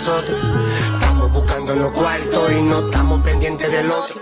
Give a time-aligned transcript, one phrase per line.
[0.00, 4.20] Estamos buscando los cuartos y no estamos pendientes del otro.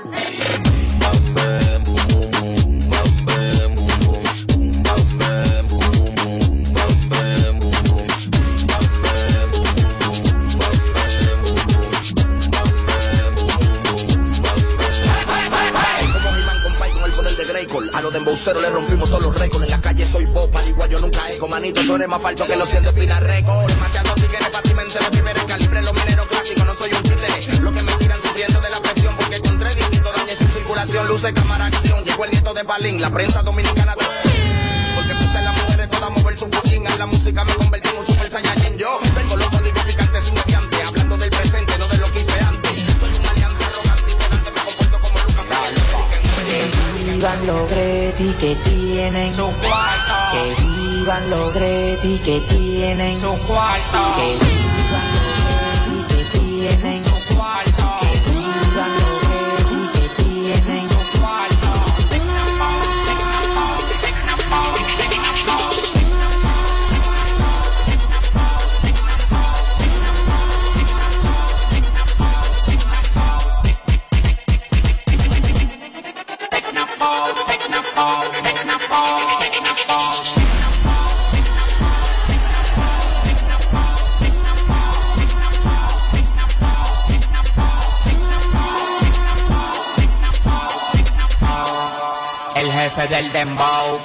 [17.95, 18.21] A los de
[18.61, 19.65] le rompimos todos los récords.
[19.65, 21.49] En la calle soy bopa, igual yo nunca ego.
[21.49, 22.65] Manito, tú eres más falso que lo
[32.99, 33.95] la prensa dominicana.
[33.95, 36.87] Porque puse las mujeres todas mover su fucking.
[36.87, 38.77] A la música me convertí en un super saiyajin.
[38.77, 40.83] Yo vengo loco, digo picante sin mediante.
[40.83, 42.81] Hablando del presente, no de lo que hice antes.
[43.01, 45.47] Soy un maleante arrogante y me comporto como Lucas.
[46.99, 50.15] Vivan los Greti que tienen su cuarto.
[50.33, 53.99] Que vivan los Greti que tienen su cuarto.
[54.17, 54.68] Que vivan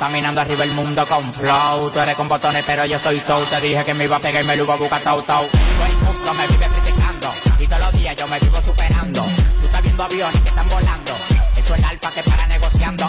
[0.04, 1.90] caminando arriba el mundo con flow.
[1.90, 3.42] Tú eres con botones, pero yo soy tow.
[3.46, 5.48] Te dije que me iba a pegar y me lo iba a buscar tau tau.
[5.48, 9.22] Todo el mundo me vive criticando y todos los días yo me vivo superando.
[9.24, 11.12] Tú estás viendo aviones que están volando.
[11.56, 13.08] Eso es el alfa que para negociando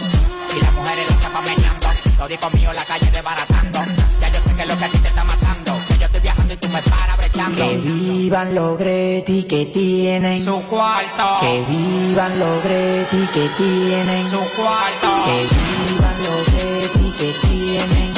[0.56, 1.88] y las mujeres lo chapan meneando.
[2.16, 3.80] Lo digo mío la calle desbaratando.
[4.20, 5.76] Ya yo sé que lo que a ti te está matando.
[5.88, 7.58] Que yo estoy viajando y tú me paras brechando.
[7.58, 11.40] Que vivan los Greti que tienen Su cuarto.
[11.40, 15.08] Que vivan los Greti que tienen Su cuarto.
[15.26, 16.53] Que vivan los
[17.74, 18.13] DNA.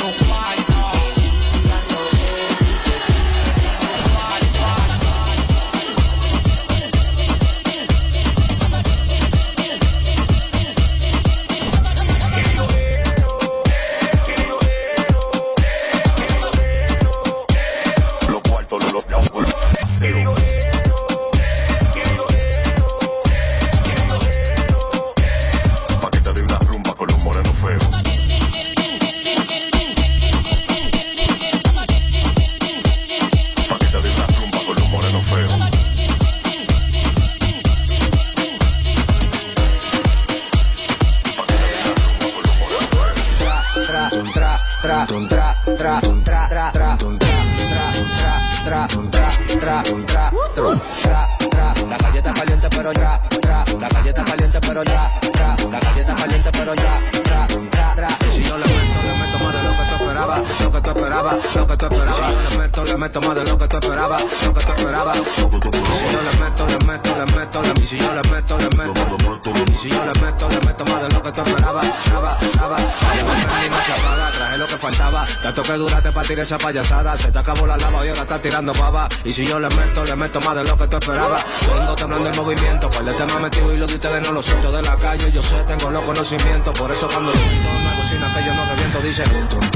[79.36, 81.44] Si yo le meto, le meto más de lo que tú esperabas.
[81.68, 84.80] Vengo temblando el movimiento, par de temas metido y lo de no lo siento de
[84.80, 85.30] la calle.
[85.30, 89.00] Yo sé, tengo los conocimientos, por eso cuando siento una cocina que yo no reviento,
[89.02, 89.75] dice.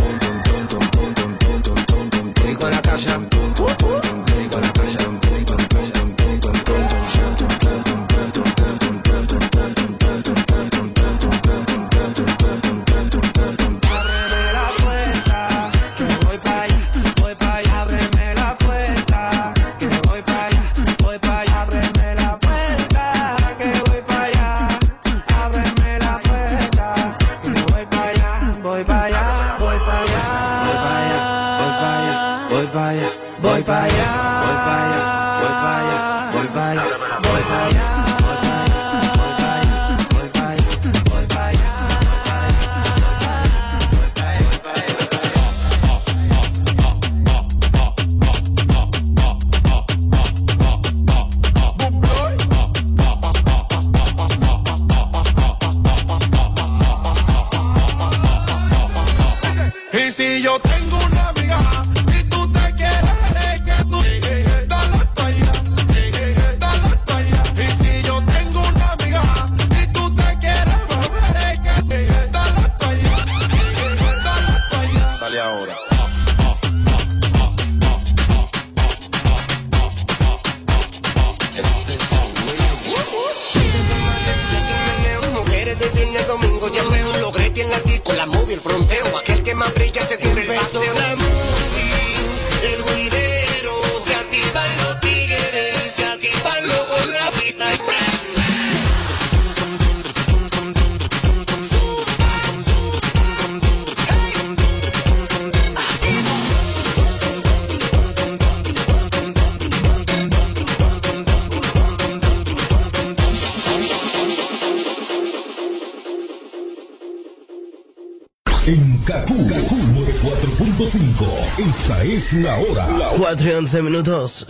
[123.71, 124.47] 4 y 11 minutos.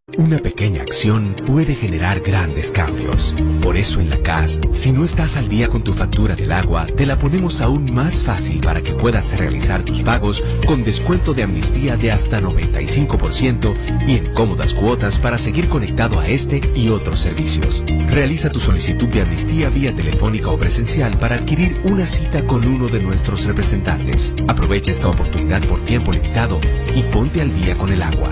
[0.17, 3.33] Una pequeña acción puede generar grandes cambios.
[3.61, 6.85] Por eso en la CAS, si no estás al día con tu factura del agua,
[6.85, 11.43] te la ponemos aún más fácil para que puedas realizar tus pagos con descuento de
[11.43, 13.73] amnistía de hasta 95%
[14.07, 17.83] y en cómodas cuotas para seguir conectado a este y otros servicios.
[18.09, 22.89] Realiza tu solicitud de amnistía vía telefónica o presencial para adquirir una cita con uno
[22.89, 24.35] de nuestros representantes.
[24.47, 26.59] Aprovecha esta oportunidad por tiempo limitado
[26.93, 28.31] y ponte al día con el agua.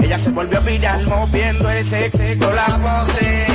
[0.00, 3.46] Ella se volvió viral moviendo ese sexo la pose.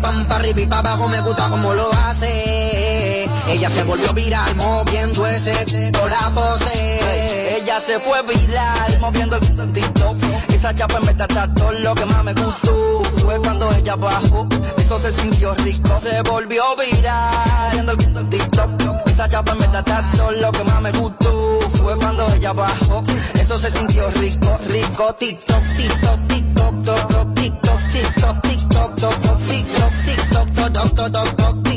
[0.00, 3.28] Pam, pa' arriba y pa' abajo, me gusta como lo hace.
[3.48, 5.52] Ella se volvió viral moviendo ese
[5.92, 7.56] con la pose.
[7.56, 10.16] Ella se fue viral moviendo el TikTok.
[10.48, 13.02] Esa chapa en verdad está todo lo que más me gustó.
[13.24, 14.46] Fue cuando ella bajó,
[14.78, 15.98] eso se sintió rico.
[16.00, 18.99] Se volvió viral viendo el TikTok.
[19.20, 21.60] Esa chapa verdad está todo lo que más me gustó.
[21.82, 25.14] Fue cuando ella bajó, eso se sintió rico, rico.
[25.18, 31.69] TikTok, TikTok, TikTok, TikTok, TikTok, TikTok, TikTok, TikTok, toc, toc, toc, toc, TikTok,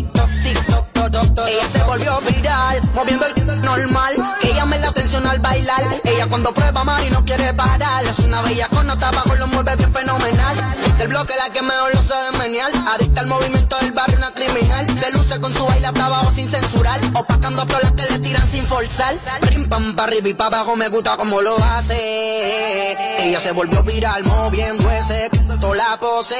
[1.23, 1.47] TikTok.
[1.47, 4.15] Ella se volvió viral, moviendo el normal.
[4.41, 5.83] Que llame la atención al bailar.
[6.03, 8.03] Ella cuando prueba más y no quiere parar.
[8.05, 10.55] Es una bella con abajo, lo mueve bien fenomenal.
[10.97, 12.71] Del bloque la que mejor lo sabe menear.
[12.93, 14.87] Adicta al movimiento del barrio, una criminal.
[14.99, 16.99] Se luce con su baile hasta abajo sin censurar.
[17.13, 19.15] Opacando a todas las que le tiran sin forzar.
[19.41, 22.97] Prim pam, pa' arriba y pa' abajo, me gusta como lo hace.
[23.19, 26.35] Ella se volvió viral, moviendo ese toda la pose.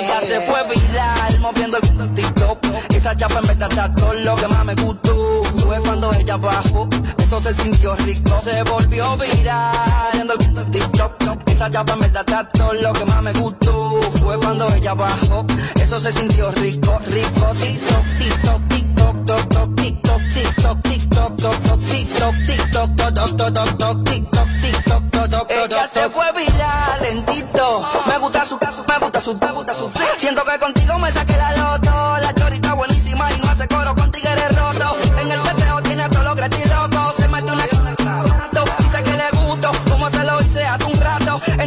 [0.00, 2.57] Ella se fue viral moviendo el TikTok.
[2.90, 5.42] Esa chapa en verdad está todo lo que más me gustó.
[5.66, 8.40] Fue cuando ella bajó, eso se sintió rico.
[8.42, 11.12] Se volvió viral viendo el TikTok.
[11.46, 14.00] Esa chapa en verdad está todo lo que más me gustó.
[14.22, 15.44] Fue cuando ella bajó,
[15.74, 17.52] eso se sintió rico, rico.
[17.60, 25.50] TikTok, TikTok, TikTok, TikTok, TikTok, TikTok, TikTok, TikTok, toc, toc, toc, TikTok, TikTok, toc, toc,
[25.50, 27.88] Ella se fue viral lentito.
[28.06, 29.90] Me gusta su me gusta su, me gusta su.
[30.16, 31.87] Siento que contigo me saqué la loto.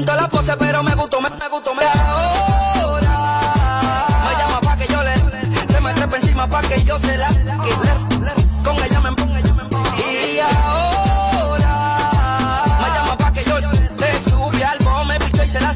[0.06, 3.10] Las poses, pero me gustó, me, me gustó, me ahora.
[4.26, 5.14] Me llama pa' que yo le,
[5.68, 9.54] se me trepa encima pa' que yo se la, que con ella me ponga, ella
[9.54, 9.64] me.
[10.02, 11.76] Y ahora,
[12.82, 15.74] me llama pa' que yo le subí al bombe, bicho y se la,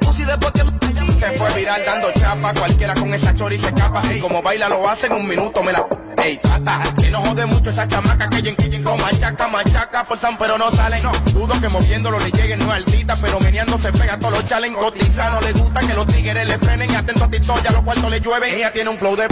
[0.00, 2.12] puse y después que me Que fue viral dando
[2.52, 2.60] tapa.
[2.60, 4.02] Cualquiera con esa chori se escapa.
[4.12, 5.84] Y como baila lo hace en un minuto, me la...
[6.22, 10.58] Ey, trata, que no jode mucho esa chamaca que lleguen con machaca, machaca, forzan pero
[10.58, 11.02] no salen.
[11.32, 14.74] Dudo que moviéndolo le lleguen, no es altita, pero meneando se pega todos los chalen
[14.74, 15.30] cotiza.
[15.30, 18.10] No le gusta que los tigres le frenen y atento a TikTok, ya los cuartos
[18.10, 18.56] le llueve.
[18.56, 19.28] Ella tiene un flow de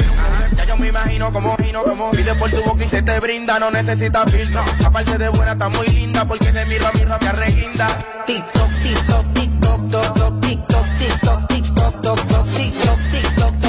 [0.56, 3.58] Ya yo me imagino como gino, como pide por tu boca y se te brinda,
[3.58, 4.64] no necesita filtro.
[4.84, 7.88] Aparte de buena, está muy linda porque te miro a mi rabia reguinda.
[8.26, 12.95] TikTok, TikTok, TikTok, TikTok, TikTok, TikTok, TikTok, TikTok, TikTok,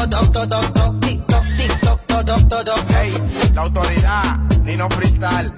[0.10, 2.86] toc, toc, toc, toc, tic, toc, tic, toc, toc, toc, toc, toc.
[2.90, 3.14] Hey,
[3.54, 5.52] la autoridad, Nino Freestyle.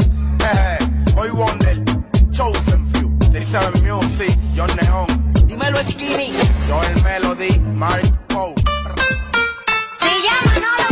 [1.15, 1.83] Hoy Wonder,
[2.31, 5.07] Chosen Few, 37 Music, John Neon.
[5.45, 6.31] Dímelo Skinny.
[6.67, 8.53] Yo el Melody, Mark Poe.
[9.99, 10.88] Se llama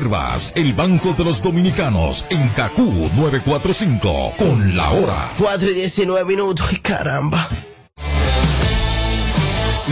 [0.01, 5.31] Reservas, el Banco de los Dominicanos, en Cacú 945, con la hora.
[5.37, 7.47] 4 y 19 minutos, ay caramba.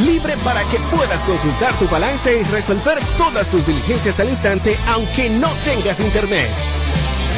[0.03, 5.29] Libre para que puedas consultar tu balance y resolver todas tus diligencias al instante, aunque
[5.29, 6.49] no tengas internet.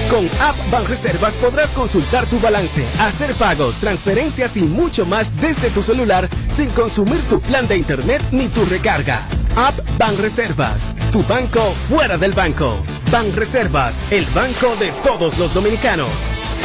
[0.09, 5.83] Con App Banreservas podrás consultar tu balance, hacer pagos, transferencias y mucho más desde tu
[5.83, 9.27] celular sin consumir tu plan de internet ni tu recarga.
[9.55, 12.73] App Banreservas, tu banco fuera del banco.
[13.11, 16.09] Banreservas, el banco de todos los dominicanos.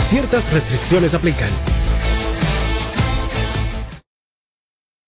[0.08, 1.50] Ciertas restricciones aplican.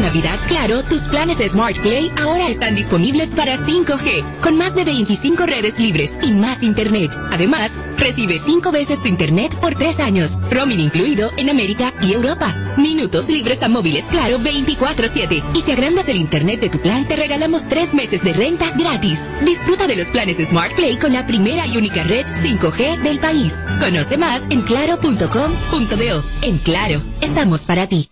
[0.00, 4.84] Navidad, claro, tus planes de Smart Play ahora están disponibles para 5G, con más de
[4.84, 7.12] 25 redes libres y más internet.
[7.30, 12.54] Además, recibe 5 veces tu internet por 3 años, roaming incluido en América y Europa.
[12.76, 15.42] Minutos libres a móviles claro 24/7.
[15.54, 19.20] Y si agrandas el internet de tu plan, te regalamos 3 meses de renta gratis.
[19.44, 23.18] Disfruta de los planes de Smart Play con la primera y única red 5G del
[23.18, 23.52] país.
[23.80, 26.22] Conoce más en claro.com.do.
[26.42, 28.10] En Claro, estamos para ti.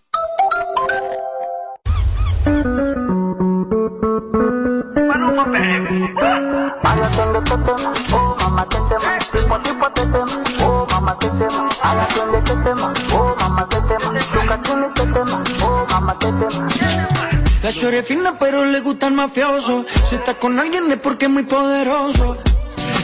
[17.62, 21.30] La chore fina pero le gusta el mafioso Si está con alguien es porque es
[21.30, 22.36] muy poderoso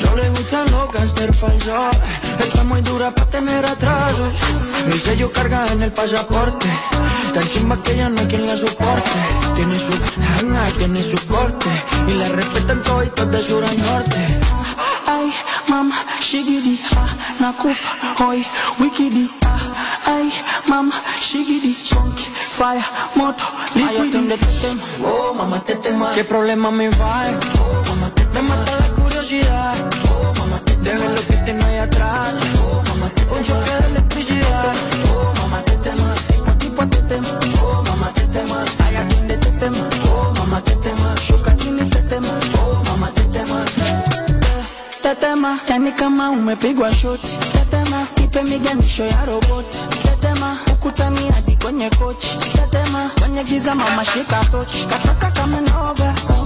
[0.04, 1.96] No le gustan los gangster falsos
[2.38, 4.32] Está muy dura para tener atrasos
[4.87, 6.66] Mi sello carga en el pasaporte
[7.32, 9.18] Tan chimba que ya no hay quien la soporte
[9.54, 9.92] Tiene su
[10.38, 11.70] jana, tiene su corte
[12.08, 14.40] Y la respetan toditos de sur a norte
[15.06, 15.32] Ay,
[15.68, 17.07] mama, shigidi, ha,
[17.38, 17.90] nakufa,
[18.24, 18.44] hoy,
[18.78, 19.59] wikidi, ah.
[20.07, 20.33] Ay,
[20.66, 22.24] mama, shigidi, chunky,
[22.57, 22.83] fire,
[23.14, 24.38] moto, liquidi.
[25.05, 26.12] Oh, mamá, te tema.
[26.14, 27.22] ¿Qué problema me va?
[27.59, 29.74] Oh, mamá, te Me mata la curiosidad.
[30.11, 32.35] Oh, mamá, te Deja lo que tengo ahí atrás.
[32.59, 34.74] Oh, mamá, te Un choque de electricidad.
[35.14, 36.14] Oh, mamá, te tema.
[36.29, 37.29] Tipo, tipo, te tema.
[37.62, 38.64] Oh, mamá, te tema.
[38.85, 39.77] Ay, atiende, te tema.
[40.12, 41.14] Oh, mamá, te tema.
[41.16, 42.29] Shuka, chini, te tema.
[42.59, 43.64] Oh, mamá, te tema.
[45.03, 47.38] Tetema, yani kama umepigwa shoti.
[47.53, 49.79] Tetema, ipe miganisho ya roboti.
[50.03, 52.38] Tetema, ukutani hadi kwenye kochi.
[52.53, 54.85] Tetema, kwenye giza mama shika tochi.
[54.87, 56.14] Kataka kama noga.
[56.31, 56.43] Oh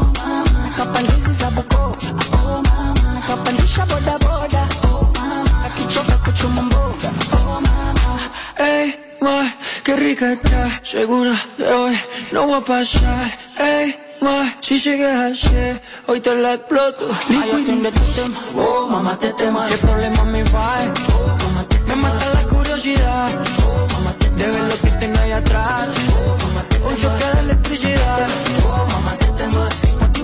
[0.78, 1.96] kapandizi za Bukoba.
[2.38, 4.62] Oh mama, kapandisha boda boda.
[4.84, 7.10] Oh mama, akichoka kuchuma mboga.
[7.36, 8.12] Oh mama,
[8.56, 9.36] hey, ma,
[9.84, 10.62] qué rica está.
[10.82, 11.96] Segura de hoy
[12.32, 13.26] no voy a pasar.
[13.56, 13.86] Hey,
[14.20, 17.06] ma, si llegué ayer, hoy te la exploto.
[17.28, 18.38] Ay, atiende tu tema.
[18.54, 19.66] Oh, mamá, te tema.
[19.68, 20.76] ¿Qué problema me va?
[21.14, 23.30] Oh, mamá, te Me mata la curiosidad.
[23.66, 25.88] Oh, mamá, te De ver lo que tengo ahí atrás.
[26.14, 28.47] Oh, mamá, te Un choque de electricidad.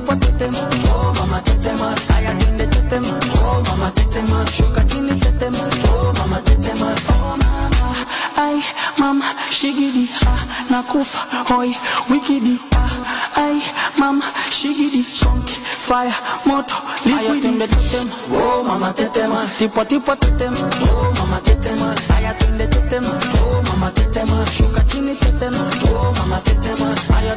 [0.04, 0.58] Tipo, tipo, te tema.
[0.92, 1.94] Oh, mamá, te tema.
[2.14, 3.08] Ay, atiende tu tema.
[3.42, 4.44] Oh, mamá, te tema.
[4.44, 5.58] Shuka, chini, te tema.
[5.88, 6.94] Oh, mamá, te tema.
[7.08, 7.94] Oh, mama.
[8.36, 8.62] Ay,
[8.98, 10.36] mama, shigidi, ha,
[10.68, 11.74] nakufa, hoi,
[12.10, 13.40] wikidi, ah.
[13.40, 13.62] Ay,
[13.96, 16.12] mama, shigidi, chunky, fire,
[16.44, 16.74] moto,
[17.06, 17.48] liquidi.
[17.48, 18.12] Ay, tu tema.
[18.30, 19.46] Oh, mama, te tema.
[19.58, 20.56] Tipo a tipo te tema.
[20.82, 21.94] Oh, mama, te tema.
[22.14, 23.08] Ay, atiende tu tema.
[23.08, 24.44] Oh, mama, te tema.
[24.52, 25.64] Shuka chini te tema.
[25.88, 26.92] Oh, mama, te tema.
[27.16, 27.28] Ay,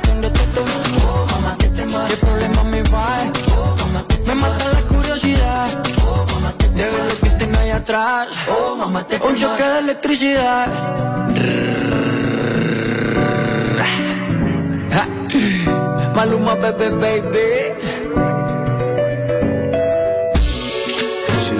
[7.88, 8.28] atrás.
[8.50, 9.16] Oh, mama, te.
[9.24, 10.68] Un choque de electricidad.
[16.16, 17.48] Maluma, bebé, baby.
[17.82, 17.97] Si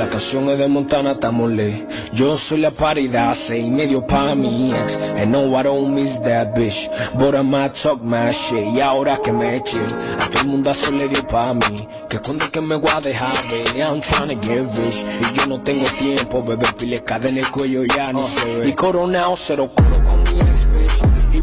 [0.08, 1.86] la canción es de Montana, estamos ley.
[2.14, 4.96] Yo soy la paridad, seis y medio pa' mi ex.
[5.18, 6.90] And no, I don't miss that bitch.
[7.20, 8.74] But I might talk my shit.
[8.74, 9.78] Y ahora que me eché,
[10.20, 11.88] a todo el mundo se le dio pa' mí.
[12.10, 15.04] Que cuando es que me voy a dejar, baby, I'm trying to get rich.
[15.20, 18.66] Y yo no tengo tiempo, bebé, pile cadena en el cuello ya no sé.
[18.66, 20.68] Y coronado, cero coro con mi ex,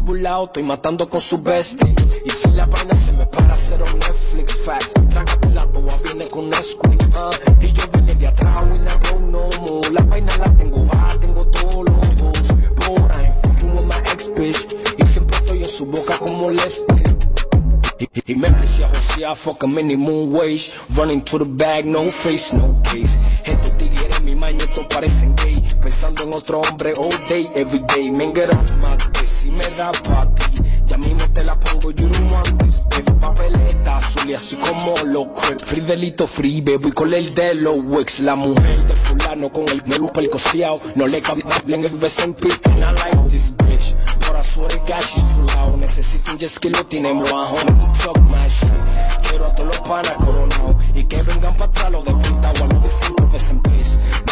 [0.05, 1.95] Y burlado, estoy matando con su bestie.
[2.23, 3.55] Y si la vaina se me para
[3.91, 4.93] un Netflix facts.
[5.09, 7.01] Trágate la toa, viene con Nesquik.
[7.15, 7.31] ah.
[7.59, 9.89] y yo vine de atrás, I go no more.
[9.89, 12.53] La vaina la tengo baja, tengo todos los ojos.
[12.75, 14.77] But I'm fucking with my ex bitch.
[14.99, 17.03] Y siempre estoy en su boca como Leslie.
[17.97, 20.71] Y, y, y me José, I fuck a minimum wage.
[20.95, 23.17] Running to the bag, no face, no case.
[23.43, 25.55] Estos tigres mi mañetos parecen gay.
[25.81, 28.11] Pensando en otro hombre all day, every day.
[28.11, 29.14] Men get off my
[29.55, 30.63] me da pa' ti.
[30.87, 33.05] Ya mismo te la pongo, you don't want this beef.
[33.19, 35.59] Papeleta azul y así como lo crep.
[35.59, 38.19] Free delito free, baby, con el de los Wix.
[38.19, 40.79] La mujer de fulano con el lupa el costeado.
[40.95, 42.61] No le cabe bien el beso en pis.
[42.65, 43.95] I like this bitch.
[44.19, 45.79] But I swear to she's too loud.
[45.79, 47.93] Necesito un jet ski, lo tenemos a home.
[48.03, 48.69] Talk my shit.
[49.29, 50.75] Quiero a todos los panas coronados.
[50.93, 53.24] Y que vengan para atrás los de Pentagua, los de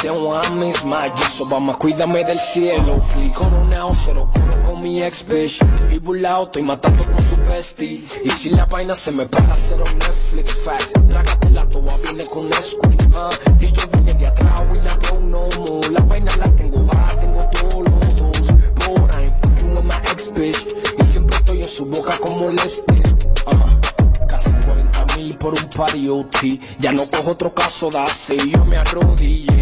[0.03, 3.33] They want me is my so vamos, cuídame del cielo, please.
[3.37, 5.61] Coronado, se lo curo con mi ex bitch.
[5.93, 8.03] Y burlao, estoy matando con su bestie.
[8.25, 10.91] Y si la vaina se me para un Netflix facts.
[11.07, 13.01] Trágate la toa, viene con Nesquik.
[13.15, 13.29] ah.
[13.61, 15.89] y yo vine de atrás, y la veo no more.
[15.91, 18.47] La vaina la tengo baja, tengo todos los dos.
[18.75, 20.67] But I'm fucking with my ex bitch.
[20.99, 23.07] Y siempre estoy en su boca como lipstick.
[23.47, 23.79] ah.
[24.27, 26.59] Casi 40 mil por un party OT.
[26.79, 29.53] Ya no cojo otro caso de y yo me arrodillé.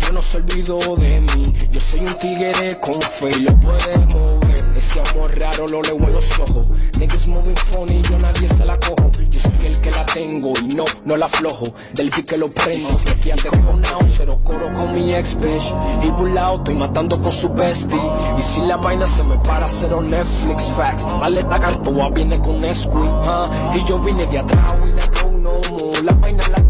[0.00, 1.52] Yo no se olvido de mí.
[1.70, 4.64] Yo soy un tigre con fe y lo puedes mover.
[4.76, 6.66] Ese amor raro lo leo en los ojos.
[6.98, 9.10] Niggas moving funny, yo nadie se la cojo.
[9.30, 11.64] Yo soy el que la tengo y no, no la aflojo.
[11.94, 12.88] Del pique lo prendo.
[13.24, 15.74] Y ante cojonao, cero coro con mi ex bitch.
[16.02, 18.00] Y burlao, estoy matando con su bestie.
[18.38, 21.06] Y si la vaina se me para, cero Netflix facts.
[21.06, 23.10] Maleta cartoa viene con Nesquik.
[23.74, 26.02] Y yo vine de atrás, y go no more.
[26.02, 26.63] La vaina la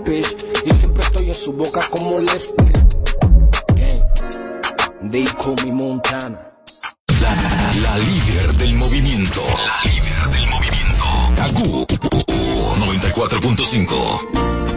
[0.00, 0.46] bitch.
[0.64, 2.72] Y siempre estoy en su boca como lipstick.
[5.10, 6.38] They call me Montana.
[7.20, 7.34] La,
[7.82, 9.42] la líder del movimiento.
[9.44, 11.04] La líder del movimiento.
[11.36, 11.86] Kaku
[12.86, 14.71] 94.5.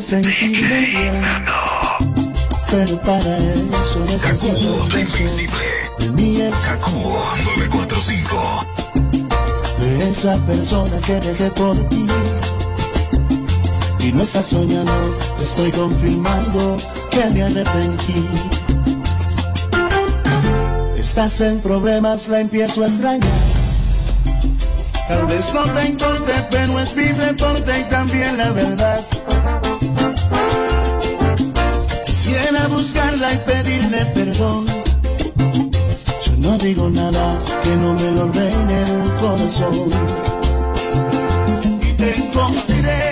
[0.00, 1.22] sentirme bien.
[2.70, 5.24] Pero para eso necesito beso
[5.98, 6.56] de mi ex.
[6.56, 6.90] Kaku
[7.56, 8.66] 945.
[9.78, 12.06] De esa persona que dejé por ti.
[14.00, 14.92] Y no estás soñando,
[15.40, 16.76] estoy confirmando
[17.10, 18.26] que me arrepentí.
[20.96, 23.28] Estás en problemas, la empiezo a extrañar.
[25.08, 29.04] Tal vez no te importe, pero es mi reporte y también la verdad.
[32.70, 34.66] Buscarla y pedirle perdón.
[36.24, 39.90] Yo no digo nada que no me lo ordene el corazón.
[41.82, 43.07] Y te encontraré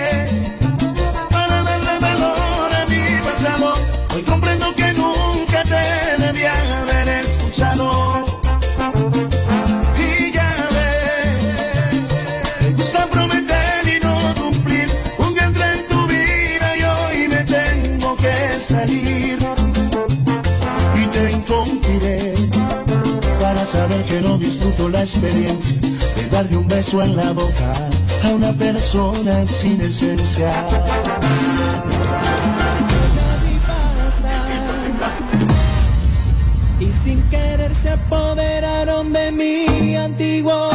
[24.89, 25.77] la experiencia
[26.15, 27.73] de darle un beso en la boca
[28.23, 30.51] a una persona sin esencia.
[36.79, 40.69] Y sin querer se apoderaron de mi antiguo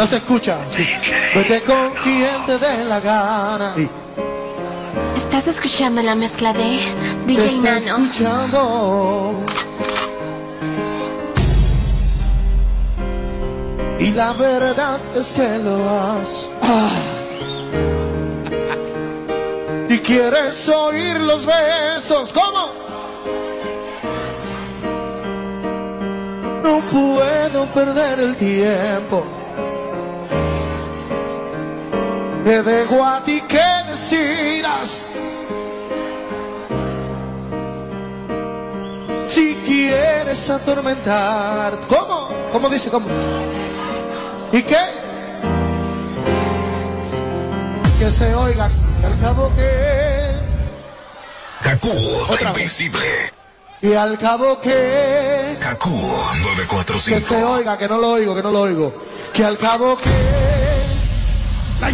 [0.00, 0.56] No se escucha.
[1.34, 3.74] Vete con quien te dé la gana.
[5.14, 6.80] Estás escuchando la mezcla de
[7.26, 8.06] DJ Está Nano.
[8.06, 9.44] escuchando.
[13.98, 16.50] Y la verdad es que lo has.
[16.62, 16.88] Ah.
[19.90, 22.32] Y quieres oír los besos.
[22.32, 22.70] ¿Cómo?
[26.62, 29.29] No puedo perder el tiempo.
[32.50, 35.06] Te dejo a ti que decidas.
[39.28, 41.78] Si quieres atormentar.
[41.88, 42.28] ¿Cómo?
[42.50, 42.90] ¿Cómo dice?
[42.90, 43.06] ¿Cómo?
[44.50, 44.84] ¿Y qué?
[48.00, 48.68] Que se oiga.
[48.68, 50.34] que Al cabo que.
[51.62, 52.40] Vez.
[52.48, 53.30] Invencible.
[53.80, 55.56] Y al cabo que.
[55.60, 57.48] Kaku Que se 945.
[57.48, 58.92] oiga, que no lo oigo, que no lo oigo.
[59.32, 60.29] Que al cabo que.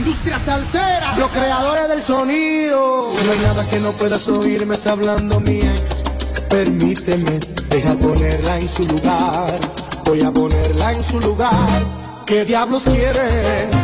[0.07, 1.17] Industria salsera.
[1.19, 3.11] Los creadores del sonido.
[3.25, 6.03] No hay nada que no puedas oír, me está hablando mi ex.
[6.49, 9.59] Permíteme, deja ponerla en su lugar.
[10.05, 11.83] Voy a ponerla en su lugar.
[12.25, 13.75] ¿Qué diablos quieres?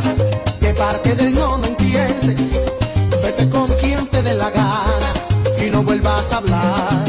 [0.61, 2.61] ¿Qué parte del no no entiendes?
[3.21, 5.13] Vete con quien te dé la gana
[5.61, 7.05] y no vuelvas a hablar.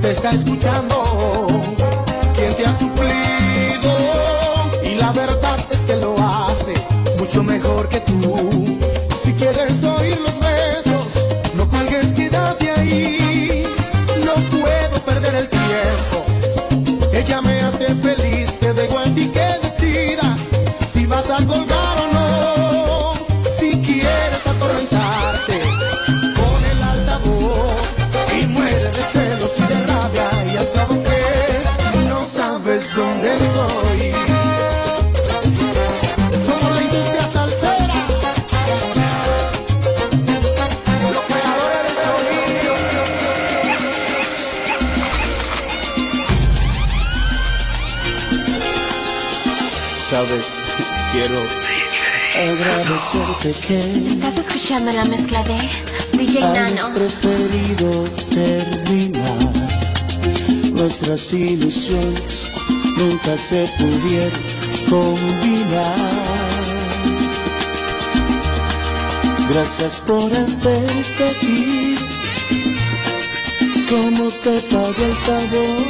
[0.00, 1.05] Te está escuchando
[51.16, 51.40] quiero
[52.52, 53.78] agradecerte que
[54.12, 55.56] Estás escuchando la mezcla de
[56.18, 56.94] DJ Nano.
[56.94, 58.04] preferido
[58.34, 59.52] terminar.
[60.72, 62.50] Nuestras ilusiones
[62.98, 64.42] nunca se pudieron
[64.90, 65.96] combinar.
[69.50, 71.98] Gracias por hacerte ir.
[73.88, 75.86] ¿Cómo te pago el favor?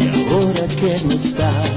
[0.00, 1.69] Y ahora que no estás,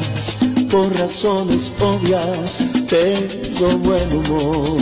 [0.74, 4.82] por razones obvias, tengo buen humor.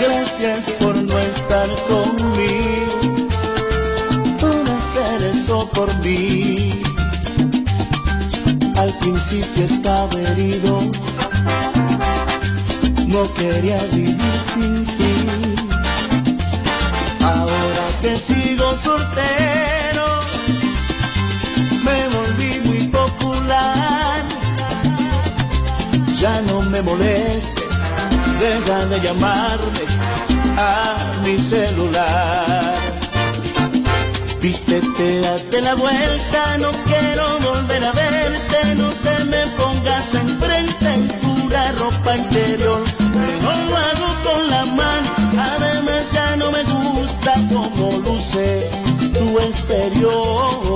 [0.00, 3.28] Gracias por no estar conmigo,
[4.40, 6.82] por hacer eso por mí.
[8.76, 10.80] Al principio estaba herido,
[13.06, 15.14] no quería vivir sin ti.
[17.22, 19.59] Ahora que sigo soltero,
[26.82, 27.74] me molestes,
[28.38, 29.84] deja de llamarme
[30.56, 32.74] a mi celular.
[34.40, 41.08] Vístete, date la vuelta, no quiero volver a verte, no te me pongas enfrente en
[41.08, 42.82] pura ropa interior.
[42.98, 45.08] Mejor lo hago con la mano,
[45.38, 48.70] además ya no me gusta cómo luce
[49.12, 50.69] tu exterior.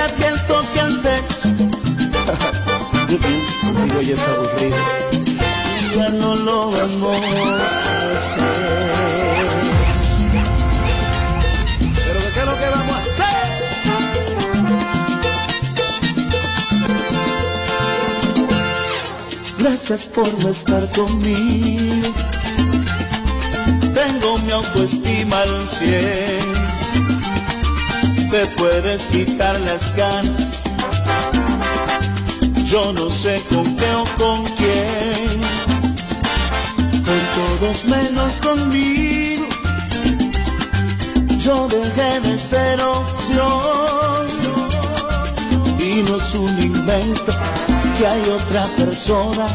[0.00, 1.48] Advierto que al sexo
[3.62, 4.76] Conmigo ya es aburrido.
[5.96, 7.58] ya no lo vamos a
[8.12, 9.48] hacer.
[11.80, 13.48] Pero ¿qué es lo que vamos a hacer?
[19.58, 22.14] Gracias por no estar conmigo.
[23.94, 26.59] Tengo mi autoestima al cien.
[28.60, 30.60] Puedes quitar las ganas.
[32.66, 35.40] Yo no sé con qué o con quién.
[37.08, 39.46] Con todos menos conmigo.
[41.38, 44.28] Yo dejé de ser opción.
[45.78, 47.32] Y no es un invento
[47.96, 49.46] que hay otra persona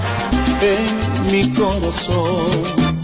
[0.62, 2.96] en mi corazón.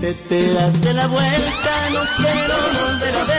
[0.00, 3.35] Te, te date la vuelta, no quiero volver a verte,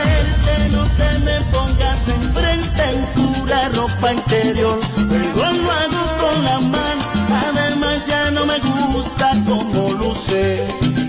[3.48, 4.78] pura ropa interior.
[5.08, 7.02] Luego lo hago con la mano,
[7.46, 10.66] además ya no me gusta cómo luce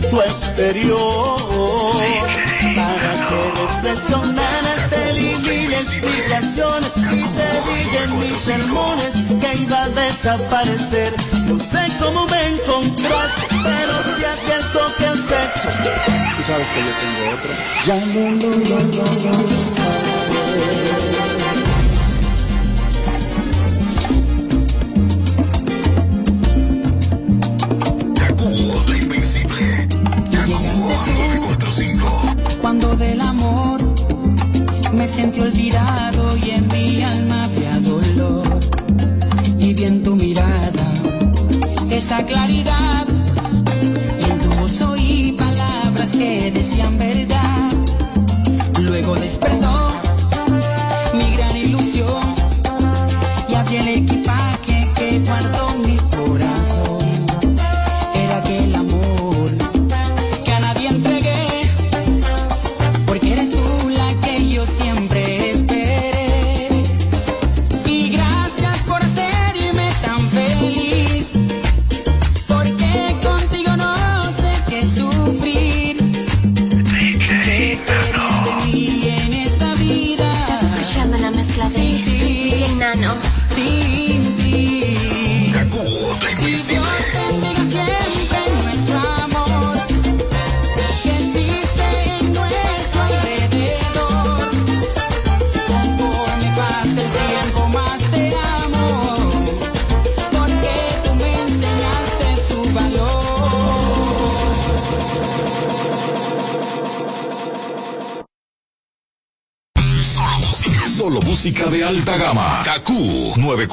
[0.09, 1.37] tu exterior.
[2.75, 9.83] Para que reflexionaras te di mil explicaciones y te dije en mis sermones que iba
[9.83, 11.13] a desaparecer.
[11.45, 15.69] No sé cómo me encontraste, pero te advierto que el sexo
[16.37, 17.53] Tú sabes que yo tengo otra.
[17.85, 20.28] ya no lo vamos a hacer.
[42.25, 42.78] Claridad.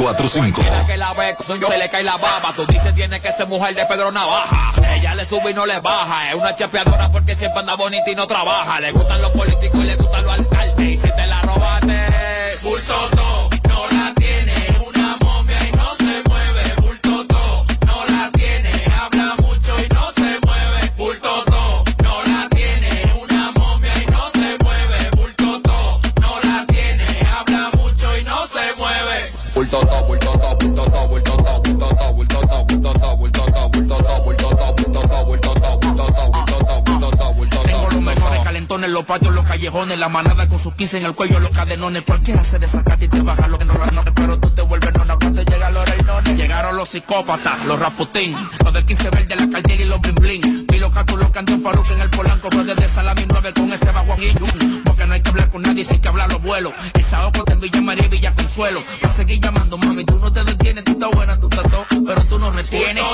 [0.07, 0.63] 945.
[0.63, 2.53] Cualquiera que la ve, yo, se le cae la baba.
[2.55, 4.73] Tú dices tiene que ser mujer de Pedro Navaja.
[4.95, 6.31] Ella le sube y no le baja.
[6.31, 8.81] Es una chapeadora porque siempre anda bonita y no trabaja.
[8.81, 9.96] Le gustan los políticos y le
[39.57, 42.03] callejones, la manada con sus 15 en el cuello, los cadenones.
[42.03, 43.75] Cualquiera se desacata y te baja lo que no
[44.15, 46.37] pero tú te vuelves nona cuando llega los reinones.
[46.37, 50.67] Llegaron los psicópatas, los raputín, los del 15 verde, la cartera y los bling bling.
[50.75, 53.91] Y los catos, los cantos Faruk en el polanco, pero desde Salami 9 con ese
[53.91, 54.81] baguán y.
[54.85, 56.75] Porque no hay que hablar con nadie sin que hablar los vuelos.
[56.93, 58.83] El saoco en Villa María y Villa Consuelo.
[59.03, 61.87] Va a seguir llamando, mami, tú no te detienes, tú estás buena, tú estás todo,
[62.07, 63.05] pero tú no retienes.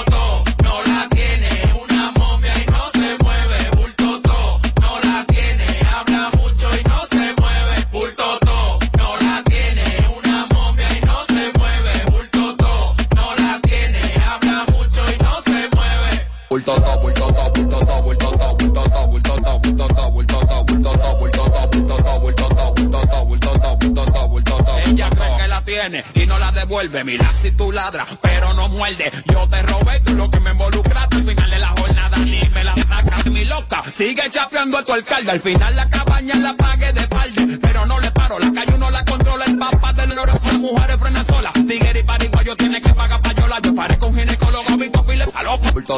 [26.93, 27.05] vuelve.
[27.05, 29.11] Mira si tú ladras, pero no muerde.
[29.27, 31.17] Yo te robé, tú lo que me involucraste.
[31.17, 33.83] Al final de la jornada ni me la sacas, mi loca.
[33.91, 35.31] Sigue chapeando a tu alcalde.
[35.31, 37.59] Al final la cabaña la pague de balde.
[37.61, 39.45] Pero no le paro, la calle uno la controla.
[39.47, 41.53] El papá del oro las mujeres frena sola.
[41.53, 43.59] Tigre y pariguayo tiene que pagar payola.
[43.63, 45.59] Yo paré con ginecólogo, mi papi le paló.
[45.73, 45.97] Bulto,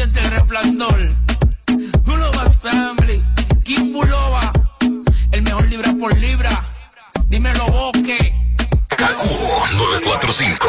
[0.00, 1.14] siente el resplandor.
[2.04, 3.22] Bulova's Family,
[3.62, 4.50] Kim Bulova,
[5.32, 6.50] el mejor libra por libra.
[7.26, 8.32] Dímelo, bosque.
[8.88, 9.22] KQ
[9.76, 10.68] 945.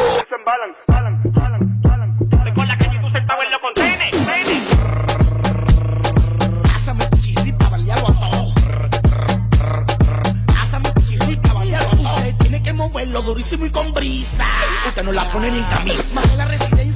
[12.64, 14.46] Con moverlo durísimo y con brisa.
[14.88, 16.22] Usted no la pone ni en camisa.
[16.36, 16.91] la residencia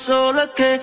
[0.00, 0.80] solo es que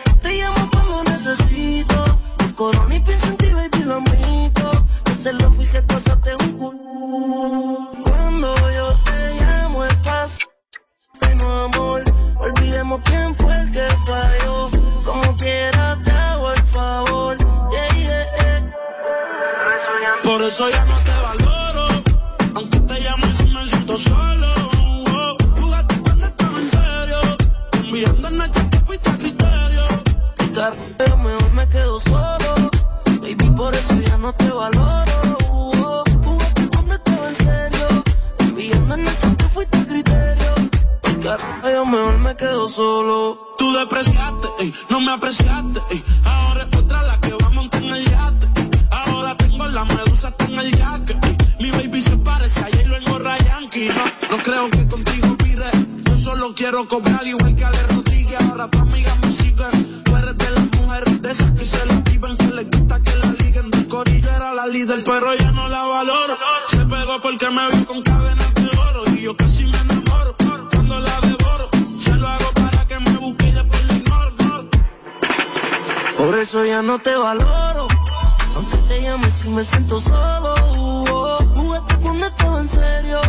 [34.37, 35.35] te valoro.
[36.23, 37.87] Jugaste cuando estaba en serio.
[38.39, 40.51] Enviando noches que fuiste criterio.
[41.01, 43.53] Porque yo mejor me quedo solo.
[43.57, 46.03] Tú despreciaste, ey, no me apreciaste, ey.
[46.25, 48.47] Ahora es otra la que va a montar en el yate.
[48.91, 51.15] Ahora tengo la medusa hasta en el yaque.
[51.59, 53.89] Mi baby se parece a J-Lo en Gorra Yankee.
[53.89, 55.69] No, no creo que contigo pide.
[56.05, 57.96] Yo solo quiero cobrar igual que Ale Rodríguez.
[67.29, 69.03] Porque me vio con cadenas de oro.
[69.11, 70.33] Y yo casi me enamoro
[70.71, 71.69] cuando la devoro.
[71.99, 74.31] Se lo hago para que me busque y después la ignoro.
[74.39, 74.69] no.
[76.17, 77.87] Por eso ya no te valoro.
[78.55, 80.55] Aunque te llame si me siento solo.
[80.77, 83.19] Uh, jugaste cuando estaba en serio.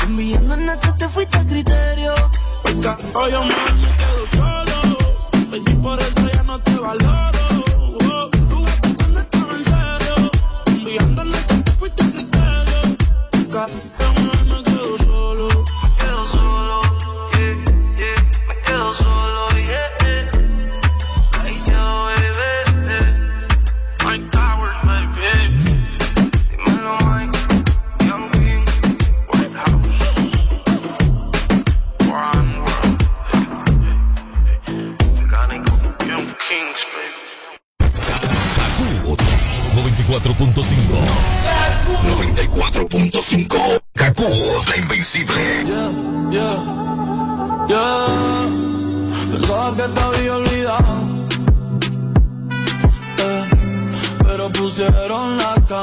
[0.00, 2.12] Enviando en noche te fuiste a criterio.
[3.14, 3.54] Hoy yo me
[4.00, 4.23] quedo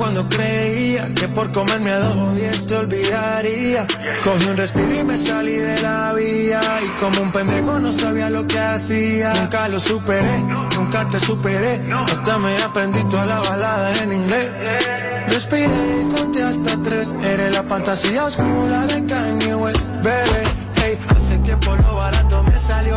[0.00, 3.86] Cuando creía que por comerme a dos diez te olvidaría.
[4.24, 6.60] Cogí un respiro y me salí de la vía.
[6.86, 9.34] Y como un pendejo no sabía lo que hacía.
[9.34, 10.38] Nunca lo superé,
[10.74, 11.82] nunca te superé.
[11.92, 14.48] Hasta me aprendí toda la balada en inglés.
[15.28, 17.12] Respiré y conté hasta tres.
[17.22, 19.80] Eres la fantasía oscura de Kanye West.
[20.02, 20.42] Bebé,
[20.76, 22.96] hey, hace tiempo lo barato me salió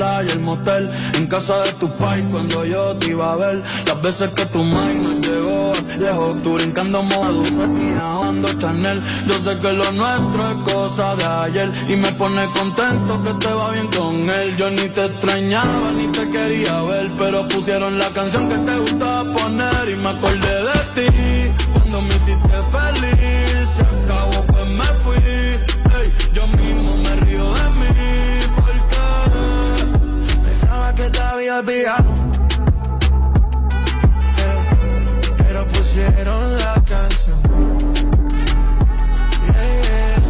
[0.00, 4.00] Playa, el motel, en casa de tu país cuando yo te iba a ver, las
[4.00, 9.58] veces que tu mind no llegó lejos, tú brincando modusa y lavando Chanel, yo sé
[9.58, 13.88] que lo nuestro es cosa de ayer y me pone contento que te va bien
[13.88, 18.56] con él, yo ni te extrañaba ni te quería ver, pero pusieron la canción que
[18.56, 21.08] te gustaba poner y me acordé de ti,
[21.74, 25.39] cuando me hiciste feliz, se acabó pues me fui,
[31.40, 32.04] había olvidado.
[35.38, 37.38] Pero pusieron la canción.
[39.54, 40.20] Yeah.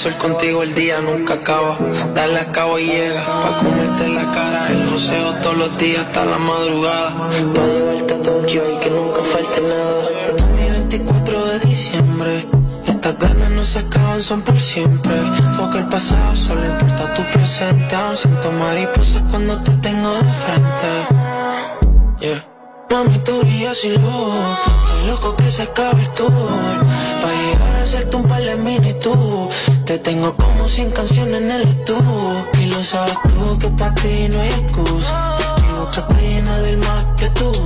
[0.00, 1.76] sol contigo, el día nunca acaba.
[2.14, 3.22] Dale a cabo y llega.
[3.22, 7.28] Pa' comerte la cara, el joseo todos los días hasta la madrugada.
[7.54, 10.02] Pa' llevarte a Tokio y que nunca falte nada.
[10.56, 12.46] Mi 24 de diciembre.
[12.86, 15.16] Estas ganas no se acaban, son por siempre.
[15.58, 17.94] Foca el pasado, solo importa tu presente.
[17.94, 20.90] Aún siento mariposas cuando te tengo de frente.
[22.20, 22.59] Yeah.
[22.90, 24.58] Mami, tú brillas sin luz.
[24.84, 26.30] Estoy loco que se acabe el tour.
[27.22, 29.48] Pa' llegar a hacerte un par de mini tú.
[29.86, 32.46] Te tengo como 100 canciones en el estudio.
[32.60, 35.36] Y lo sabes tú que pa' ti no hay excusa.
[35.62, 37.59] Mi boca está llena del más que tú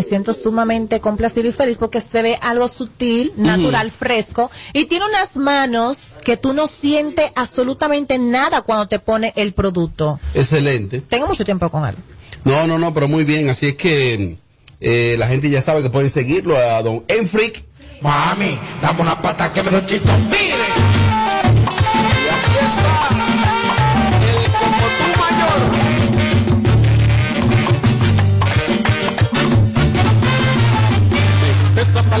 [0.00, 5.04] me siento sumamente complacido y feliz porque se ve algo sutil, natural, fresco y tiene
[5.04, 10.18] unas manos que tú no sientes absolutamente nada cuando te pone el producto.
[10.32, 11.02] Excelente.
[11.02, 11.96] Tengo mucho tiempo con él.
[12.44, 13.50] No, no, no, pero muy bien.
[13.50, 14.38] Así es que
[14.80, 17.62] eh, la gente ya sabe que pueden seguirlo a Don Enfric.
[18.00, 20.10] Mami, dame una pata que me doy chito.
[20.30, 20.64] Mire.
[22.24, 23.29] Y aquí está.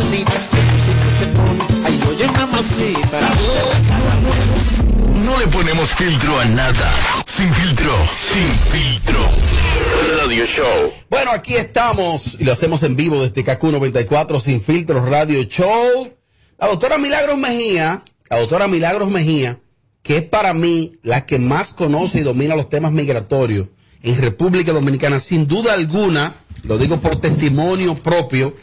[0.08, 1.86] Que te.
[1.86, 3.20] Ay, oye, mamacita.
[5.24, 6.98] No le ponemos filtro a nada.
[7.26, 9.18] Sin filtro, sin filtro.
[10.22, 10.92] Radio Show.
[11.10, 16.12] Bueno, aquí estamos y lo hacemos en vivo desde KQ 94 Sin Filtros Radio Show.
[16.58, 19.60] La doctora Milagros Mejía, la doctora Milagros Mejía,
[20.02, 23.68] que es para mí la que más conoce y domina los temas migratorios
[24.02, 26.32] en República Dominicana, sin duda alguna,
[26.62, 28.54] lo digo por testimonio propio,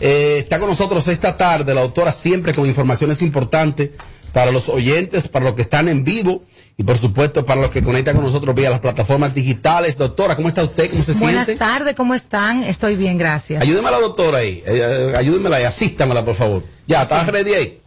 [0.00, 3.90] eh, está con nosotros esta tarde la doctora siempre con informaciones importantes
[4.32, 6.44] para los oyentes, para los que están en vivo
[6.76, 9.96] y por supuesto para los que conectan con nosotros vía las plataformas digitales.
[9.96, 10.90] Doctora, ¿cómo está usted?
[10.90, 11.64] ¿Cómo se Buenas siente?
[11.64, 12.62] tardes, ¿cómo están?
[12.62, 13.62] Estoy bien, gracias.
[13.62, 16.62] Ayúdeme a la doctora ahí, eh, eh, ayúdemela y asístamela por favor.
[16.86, 17.80] Ya, ¿está ready ahí?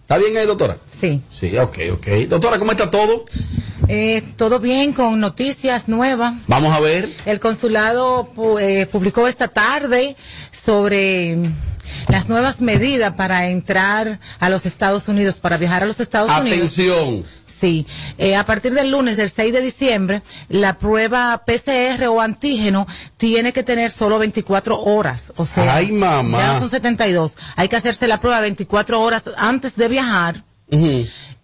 [0.00, 0.78] ¿Está bien ahí, doctora?
[0.88, 1.20] Sí.
[1.30, 2.06] Sí, ok, ok.
[2.28, 3.24] Doctora, ¿cómo está todo?
[3.88, 6.34] Eh, Todo bien con noticias nuevas.
[6.46, 7.10] Vamos a ver.
[7.24, 8.28] El consulado
[8.60, 10.16] eh, publicó esta tarde
[10.50, 11.38] sobre
[12.08, 16.58] las nuevas medidas para entrar a los Estados Unidos, para viajar a los Estados Unidos.
[16.58, 17.24] Atención.
[17.46, 17.86] Sí,
[18.18, 23.52] eh, a partir del lunes, del 6 de diciembre, la prueba PCR o antígeno tiene
[23.54, 25.32] que tener solo 24 horas.
[25.36, 26.38] O sea, Ay, mamá.
[26.38, 27.36] ya son 72.
[27.54, 30.44] Hay que hacerse la prueba 24 horas antes de viajar.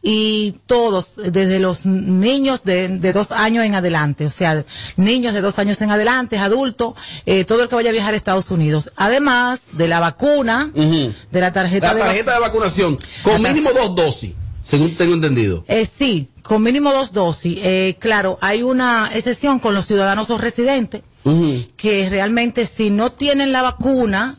[0.03, 4.64] Y todos, desde los niños de, de dos años en adelante, o sea,
[4.96, 6.94] niños de dos años en adelante, adultos,
[7.24, 8.90] eh, todo el que vaya a viajar a Estados Unidos.
[8.96, 13.70] Además de la vacuna, de la tarjeta La de vac- tarjeta de vacunación, con mínimo
[13.72, 15.64] dos dosis, según tengo entendido.
[15.68, 17.59] Eh, sí, con mínimo dos dosis.
[17.62, 21.03] Eh, claro, hay una excepción con los ciudadanos o residentes
[21.76, 24.36] que realmente si no tienen la vacuna,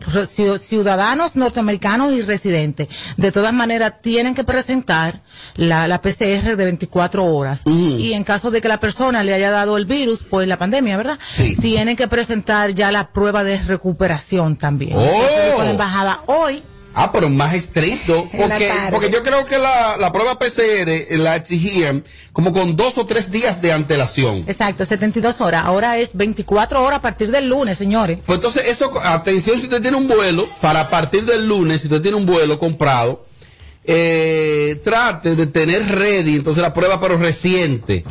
[0.59, 5.21] ciudadanos norteamericanos y residentes, de todas maneras tienen que presentar
[5.55, 7.63] la, la PCR de 24 horas.
[7.65, 10.97] Y en caso de que la persona le haya dado el virus, pues la pandemia,
[10.97, 11.17] ¿verdad?
[11.35, 11.55] Sí.
[11.55, 14.97] Tienen que presentar ya la prueba de recuperación también.
[14.97, 15.25] Oh.
[15.49, 16.63] Hizo la embajada hoy.
[16.95, 18.29] Ah, pero más estricto.
[18.37, 23.05] Porque, porque yo creo que la, la prueba PCR la exigían como con dos o
[23.05, 24.43] tres días de antelación.
[24.47, 25.63] Exacto, 72 horas.
[25.65, 28.19] Ahora es 24 horas a partir del lunes, señores.
[28.25, 32.01] Pues entonces, eso, atención, si usted tiene un vuelo, para partir del lunes, si usted
[32.01, 33.25] tiene un vuelo comprado,
[33.85, 38.03] eh, trate de tener ready, entonces la prueba, pero reciente.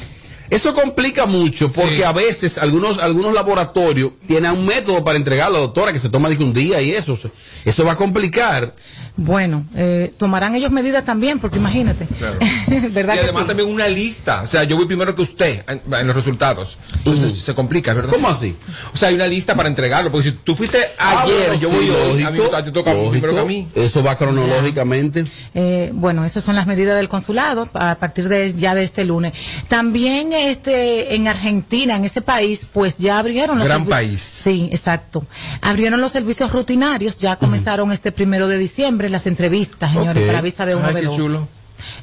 [0.53, 5.51] Eso complica mucho porque a veces algunos algunos laboratorios tienen un método para entregar a
[5.51, 7.19] la doctora que se toma de un día y eso.
[7.65, 8.77] Eso va a complicar.
[9.17, 12.09] Bueno, eh, tomarán ellos medidas también, porque imagínate.
[12.93, 13.49] ¿Verdad y que además sí?
[13.49, 14.41] también una lista.
[14.43, 16.79] O sea, yo voy primero que usted en, en los resultados.
[16.97, 18.11] Entonces se complica, ¿verdad?
[18.13, 18.57] ¿Cómo así?
[18.95, 20.11] O sea, hay una lista para entregarlo.
[20.11, 22.73] Porque si tú fuiste Ah, ayer, bueno, yo sí, voy hoy, a mí lógico, te
[22.73, 23.11] toca lógico.
[23.13, 23.69] primero que a mí.
[23.75, 25.25] Eso va cronológicamente.
[25.55, 29.35] Eh, bueno, esas son las medidas del consulado a partir de ya de este lunes.
[29.69, 34.23] También este en Argentina, en ese país, pues ya abrieron los Gran país.
[34.23, 35.27] Sí, exacto.
[35.61, 40.27] Abrieron los servicios rutinarios, ya comenzaron este primero de diciembre las entrevistas, señores, Ok.
[40.29, 41.17] para visa de uno Ay, qué veloz.
[41.17, 41.49] chulo.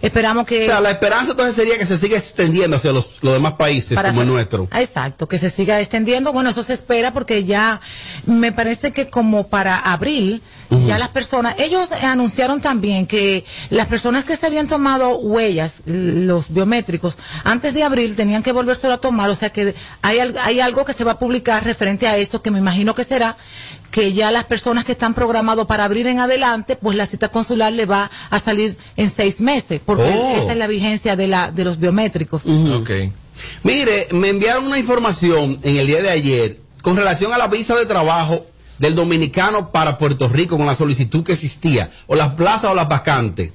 [0.02, 3.32] Esperamos que O sea, la esperanza entonces sería que se siga extendiendo hacia los, los
[3.34, 4.68] demás países como el hacer- nuestro.
[4.76, 6.34] Exacto, que se siga extendiendo.
[6.34, 7.80] Bueno, eso se espera porque ya
[8.26, 10.42] me parece que como para abril,
[10.86, 16.52] ya las personas, ellos anunciaron también que las personas que se habían tomado huellas, los
[16.54, 19.30] biométricos, antes de abril tenían que volvérselo a tomar.
[19.30, 22.52] O sea que hay, hay algo que se va a publicar referente a eso, que
[22.52, 23.38] me imagino que será
[23.92, 27.74] que ya las personas que están programados para abrir en adelante, pues la cita consular
[27.74, 30.36] le va a salir en seis meses, porque Oh.
[30.36, 32.44] esa es la vigencia de la de los biométricos.
[32.46, 32.86] Ujú.
[33.64, 37.76] Mire, me enviaron una información en el día de ayer con relación a la visa
[37.76, 38.46] de trabajo
[38.78, 42.88] del dominicano para Puerto Rico con la solicitud que existía, o las plazas o las
[42.88, 43.52] vacantes.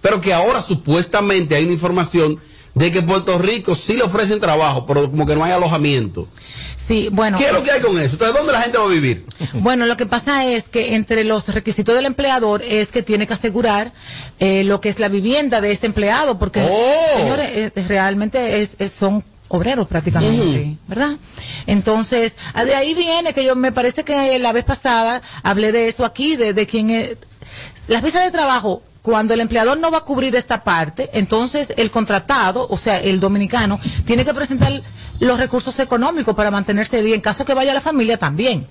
[0.00, 2.38] Pero que ahora supuestamente hay una información
[2.78, 6.28] de que Puerto Rico sí le ofrecen trabajo, pero como que no hay alojamiento.
[6.76, 7.36] Sí, bueno.
[7.36, 8.12] ¿Qué es lo que hay con eso?
[8.14, 9.24] Entonces, ¿dónde la gente va a vivir?
[9.54, 13.34] Bueno, lo que pasa es que entre los requisitos del empleador es que tiene que
[13.34, 13.92] asegurar
[14.38, 17.18] eh, lo que es la vivienda de ese empleado, porque, Oh.
[17.18, 21.16] señores, eh, realmente es, es- son obreros prácticamente, ¿verdad?
[21.66, 25.88] Entonces, ah, de ahí viene que yo me parece que la vez pasada hablé de
[25.88, 27.16] eso aquí, de, de quién es.
[27.86, 31.90] Las visas de trabajo cuando el empleador no va a cubrir esta parte, entonces el
[31.90, 34.82] contratado, o sea, el dominicano, tiene que presentar
[35.20, 38.66] los recursos económicos para mantenerse y en caso que vaya la familia también.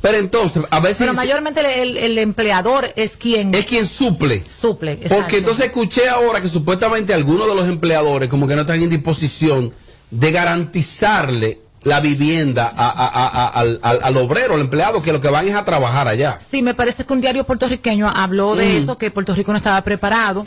[0.00, 0.98] Pero entonces, a veces...
[0.98, 4.44] Pero mayormente el, el- el empleador es quien es quien suple.
[4.60, 4.92] suple.
[4.92, 5.16] exacto.
[5.16, 8.90] Porque entonces escuché ahora que supuestamente algunos de los empleadores como que no están en
[8.90, 9.72] disposición
[10.10, 15.28] de garantizarle la vivienda a- a- al, al- al obrero, al empleado, que lo que
[15.28, 16.38] van es a trabajar allá.
[16.50, 18.76] Sí, me parece que un diario puertorriqueño habló de Mm.
[18.82, 20.44] eso, que Puerto Rico no estaba preparado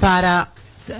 [0.00, 0.50] para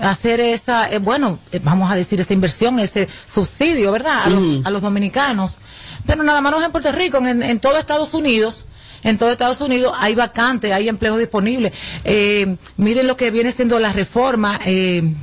[0.01, 4.23] hacer esa, eh, bueno, eh, vamos a decir, esa inversión, ese subsidio, ¿verdad?
[4.25, 4.61] A, los, Mm.
[4.65, 5.57] a los dominicanos.
[6.05, 8.65] Pero nada más no es en Puerto Rico, en, en todo Estados Unidos.
[9.01, 11.71] En todo Estados Unidos hay vacantes, hay empleos disponibles.
[12.03, 15.13] Eh, miren lo que viene siendo la reforma, eh,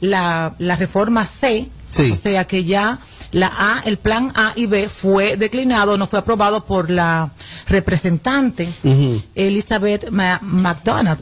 [0.00, 2.10] la, la reforma C, Sí.
[2.12, 3.00] o sea que ya
[3.32, 7.32] la A, el plan A y B fue declinado, no fue aprobado por la
[7.66, 8.68] representante
[9.34, 11.20] Elizabeth Ma- McDonald,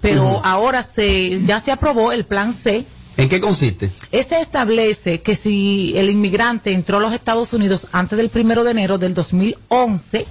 [0.00, 2.86] pero ahora se ya se aprobó el plan C.
[3.18, 3.90] ¿En qué consiste?
[4.12, 8.72] Ese establece que si el inmigrante entró a los Estados Unidos antes del primero de
[8.72, 10.26] enero del 2011,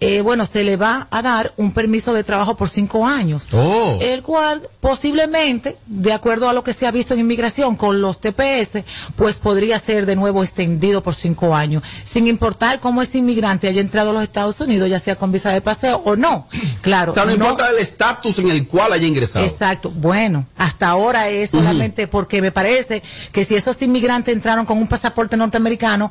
[0.00, 3.44] eh, bueno, se le va a dar un permiso de trabajo por cinco años.
[3.52, 3.98] Oh.
[4.00, 8.20] El cual posiblemente, de acuerdo a lo que se ha visto en inmigración con los
[8.20, 8.84] TPS,
[9.16, 13.80] pues podría ser de nuevo extendido por cinco años, sin importar cómo ese inmigrante haya
[13.80, 16.46] entrado a los Estados Unidos, ya sea con visa de paseo o no.
[16.80, 17.12] Claro.
[17.12, 19.44] O sea, no, importa el estatus en el cual haya ingresado.
[19.44, 19.90] Exacto.
[19.90, 24.86] Bueno, hasta ahora es solamente porque me parece que si esos inmigrantes entraron con un
[24.86, 26.10] pasaporte norteamericano,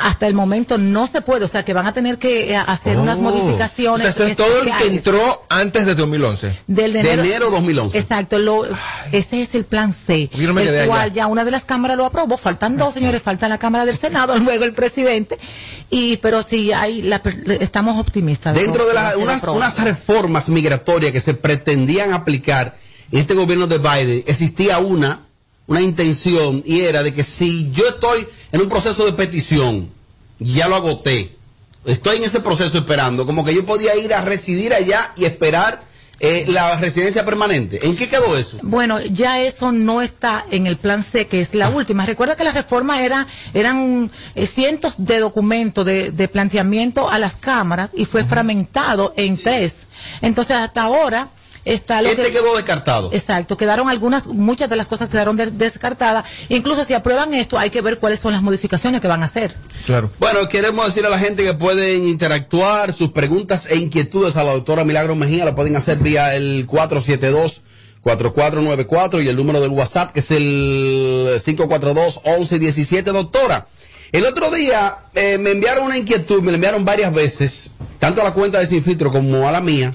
[0.00, 2.98] hasta el momento no se puede, o sea que van a tener que eh, hacer
[2.98, 3.22] unas Oh.
[3.22, 4.08] modificaciones.
[4.08, 6.52] O sea, eso es todo el que entró antes de 2011.
[6.66, 7.98] Del de enero, 2011.
[7.98, 8.64] Exacto, lo,
[9.12, 11.12] ese es el plan C, no me el cual allá.
[11.12, 14.36] ya una de las cámaras lo aprobó, faltan dos, señores, falta la Cámara del Senado,
[14.38, 15.38] luego el presidente,
[15.90, 17.20] y pero sí, hay la,
[17.60, 18.54] estamos optimistas.
[18.54, 22.76] Dentro de las que unas, unas reformas migratorias que se pretendían aplicar
[23.10, 25.22] en este gobierno de Biden, existía una,
[25.68, 29.90] una intención y era de que si yo estoy en un proceso de petición,
[30.38, 31.36] ya lo agoté,
[31.84, 35.86] estoy en ese proceso esperando, como que yo podía ir a residir allá y esperar
[36.20, 37.86] eh, la residencia permanente.
[37.86, 38.58] ¿En qué quedó eso?
[38.62, 42.06] Bueno, ya eso no está en el plan C, que es la última.
[42.06, 47.36] Recuerda que la reforma era, eran eh, cientos de documentos de, de planteamiento a las
[47.36, 49.82] cámaras y fue fragmentado en tres.
[50.22, 51.28] Entonces, hasta ahora
[51.64, 52.32] está lo Este que...
[52.32, 53.10] quedó descartado.
[53.12, 56.24] Exacto, quedaron algunas, muchas de las cosas quedaron de- descartadas.
[56.48, 59.54] Incluso si aprueban esto, hay que ver cuáles son las modificaciones que van a hacer.
[59.86, 60.10] Claro.
[60.18, 64.52] Bueno, queremos decir a la gente que pueden interactuar, sus preguntas e inquietudes a la
[64.52, 66.66] doctora Milagro Mejía la pueden hacer vía el
[68.04, 73.02] 472-4494 y el número del WhatsApp que es el 542-1117.
[73.12, 73.68] Doctora,
[74.12, 78.24] el otro día eh, me enviaron una inquietud, me la enviaron varias veces, tanto a
[78.24, 79.94] la cuenta de Sin Filtro como a la mía.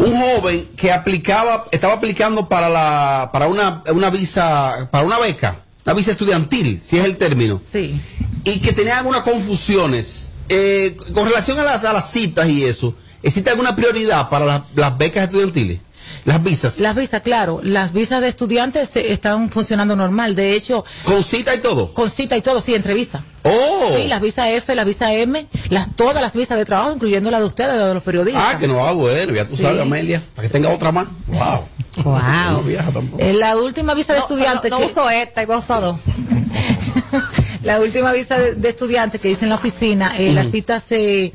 [0.00, 5.60] Un joven que aplicaba, estaba aplicando para la, para una, una visa, para una beca,
[5.84, 8.00] una visa estudiantil, si es el término Sí.
[8.44, 12.94] y que tenía algunas confusiones eh, con relación a las, a las citas y eso.
[13.22, 15.78] ¿Existe alguna prioridad para las, las becas estudiantiles?
[16.24, 16.80] Las visas.
[16.80, 20.34] Las visas, claro, las visas de estudiantes eh, están funcionando normal.
[20.36, 21.94] De hecho, ¿Con cita y todo?
[21.94, 23.22] con cita y todo, sí, entrevista.
[23.42, 23.94] Oh.
[23.96, 27.38] Sí, las visas F, la visa M, las, todas las visas de trabajo, incluyendo la
[27.38, 28.42] de ustedes, la de los periodistas.
[28.54, 29.62] Ah, que no, ah, bueno, ya tú Sí.
[29.62, 31.06] sabes, Amelia, para que tenga otra más.
[31.26, 31.64] Wow.
[32.04, 32.18] Wow.
[32.52, 33.22] No viaja tampoco.
[33.34, 35.96] La última visa de No, estudiante no, no que uso esta, iba a usar dos.
[37.62, 40.50] la última visa de, de estudiante que hice en la oficina, eh, la Ujú.
[40.50, 41.32] cita se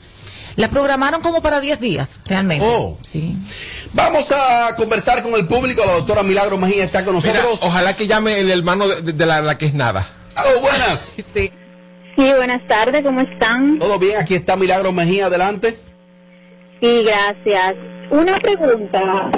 [0.56, 2.66] la programaron como para 10 días, realmente.
[2.68, 2.98] Oh.
[3.02, 3.36] Sí.
[3.94, 5.84] Vamos a conversar con el público.
[5.86, 7.60] La doctora Milagro Mejía está con Mira, nosotros.
[7.64, 10.08] ojalá que llame el hermano de, de- de la, la que es nada.
[10.36, 11.12] Aló, buenas.
[11.34, 11.52] Sí.
[12.18, 13.78] Sí, buenas tardes, ¿cómo están?
[13.78, 15.78] Todo bien, aquí está Milagro Mejía, adelante.
[16.82, 17.76] Sí, gracias.
[18.10, 19.32] Una pregunta,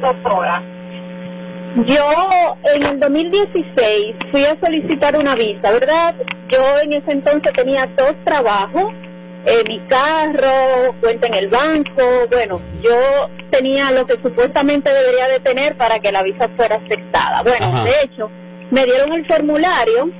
[0.00, 0.62] doctora.
[1.86, 6.14] Yo en el 2016 fui a solicitar una visa, ¿verdad?
[6.52, 8.92] Yo en ese entonces tenía dos trabajos,
[9.46, 15.40] eh, mi carro, cuenta en el banco, bueno, yo tenía lo que supuestamente debería de
[15.40, 17.42] tener para que la visa fuera aceptada.
[17.42, 17.84] Bueno, Ajá.
[17.84, 18.30] de hecho,
[18.70, 20.10] me dieron el formulario,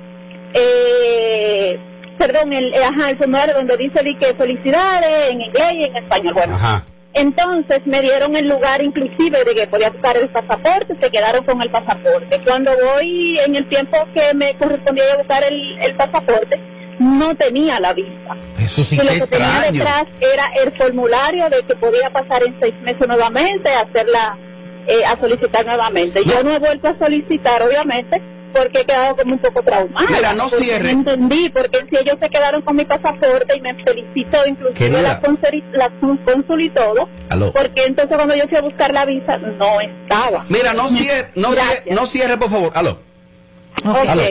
[0.54, 1.78] eh,
[2.18, 5.96] perdón, el, eh, ajá, el formulario donde dice di que felicidades en inglés y en
[5.96, 6.34] español.
[6.34, 6.84] Bueno, Ajá.
[7.12, 11.60] entonces me dieron el lugar inclusive de que podía buscar el pasaporte, se quedaron con
[11.60, 12.40] el pasaporte.
[12.44, 16.58] Cuando voy en el tiempo que me correspondía buscar el, el pasaporte,
[17.00, 18.36] no tenía la visa.
[18.58, 22.56] Eso sí y lo que tenía detrás era el formulario de que podía pasar en
[22.60, 24.38] seis meses nuevamente, hacerla,
[24.86, 26.22] eh, a solicitar nuevamente.
[26.24, 28.22] Yo no he vuelto a solicitar, obviamente,
[28.52, 30.08] porque he quedado como un poco traumada.
[30.10, 30.92] Mira, no cierre.
[30.92, 35.20] No entendí, porque si ellos se quedaron con mi pasaporte y me felicitó inclusive la
[35.20, 37.50] cónsul, la cónsul y todo, Aló.
[37.52, 40.44] porque entonces cuando yo fui a buscar la visa no estaba.
[40.50, 42.72] Mira, no cierre, no cierre, no cierre, por favor.
[42.74, 43.09] Aló.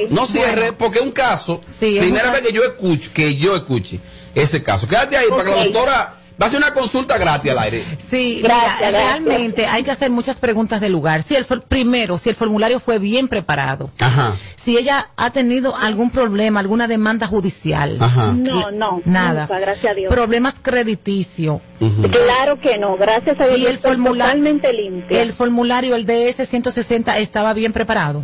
[0.10, 4.00] No cierre, porque un caso, es primera vez que yo escucho, que yo escuche
[4.36, 4.88] ese caso.
[4.88, 7.84] Quédate ahí para que la doctora va a hacer una consulta gratis al aire.
[7.98, 8.92] Sí, Gracias, mira, gracias.
[9.26, 11.22] realmente hay que hacer muchas preguntas del lugar.
[11.22, 14.34] Si el for- primero, si el formulario fue bien preparado, Ajá.
[14.56, 18.32] si ella ha tenido algún problema, alguna demanda judicial, Ajá.
[18.38, 20.14] No, no, nada, nunca, gracias a Dios.
[20.14, 21.62] problemas crediticios.
[21.80, 23.60] Claro que no, gracias a Dios.
[23.60, 25.22] Y el formulario, totalmente limpia.
[25.22, 28.24] el formulario, el DS 160, estaba bien preparado.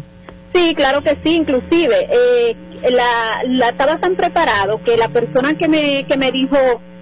[0.56, 2.56] Sí, claro que sí, inclusive eh,
[2.90, 6.56] la, la estaba tan preparado que la persona que me, que me dijo,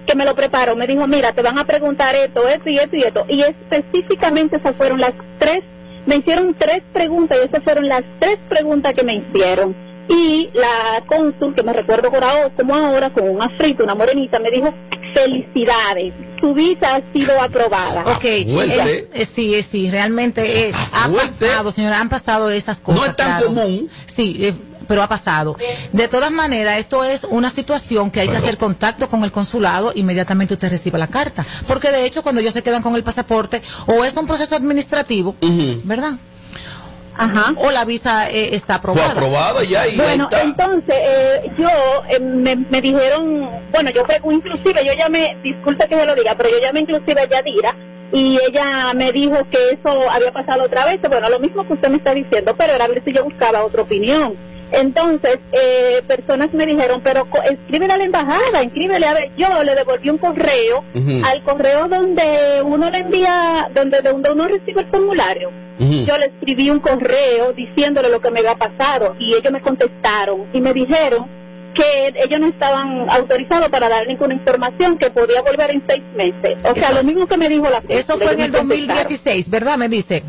[0.06, 2.96] que me lo preparó, me dijo, mira, te van a preguntar esto, esto y esto
[2.96, 3.26] y esto.
[3.28, 5.60] Y específicamente esas fueron las tres,
[6.04, 9.76] me hicieron tres preguntas y esas fueron las tres preguntas que me hicieron.
[10.08, 14.40] Y la cónsul, que me recuerdo por ahora, como ahora, con un afrito, una morenita,
[14.40, 14.74] me dijo,
[15.14, 18.02] felicidades, tu visa ha sido aprobada.
[18.02, 23.00] Ok, eh, eh, sí, eh, sí, realmente eh, ha pasado, señora, han pasado esas cosas.
[23.00, 23.46] No es tan claro.
[23.46, 23.88] común.
[24.06, 24.54] Sí, eh,
[24.86, 25.56] pero ha pasado.
[25.92, 29.92] De todas maneras, esto es una situación que hay que hacer contacto con el consulado
[29.94, 31.44] inmediatamente usted reciba la carta.
[31.66, 35.36] Porque de hecho, cuando ellos se quedan con el pasaporte, o es un proceso administrativo,
[35.84, 36.18] ¿verdad?
[37.16, 37.52] Ajá.
[37.56, 39.04] O la visa eh, está aprobada.
[39.10, 40.42] Fue aprobada ya y Bueno, está.
[40.42, 41.68] entonces eh, yo
[42.08, 46.34] eh, me, me dijeron, bueno, yo creo inclusive yo llamé, disculpe que se lo diga,
[46.36, 47.76] pero yo llamé inclusive a Yadira
[48.12, 51.88] y ella me dijo que eso había pasado otra vez, bueno, lo mismo que usted
[51.88, 54.34] me está diciendo, pero era a ver si yo buscaba otra opinión.
[54.72, 59.62] Entonces, eh, personas me dijeron, pero co- escríbele a la embajada, escríbele, a ver, yo
[59.62, 60.82] le devolví un correo
[61.24, 65.50] al correo donde uno le envía, donde, donde uno recibe el formulario.
[65.78, 66.04] Ujú.
[66.04, 70.46] Yo le escribí un correo diciéndole lo que me había pasado y ellos me contestaron
[70.52, 71.26] y me dijeron
[71.74, 76.56] que ellos no estaban autorizados para dar ninguna información, que podía volver en seis meses.
[76.64, 79.02] O sea, lo mismo que me dijo la Eso fue en el ellos me contestaron.
[79.02, 79.76] 2016, ¿verdad?
[79.76, 80.22] Me dice.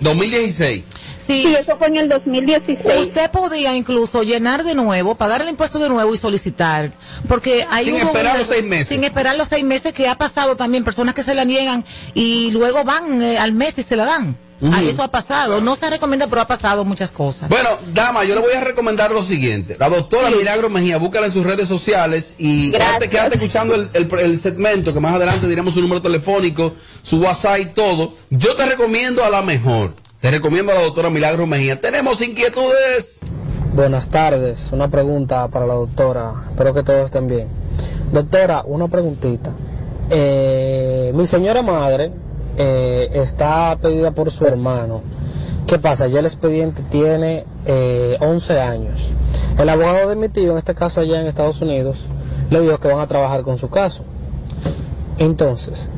[0.00, 0.84] 2016.
[1.16, 1.54] Sí.
[1.60, 3.00] eso fue en el 2016.
[3.00, 6.92] Usted podía incluso llenar de nuevo, pagar el impuesto de nuevo y solicitar.
[7.26, 8.88] Porque hay Sin esperar los seis meses.
[8.88, 11.84] Sin esperar los seis meses que ha pasado también, personas que se la niegan
[12.14, 14.38] y luego van eh, al mes y se la dan.
[14.60, 14.72] Ujú.
[14.74, 15.60] Ah, Eso ha pasado.
[15.60, 17.48] No se recomienda, pero ha pasado muchas cosas.
[17.48, 19.76] Bueno, dama, yo le voy a recomendar lo siguiente.
[19.78, 24.08] La doctora Milagro Mejía, búscala en sus redes sociales y quédate, quédate escuchando el, el-
[24.18, 26.72] el segmento que más adelante diremos su número telefónico,
[27.02, 28.12] su WhatsApp y todo.
[28.30, 29.94] Yo te recomiendo a la mejor.
[30.20, 31.80] Te recomiendo a la doctora Milagro Mejía.
[31.80, 33.20] Tenemos inquietudes.
[33.74, 37.46] Buenas tardes, una pregunta para la doctora, espero que todos estén bien.
[38.10, 39.52] Doctora, una preguntita.
[40.10, 42.10] Eh, mi señora madre
[42.58, 45.00] eh, está pedida por su hermano.
[45.66, 46.06] ¿Qué pasa?
[46.08, 49.10] Ya el expediente tiene eh, 11 años.
[49.58, 52.06] El abogado de mi tío, en este caso allá en Estados Unidos,
[52.50, 54.04] le dijo que van a trabajar con su caso.
[55.18, 55.88] Entonces,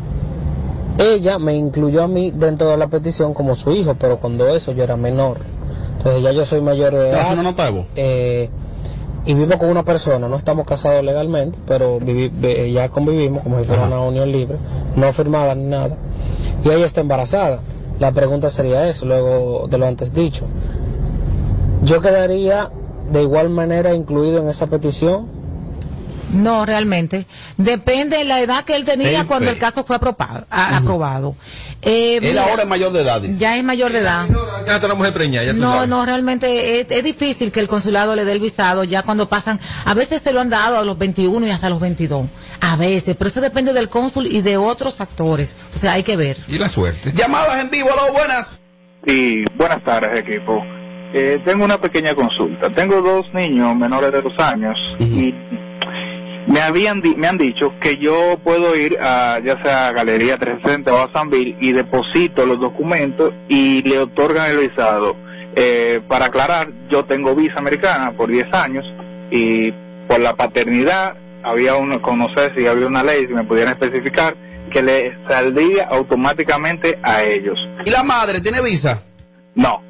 [0.99, 4.73] ella me incluyó a mí dentro de la petición como su hijo, pero cuando eso
[4.73, 5.39] yo era menor.
[5.99, 7.21] Entonces ya yo soy mayor de edad.
[7.21, 7.87] ¿Hace una nota de voz?
[7.97, 8.49] eh,
[9.27, 13.67] y vivo con una persona, no estamos casados legalmente, pero vivi- ya convivimos como si
[13.67, 14.57] fuera una unión libre,
[14.97, 15.95] no firmada ni nada.
[16.65, 17.61] Y ella está embarazada.
[17.99, 20.47] La pregunta sería eso, luego de lo antes dicho.
[21.83, 22.71] Yo quedaría
[23.13, 25.27] de igual manera incluido en esa petición.
[26.33, 27.27] No, realmente.
[27.57, 29.53] Depende de la edad que él tenía Ten cuando fe.
[29.53, 30.47] el caso fue aprobado.
[30.51, 31.35] a- aprobado.
[31.83, 33.21] Eh, Él mira, ahora es mayor de edad.
[33.21, 33.39] dice.
[33.39, 34.27] ya es mayor de edad.
[34.67, 35.89] Ya está la mujer preñada, ya tú No, sabes.
[35.89, 39.59] no, realmente es, es difícil que el consulado le dé el visado ya cuando pasan,
[39.85, 42.27] a veces se lo han dado a los 21 y hasta los 22,
[42.61, 46.17] a veces, pero eso depende del cónsul y de otros factores, o sea, hay que
[46.17, 46.37] ver.
[46.49, 47.13] Y la suerte.
[47.15, 48.61] Llamadas en vivo, hola, buenas.
[49.07, 50.61] Sí, buenas tardes equipo.
[51.15, 52.69] Eh, tengo una pequeña consulta.
[52.73, 55.35] Tengo dos niños menores de dos años y
[56.47, 60.37] me habían di- me han dicho que yo puedo ir a ya sea a Galería
[60.39, 65.17] 360 o a Sanville y deposito los documentos y le otorgan el visado.
[65.57, 68.85] Eh, para aclarar, yo tengo visa americana por 10 años
[69.31, 69.73] y
[70.09, 74.37] por la paternidad había uno, no sé si había una ley, si me pudieran especificar,
[74.73, 77.59] que le saldría automáticamente a ellos.
[77.85, 79.03] ¿Y la madre tiene visa?
[79.55, 79.83] No.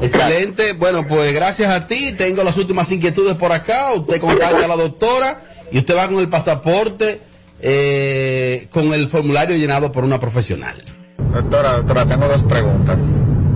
[0.00, 0.72] Excelente.
[0.72, 2.12] Bueno, pues gracias a ti.
[2.12, 3.92] Tengo las últimas inquietudes por acá.
[3.94, 7.20] Usted contacta a la doctora y usted va con el pasaporte
[7.60, 10.82] eh, con el formulario llenado por una profesional.
[11.32, 13.12] Doctora, doctora, tengo dos preguntas.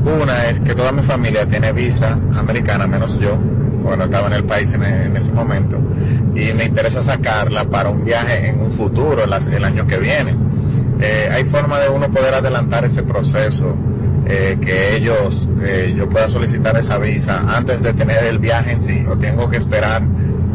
[0.06, 3.36] Una es que toda mi familia tiene visa americana, menos yo,
[3.82, 5.78] porque no estaba en el país en, ese momento,
[6.34, 10.34] y me interesa sacarla para un viaje en un futuro, el año que viene.
[11.00, 13.76] Eh, ¿Hay forma de uno poder adelantar ese proceso?
[14.28, 18.82] eh, que ellos, eh, yo pueda solicitar esa visa antes de tener el viaje en
[18.82, 20.02] sí, o tengo que esperar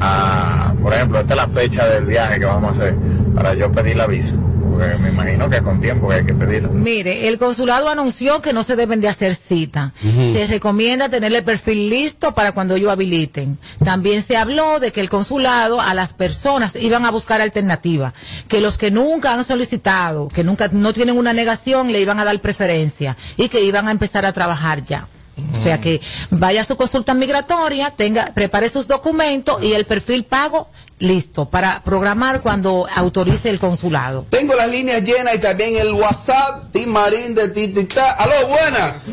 [0.02, 2.96] a, por ejemplo, esta es la fecha del viaje que vamos a hacer
[3.34, 4.36] para yo pedir la visa,
[4.72, 6.70] porque me imagino que con tiempo que hay que pedirla.
[6.70, 9.94] Mire, el consulado anunció que no se deben de hacer cita.
[10.02, 13.58] Se recomienda tener el perfil listo para cuando ellos habiliten.
[13.84, 18.14] También se habló de que el consulado a las personas iban a buscar alternativas,
[18.48, 22.26] que los que nunca han solicitado, que nunca no tienen una negación, le iban a
[22.26, 25.08] dar preferencia y que iban a empezar a trabajar ya.
[25.54, 30.24] O sea que vaya a su consulta migratoria, tenga, prepare sus documentos y el perfil
[30.24, 30.70] pago
[31.00, 34.26] listo para programar cuando autorice el consulado.
[34.30, 36.72] Tengo las líneas llenas y también el WhatsApp.
[36.72, 38.12] Tim Marín de Titita.
[38.12, 39.08] Aló, buenas.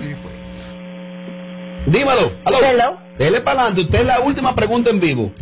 [1.86, 2.32] Dímelo.
[2.44, 2.98] Aló.
[3.18, 3.82] Dele para adelante.
[3.82, 5.32] Usted es la última pregunta en vivo.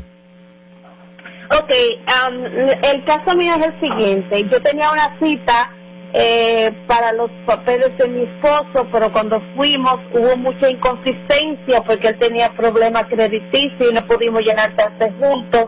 [1.51, 1.71] Ok,
[2.07, 2.45] am,
[2.83, 4.49] el caso mío es el siguiente.
[4.51, 5.71] Yo tenía una cita
[6.13, 12.19] eh, para los papeles de mi esposo, pero cuando fuimos hubo mucha inconsistencia porque él
[12.19, 15.67] tenía problemas crediticios y no pudimos llenar tarde juntos.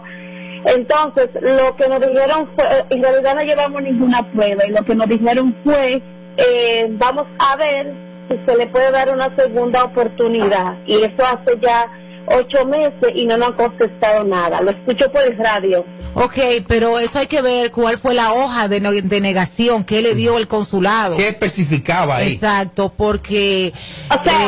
[0.65, 4.95] Entonces, lo que nos dijeron fue, en realidad no llevamos ninguna prueba y lo que
[4.95, 6.03] nos dijeron fue,
[6.37, 7.95] eh, vamos a ver
[8.29, 10.77] si se le puede dar una segunda oportunidad.
[10.87, 11.91] Y eso hace ya
[12.31, 14.61] ocho meses y no nos han contestado nada.
[14.61, 15.85] Lo escucho por el radio.
[16.15, 16.37] Ok,
[16.67, 20.15] pero eso hay que ver cuál fue la hoja de, no- de negación que le
[20.15, 21.17] dio el consulado.
[21.17, 22.33] ¿Qué especificaba ahí?
[22.33, 23.73] Exacto, porque,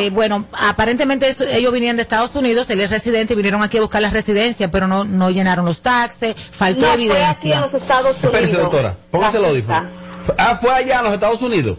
[0.00, 3.78] eh, bueno, aparentemente eso- ellos vinieron de Estados Unidos, él es residente y vinieron aquí
[3.78, 7.10] a buscar la residencia, pero no, no llenaron los taxes, faltó No fue aquí en
[7.12, 7.60] evidencia.
[7.66, 8.24] los Estados Unidos.
[8.34, 8.96] Espérese, doctora.
[9.10, 9.88] Póngase el audífono.
[10.38, 11.78] Ah, fue allá en los Estados Unidos.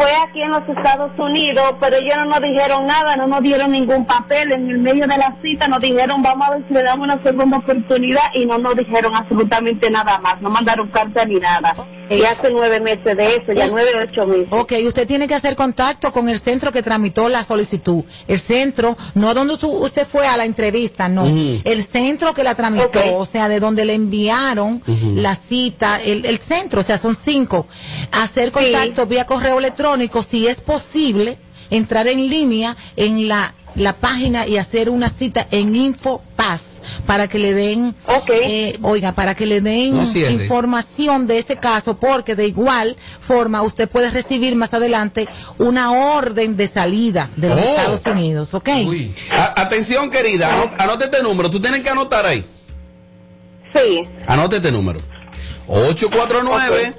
[0.00, 3.70] Fue aquí en los Estados Unidos, pero ellos no nos dijeron nada, no nos dieron
[3.70, 4.50] ningún papel.
[4.50, 7.22] En el medio de la cita nos dijeron, vamos a ver si le damos una
[7.22, 10.40] segunda oportunidad y no nos dijeron absolutamente nada más.
[10.40, 11.74] No mandaron carta ni nada.
[12.10, 14.48] Y hace nueve meses de eso, ya nueve, ocho meses.
[14.50, 18.04] Ok, usted tiene que hacer contacto con el centro que tramitó la solicitud.
[18.26, 21.24] El centro, no donde tú- usted fue a la entrevista, no.
[21.64, 24.82] El centro que la tramitó, o sea, de donde le enviaron
[25.14, 27.66] la cita, el, el centro, o sea, son cinco.
[28.12, 31.38] Hacer contacto vía correo electrónico, si es posible,
[31.70, 37.38] entrar en línea en la, la página y hacer una cita en InfoPass para que
[37.38, 37.94] le den,
[38.28, 43.62] eh, oiga, para que le den No información de ese caso, porque de igual forma
[43.62, 45.28] usted puede recibir más adelante
[45.58, 47.68] una orden de salida de los Oh.
[47.68, 48.68] Estados Unidos, ¿ok?
[49.56, 50.50] Atención, querida.
[50.50, 51.50] Anot- Anote este número.
[51.50, 52.44] Tú tienes que anotar ahí.
[53.74, 54.00] Sí.
[54.26, 54.98] Anote este número.
[55.68, 56.94] 849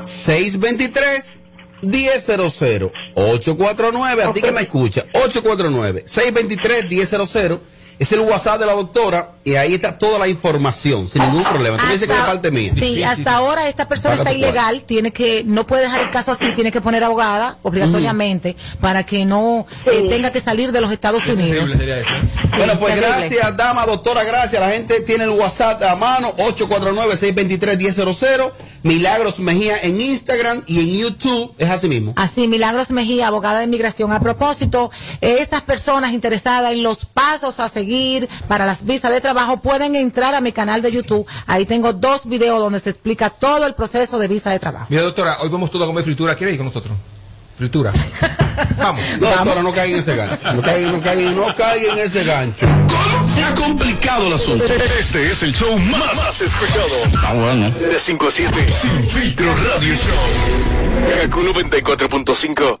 [0.00, 1.38] 623
[1.86, 7.60] 1000 849 a ti que me escucha 849 623 1000
[7.98, 11.76] es el WhatsApp de la doctora y ahí está toda la información sin ningún problema.
[11.76, 12.72] Tú me dices que es parte mía.
[12.76, 16.52] Sí, hasta ahora esta persona está ilegal, tiene que, no puede dejar el caso así,
[16.54, 21.24] tiene que poner abogada obligatoriamente para que no eh, tenga que salir de los Estados
[21.26, 21.70] Unidos.
[22.56, 23.28] Bueno, pues terrible.
[23.28, 24.60] gracias, dama, doctora, gracias.
[24.60, 28.52] La gente tiene el WhatsApp a mano, 849-623-1000.
[28.84, 31.54] Milagros Mejía en Instagram y en YouTube.
[31.56, 32.12] Es así mismo.
[32.16, 34.12] Así, Milagros Mejía, abogada de inmigración.
[34.12, 34.90] A propósito,
[35.22, 40.34] esas personas interesadas en los pasos a seguir para las visas de trabajo pueden entrar
[40.34, 41.26] a mi canal de YouTube.
[41.46, 44.86] Ahí tengo dos videos donde se explica todo el proceso de visa de trabajo.
[44.90, 46.34] Mira, doctora, hoy vamos todos a comer fritura.
[46.34, 46.94] ¿Quiere ir con nosotros?
[47.56, 47.92] Fritura.
[48.76, 49.02] Vamos.
[49.20, 50.52] No, doctora, no caigan en ese gancho.
[50.52, 52.66] No caigan, no caigan, no caigan en ese gancho.
[53.32, 54.64] Se ha complicado el asunto.
[54.64, 56.88] Este es el show más, más escuchado.
[57.24, 57.70] Ah, bueno.
[57.70, 58.72] De 5 a 7.
[58.72, 61.22] Sin filtro radio show.
[61.22, 62.80] Kaku 94.5.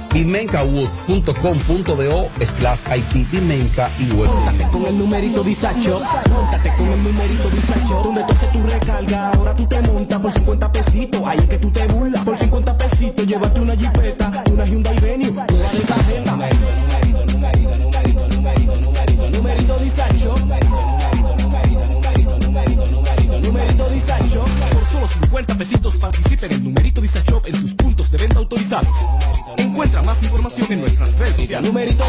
[0.13, 4.57] bimencawood.com.do slash Haití, Bimenca y Western.
[4.71, 5.99] con el numerito disacho.
[6.29, 8.01] Móntate con el numerito disacho.
[8.03, 11.21] Donde tú haces tu recarga, ahora tú te montas por 50 pesitos.
[11.25, 12.23] Ahí es que tú te burlas.
[12.23, 15.31] Por 50 pesitos, llévate una jipeta, una Hyundai Venue,
[25.11, 28.95] 50 pesitos participa en el numerito disacho en tus puntos de venta autorizados.
[29.57, 31.67] Encuentra más información en nuestras redes sociales.
[31.67, 32.03] Numerito.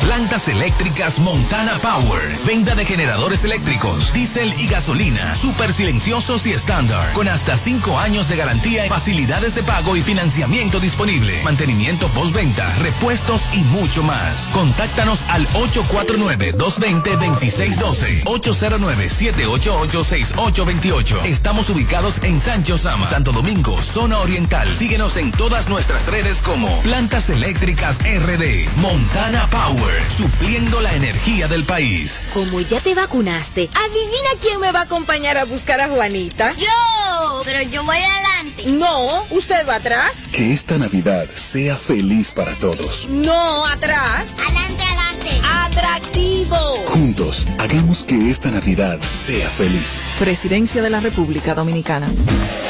[0.00, 2.22] Plantas eléctricas Montana Power.
[2.46, 5.34] Venta de generadores eléctricos, diésel y gasolina.
[5.34, 7.12] Súper silenciosos y estándar.
[7.12, 11.42] Con hasta 5 años de garantía, facilidades de pago y financiamiento disponible.
[11.42, 14.50] Mantenimiento postventa, repuestos y mucho más.
[14.52, 18.24] Contáctanos al 849-220-2612.
[18.24, 21.24] 809-788-6828.
[21.24, 24.72] Estamos ubicados en Sancho Sama, Santo Domingo, zona oriental.
[24.72, 28.68] Síguenos en todas nuestras redes como Plantas Eléctricas RD.
[28.76, 30.10] Montana Power.
[30.10, 32.20] Supliendo la energía del país.
[32.32, 36.52] Como ya te vacunaste, adivina quién me va a acompañar a buscar a Juanita.
[36.56, 38.64] Yo, pero yo voy adelante.
[38.66, 40.24] No, usted va atrás.
[40.32, 43.08] Que esta Navidad sea feliz para todos.
[43.08, 44.36] No, atrás.
[44.38, 44.93] Adelante, adelante.
[45.42, 46.56] Atractivo.
[46.86, 50.02] Juntos, hagamos que esta Navidad sea feliz.
[50.18, 52.06] Presidencia de la República Dominicana.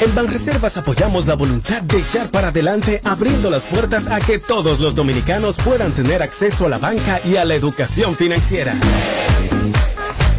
[0.01, 4.81] En Banreservas apoyamos la voluntad de echar para adelante, abriendo las puertas a que todos
[4.81, 8.75] los dominicanos puedan tener acceso a la banca y a la educación financiera.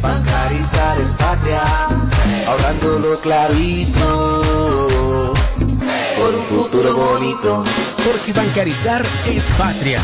[0.02, 1.62] Bancarizar es patria,
[2.48, 5.34] ahorrándolo clarito,
[6.18, 7.64] por un futuro bonito.
[8.04, 10.04] Porque bancarizar es patria.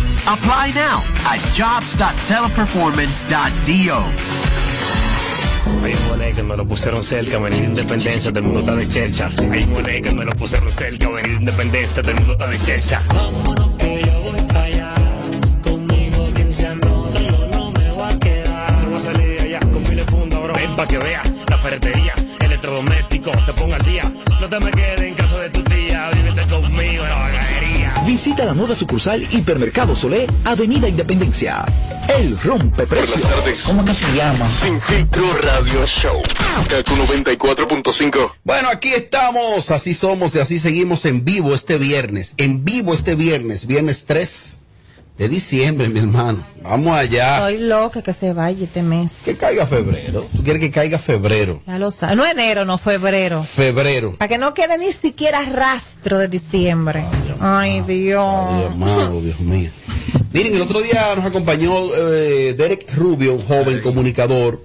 [0.27, 4.05] Apply now at jobs.teleperformance.do.
[5.83, 9.31] Hay un que me lo pusieron cerca, venir independencia, del mundo está de chercha.
[9.51, 13.01] Hay un que me lo pusieron cerca, venir independencia, del mundo está de chercha.
[13.07, 14.93] Vámonos que yo voy para allá.
[15.63, 18.85] Conmigo quien se anota, yo no me voy a quedar.
[18.85, 20.53] Voy a salir de allá con miles fundas, bro.
[20.53, 24.03] Ven pa' que vea la ferretería, electrodoméstico, te ponga al día.
[24.39, 27.60] No te me quedes en casa de tu tía, vívete conmigo bagadería.
[28.05, 31.65] Visita la nueva sucursal Hipermercado Solé, Avenida Independencia.
[32.07, 33.21] El rompe precios.
[33.21, 33.63] Buenas tardes.
[33.63, 34.49] ¿Cómo que se llama?
[34.49, 36.21] Sin Filtro Radio Show.
[36.67, 38.31] Kaku 94.5.
[38.43, 42.33] Bueno, aquí estamos, así somos y así seguimos en vivo este viernes.
[42.37, 44.60] En vivo este viernes, viernes 3
[45.21, 46.43] de diciembre, mi hermano.
[46.63, 47.47] Vamos allá.
[47.47, 49.19] Estoy loca que se vaya este mes.
[49.23, 50.25] Que caiga febrero.
[50.35, 51.61] ¿Tú quieres que caiga febrero?
[51.67, 52.17] Ya lo sabes.
[52.17, 53.43] No enero, no febrero.
[53.43, 54.15] Febrero.
[54.17, 57.05] Para que no quede ni siquiera rastro de diciembre.
[57.39, 58.25] Ay, Dios.
[58.25, 59.69] Ay, Dios amado, Dios mío.
[60.33, 64.63] Miren, el otro día nos acompañó eh, Derek Rubio, un joven comunicador.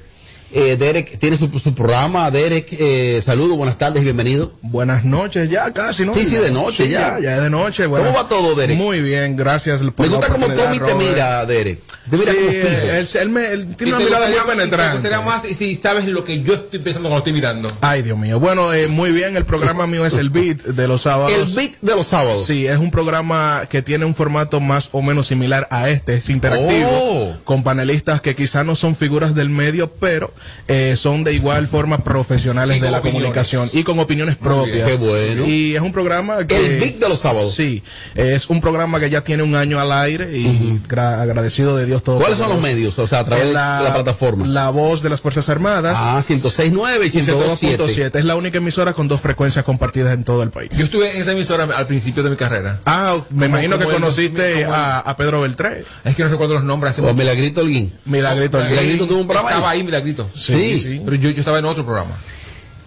[0.58, 2.30] Eh, Derek tiene su, su programa.
[2.30, 4.54] Derek, eh, saludos, buenas tardes y bienvenido.
[4.62, 6.14] Buenas noches, ya casi, ¿no?
[6.14, 7.20] Sí, sí, de noche Sí, ya.
[7.20, 7.36] ya.
[7.36, 7.84] es de noche.
[7.84, 8.78] ¿Cómo va todo, Derek?
[8.78, 9.82] Muy bien, gracias.
[9.82, 11.82] por Me gusta oportunidad, Tommy te mira, Derek.
[12.10, 14.92] Te mira Sí, él, él me- él tiene Y una mirada muy y penetrante.
[14.94, 17.68] gustaría más si sabes lo que yo estoy pensando cuando estoy mirando.
[17.80, 18.38] Ay, Dios mío.
[18.40, 19.36] Bueno, eh, muy bien.
[19.36, 21.32] El programa mío es el Beat de los sábados.
[21.32, 22.46] El Beat de los sábados.
[22.46, 26.14] Sí, es un programa que tiene un formato más o menos similar a este.
[26.14, 26.88] Es interactivo.
[26.92, 27.36] Oh.
[27.44, 30.32] Con panelistas que quizás no son figuras del medio, pero
[30.68, 33.22] eh, son de igual forma profesionales Y de la opiniones.
[33.22, 34.88] comunicación y con opiniones propias.
[34.88, 35.46] Qué bueno.
[35.46, 36.56] Y es un programa que.
[36.56, 37.54] El Beat de los sábados.
[37.54, 37.82] Sí,
[38.14, 41.95] es un programa que ya tiene un año al aire y gra- agradecido de Dios
[42.02, 42.18] todo.
[42.18, 42.98] ¿Cuáles son los medios?
[42.98, 44.46] O sea, a través de la plataforma.
[44.46, 45.94] La voz de las Fuerzas Armadas.
[45.98, 47.78] Ah, 106.9 y 102.7.
[47.78, 48.18] 102.7.
[48.18, 50.70] Es la única emisora con dos frecuencias compartidas en todo el país.
[50.76, 52.80] Yo estuve en esa emisora al principio de mi carrera.
[52.86, 55.84] Ah, me imagino que conociste el- a, a Pedro Beltré.
[56.04, 56.92] Es que no recuerdo los nombres.
[56.92, 57.14] hace O mucho.
[57.16, 57.92] Milagrito Holguín.
[58.04, 58.70] Milagrito Holguín.
[58.72, 59.78] Milagrito tuvo un programa Estaba ahí.
[59.80, 60.30] ahí, Milagrito.
[60.34, 60.80] Sí.
[60.80, 61.02] sí.
[61.04, 62.16] Pero yo, yo estaba en otro programa.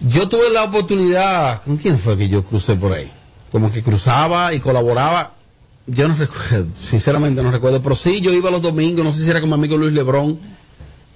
[0.00, 3.10] Yo tuve la oportunidad, ¿con quién fue que yo crucé por ahí?
[3.52, 5.34] Como que cruzaba y colaboraba.
[5.92, 9.30] Yo no recuerdo, sinceramente no recuerdo, pero sí, yo iba los domingos, no sé si
[9.30, 10.38] era con mi amigo Luis Lebrón,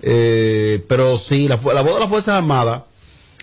[0.06, 2.82] Eh, pero sí, la, la voz de las Fuerzas Armadas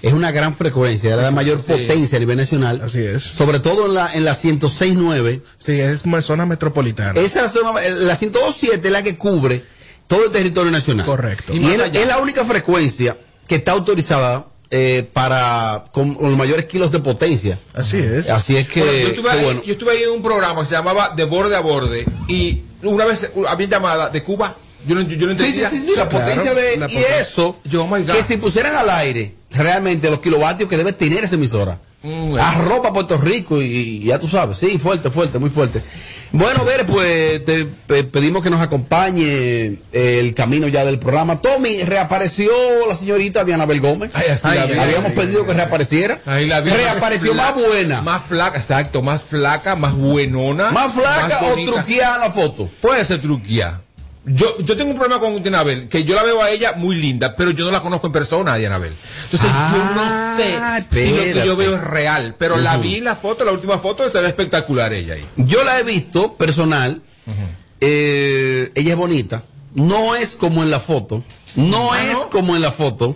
[0.03, 2.81] es una gran frecuencia, es la de mayor potencia a nivel nacional.
[2.83, 3.23] Así es.
[3.23, 5.41] Sobre todo en la, en la 106.9.
[5.57, 7.19] Sí, es una zona metropolitana.
[7.19, 9.63] Esa es la, zona- la 102.7 es la que cubre
[10.07, 11.05] todo el territorio nacional.
[11.05, 11.53] Correcto.
[11.55, 13.17] Y, es la única frecuencia
[13.47, 17.60] que está autorizada eh, para con los mayores kilos de potencia.
[17.73, 18.30] Así es.
[18.30, 19.61] Así es que, Bueno, yo, estuve que ahí, bueno.
[19.65, 23.06] yo estuve ahí en un programa que se llamaba De Borde a Borde y una
[23.06, 24.56] vez había llamada de Cuba.
[24.88, 25.69] Yo no, yo no Sí, sí, entendía.
[25.69, 27.19] sí, sí, la potencia de la y potencia.
[27.19, 28.15] eso Yo, oh my God.
[28.15, 31.77] que si pusieran al aire realmente los kilovatios que debe tener esa emisora.
[32.03, 32.36] Mm.
[32.40, 35.84] Arropa Puerto Rico y, y ya tú sabes, sí, fuerte, fuerte, muy fuerte.
[36.32, 41.41] Bueno, Dere, pues te pe- pedimos que nos acompañe el camino ya del programa.
[41.41, 42.49] Tommy, reapareció
[42.88, 44.11] la señorita Diana Bel Gómez.
[44.14, 44.80] Ay, vi.
[44.80, 46.22] Habíamos pedido que reapareciera.
[46.26, 46.61] Ahí la.
[46.61, 48.02] Reapareció más Flaca, buena.
[48.02, 50.72] Más flaca, exacto, más flaca, más buenona.
[50.72, 52.69] Más flaca o truqueada la foto.
[52.82, 53.82] Puede ser truqueada.
[54.23, 57.35] Yo, yo tengo un problema con Dianabel, que yo la veo a ella muy linda,
[57.35, 58.93] pero yo no la conozco en persona, a Dianabel.
[59.23, 63.06] Entonces yo no sé si lo que yo veo es real, pero la vi en
[63.06, 65.26] la foto, la última foto, se ve espectacular ella ahí.
[65.38, 67.02] Yo la he visto personal.
[67.84, 69.43] Eh, ella es bonita.
[69.73, 71.23] No es como en la foto.
[71.56, 73.15] No es como en la foto.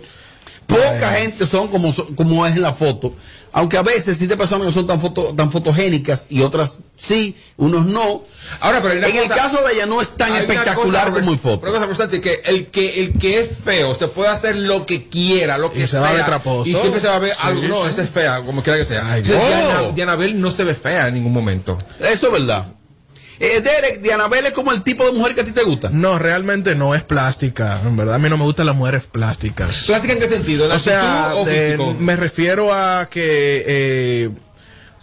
[0.66, 3.14] Poca gente son como, como es en la foto.
[3.58, 7.86] Aunque a veces existen personas que son tan, foto, tan fotogénicas y otras sí, unos
[7.86, 8.24] no.
[8.60, 11.38] Ahora, pero en el cosa- caso de ella no es tan espectacular cosa, como en
[11.38, 11.66] foto.
[11.72, 15.56] Cosa, Versace, que el que el que es feo se puede hacer lo que quiera,
[15.56, 16.68] lo que Y se va a ver sea, traposo.
[16.68, 17.62] y siempre se va a ver Sí, algo.
[17.62, 17.90] No, sí.
[17.92, 19.10] esa es fea, como quiera que sea.
[19.10, 19.58] Ay, Entonces, Dios.
[19.72, 21.78] Diana- Dianabel no se ve fea en ningún momento.
[21.98, 22.66] Eso es verdad.
[23.38, 25.90] Eh, Derek, Dianabel es como el tipo de mujer que a ti te gusta.
[25.90, 27.80] No, realmente no es plástica.
[27.84, 29.84] En verdad, a mí no me gustan las mujeres plásticas.
[29.86, 30.66] ¿Plástica en qué sentido?
[30.66, 34.30] ¿En O sea, o de- me refiero a que eh,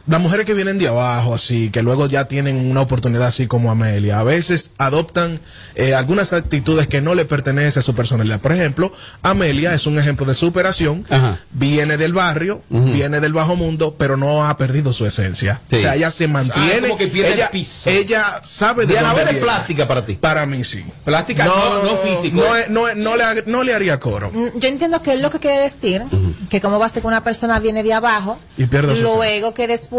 [0.06, 3.72] las mujeres que vienen de abajo, así, que luego ya tienen una oportunidad así como
[3.72, 5.40] Amelia, a veces adoptan
[5.76, 8.42] eh, algunas actitudes que no le pertenecen a su personalidad.
[8.42, 11.40] Por ejemplo, Amelia es un ejemplo de superación, Ajá.
[11.52, 15.62] viene del barrio, viene del bajo mundo, pero no ha perdido su esencia.
[15.70, 15.78] Sí.
[15.78, 17.90] O sea, ella se mantiene, como que pierde el ella, piso.
[17.90, 20.16] ella sabe de dónde es plástica para ti.
[20.16, 20.84] Para mí sí.
[21.06, 22.38] Plástica, no, no físico.
[22.42, 24.32] No, no, es- no le, ha- no le haría coro.
[24.34, 26.04] Mm, Yo entiendo que es lo que quiere decir,
[26.50, 29.54] que como va a ser que una persona viene de abajo, Y pierde su luego
[29.54, 29.93] que después,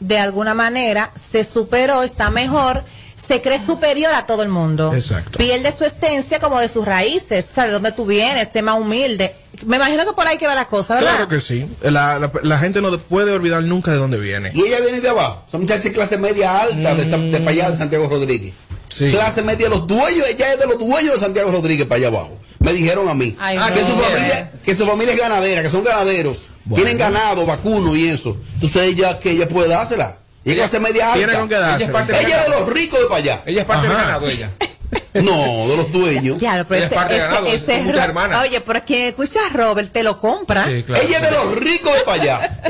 [0.00, 2.82] de alguna manera, se superó, está mejor,
[3.26, 4.92] se cree superior a todo el mundo.
[4.94, 5.38] Exacto.
[5.38, 8.78] Pierde su esencia como de sus raíces, o sea, de dónde tú vienes, sé más
[8.80, 9.34] humilde.
[9.66, 11.10] Me imagino que por ahí que va la cosa, ¿verdad?
[11.16, 11.66] Claro que sí.
[11.82, 14.50] La, la- la gente no puede olvidar nunca de dónde viene.
[14.54, 15.44] Y ella viene de abajo.
[15.50, 18.54] Son muchachas de clase media alta de, para allá de Santiago Rodríguez.
[18.88, 19.10] Sí.
[19.10, 22.38] Clase media, los dueños, ella es de los dueños de Santiago Rodríguez para allá abajo.
[22.58, 23.74] Me dijeron a mí Ay, Ah, no.
[23.76, 26.82] que, su familia, que su familia es ganadera, que son ganaderos, Bueno.
[26.84, 28.36] tienen ganado, vacuno y eso.
[28.54, 30.18] Entonces ella, que ella puede dársela.
[30.44, 31.18] Y es clase media alta.
[31.18, 33.42] Tiene con qué Ella es parte Ella de los ricos de para allá.
[33.46, 34.50] Ella es parte del ganado, ella.
[35.12, 36.38] No, de los dueños.
[36.38, 38.42] Claro, pero Ella es ese, parte de ese- ganado, ese es hermanas.
[38.42, 40.66] Oye, pero quien escucha a Robert te lo compra.
[40.66, 41.02] Sí, claro.
[41.04, 42.60] Ella es de los ricos de para allá.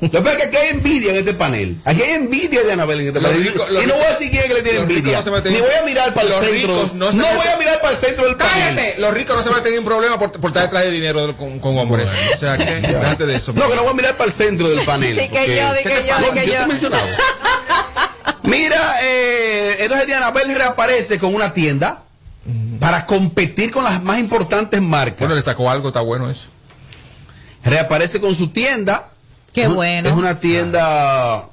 [0.00, 1.78] Lo que pasa es que aquí hay envidia en este panel.
[1.84, 3.46] Aquí hay envidia de Anabel en este Los panel.
[3.52, 5.20] ricos- y no voy a decir quién es que le tiene envidia.
[5.22, 6.74] no Ni voy a mirar para el los centro.
[6.82, 8.76] ricos no No, se voy a mirar para el centro del panel.
[8.76, 10.90] Cállate, los ricos no se van a tener un problema por, por estar detrás de
[10.92, 12.08] dinero con, con hombres.
[12.36, 13.52] O sea, que déjate de eso.
[13.52, 15.16] No, que no voy a mirar para el centro del panel.
[15.16, 16.58] Di que yo, di que yo, di que yo.
[18.42, 22.02] Mira, eh, entonces Dianabel reaparece con una tienda
[22.78, 25.20] para competir con las más importantes marcas.
[25.20, 26.48] Bueno, le sacó algo, está bueno eso.
[27.62, 29.10] reaparece con su tienda.
[29.52, 30.08] Qué bueno.
[30.08, 31.49] Es una tienda.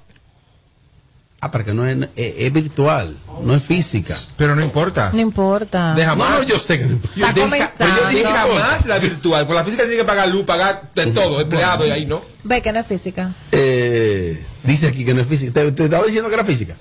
[1.40, 4.18] Ah, para que no es, es, es virtual, no es física.
[4.38, 5.12] Pero no importa.
[5.14, 5.94] No importa.
[5.94, 6.30] De jamás.
[6.32, 9.46] No, no, yo sé que no pero yo dije No jamás la virtual.
[9.46, 12.24] Por la física tiene que pagar luz, pagar de todo, empleado y ahí no.
[12.44, 13.34] Ve que no es física.
[13.52, 15.52] Eh, dice aquí que no es física.
[15.54, 16.76] ¿Te, te estaba diciendo que era física?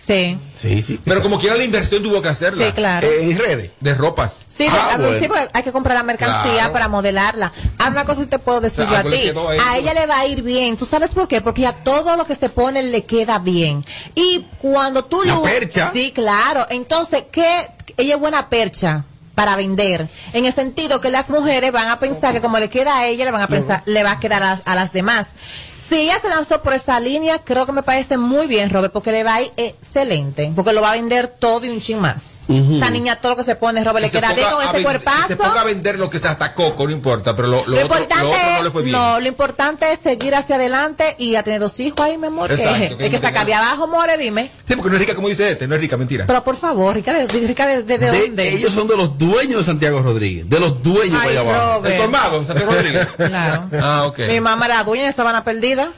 [0.00, 0.38] Sí.
[0.54, 0.98] Sí, sí.
[1.04, 2.66] Pero como quiera la inversión tuvo que hacerla.
[2.68, 3.06] Sí, claro.
[3.06, 3.70] Eh, en redes.
[3.80, 4.44] De ropas.
[4.48, 5.18] Sí, Ah, a- bueno.
[5.18, 6.72] sí, porque hay que comprar la mercancía Claro.
[6.72, 7.52] para modelarla.
[7.78, 9.22] Ah, una cosa que te puedo decir Claro, yo a le ti.
[9.24, 9.64] quedó a ella.
[9.70, 10.76] A ella le va a ir bien.
[10.76, 11.40] ¿Tú sabes por qué?
[11.40, 13.84] Porque a todo lo que se pone le queda bien.
[14.14, 15.42] Y cuando tú La lo...
[15.42, 15.90] percha.
[15.92, 16.66] Sí, claro.
[16.70, 17.68] Entonces, ¿qué?
[17.96, 19.04] Ella es buena percha
[19.38, 20.08] para vender.
[20.32, 23.24] En el sentido que las mujeres van a pensar que como le queda a ella,
[23.24, 25.28] le van a pensar, le va a quedar a, a las demás.
[25.76, 29.12] Si ella se lanzó por esa línea, creo que me parece muy bien, Robert, porque
[29.12, 30.52] le va a ir excelente.
[30.56, 32.37] Porque lo va a vender todo y un chin más.
[32.48, 32.76] Ujú.
[32.76, 34.82] Esa niña, todo lo que se pone, Robert, le queda bien con ese que Se
[34.82, 35.02] ponga a
[35.34, 35.64] cuerpazo.
[35.66, 38.16] vender lo que se hasta coco, no importa, pero lo, lo Lo, otro, lo otro
[38.22, 38.92] no le es, fue bien.
[38.96, 42.50] no, lo importante es seguir hacia adelante y a tener dos hijos ahí, mi amor.
[42.50, 44.50] Exacto, que, que hay que no sacar de abajo, more, dime.
[44.66, 46.24] Sí, porque no es rica como dice este, no es rica, mentira.
[46.26, 48.48] Pero por favor, rica, de, rica de, de, de De- dónde?
[48.54, 50.48] ellos son de los dueños de Santiago Rodríguez.
[50.48, 51.74] De los dueños Ay, allá abajo.
[51.76, 51.94] Robert.
[51.94, 53.06] El colmado, Santiago Rodríguez.
[53.16, 53.68] Claro.
[53.80, 54.18] Ah, ok.
[54.28, 55.90] Mi mamá era dueña de Sabana Perdida.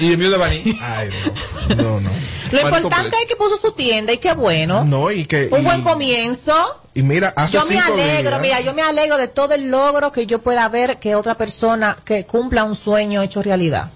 [0.00, 0.78] Y el mío de Baní.
[0.82, 1.10] Ay,
[1.68, 1.74] no.
[1.76, 2.10] No, no.
[2.52, 4.84] Lo importante es que puso su tienda y qué bueno.
[4.84, 5.48] No, y que.
[5.50, 6.52] Un y- buen comienzo.
[6.94, 10.12] Y mira, hace Yo me alegro, días- mira, yo me alegro de todo el logro
[10.12, 13.90] que yo pueda ver que otra persona que cumpla un sueño hecho realidad.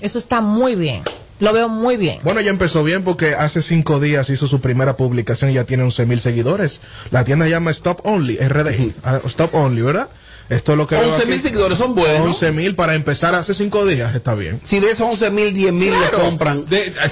[0.00, 1.02] Eso está muy bien.
[1.38, 2.18] Lo veo muy bien.
[2.22, 5.82] Bueno, ya empezó bien porque hace cinco días hizo su primera publicación y ya tiene
[5.84, 6.82] 11 mil seguidores.
[7.10, 8.92] La tienda llama Stop Only, RD.
[9.02, 10.08] Ah, Stop Only, ¿verdad?
[10.50, 12.26] Esto es lo que veo 11 mil seguidores son buenos.
[12.26, 14.60] 11 mil para empezar hace cinco días, está bien.
[14.64, 16.66] Si de esos 11 mil, 10 mil le compran.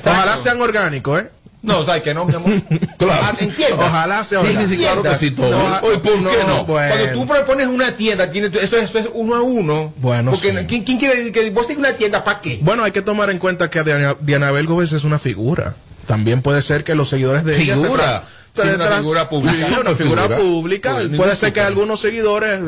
[0.04, 1.30] Ojalá sean orgánicos, ¿eh?
[1.60, 2.50] No, ¿sabes que no, mi amor?
[2.98, 3.22] Claro.
[3.22, 3.34] Ah.
[3.78, 4.62] Ojalá sea Sí, orgánico.
[4.68, 5.50] sí, sí, claro que sí, todo.
[5.50, 6.64] No, ¿por qué no?
[6.64, 6.94] bueno.
[6.94, 9.92] Cuando tú propones una tienda, tiene, eso, es, eso es uno a uno.
[9.98, 10.66] Bueno, Porque sí.
[10.66, 12.58] ¿quién, quién quiere decir que vos tengas una tienda para qué?
[12.62, 15.74] Bueno, hay que tomar en cuenta que Diana, Dianabel Gómez es una figura.
[16.06, 18.24] También puede ser que los seguidores de ella se Figura.
[18.64, 19.54] Sí, se una figura pública.
[19.54, 20.38] Sí, una Una figura figura.
[20.38, 20.96] pública.
[21.16, 22.60] Puede ser que algunos seguidores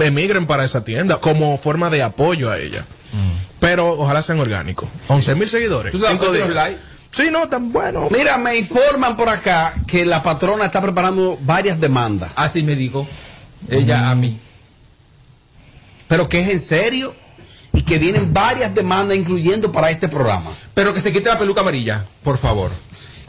[0.00, 2.86] emigren para esa tienda como forma de apoyo a ella.
[3.60, 4.88] Pero ojalá sean orgánicos.
[5.08, 5.92] 11 mil seguidores.
[5.92, 6.46] ¿Tú cinco días.
[6.48, 6.80] los likes?
[7.12, 8.08] Sí, no, tan bueno.
[8.10, 12.32] Mira, me informan por acá que la patrona está preparando varias demandas.
[12.34, 13.06] Así me dijo
[13.70, 14.38] ella a mí.
[16.08, 17.14] Pero que es en serio
[17.72, 20.50] y que vienen varias demandas incluyendo para este programa.
[20.74, 22.70] Pero que se quite la peluca amarilla, por favor.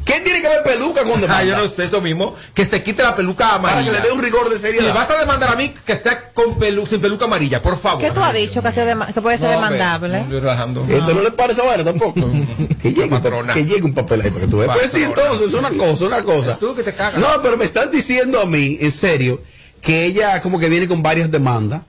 [0.05, 1.35] ¿Qué tiene que ver peluca con demanda?
[1.39, 2.35] Ah, yo no sé eso mismo.
[2.53, 3.91] Que se quite la peluca Para amarilla.
[3.91, 4.85] que le dé un rigor de seriedad.
[4.85, 7.99] Si vas a demandar a mí, que sea con pelu sin peluca amarilla, por favor.
[8.03, 10.19] ¿Qué tú has dicho que, dema- que puede ser No, demandable?
[10.21, 10.85] estoy relajando.
[10.87, 12.21] ¿Esto no le parece a vaina tampoco?
[12.81, 14.77] que, llegue, un- que llegue un papel ahí para que tú veas.
[14.77, 16.57] Pues sí, entonces, una cosa, una cosa.
[16.59, 17.19] Tú que te cagas.
[17.19, 19.41] No, pero me están diciendo a mí, en serio,
[19.81, 21.81] que ella como que viene con varias demandas.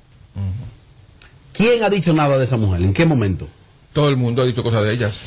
[1.53, 2.83] ¿Quién ha dicho nada de esa mujer?
[2.83, 3.49] ¿En qué momento?
[3.93, 5.19] Todo el mundo ha dicho cosas de ellas.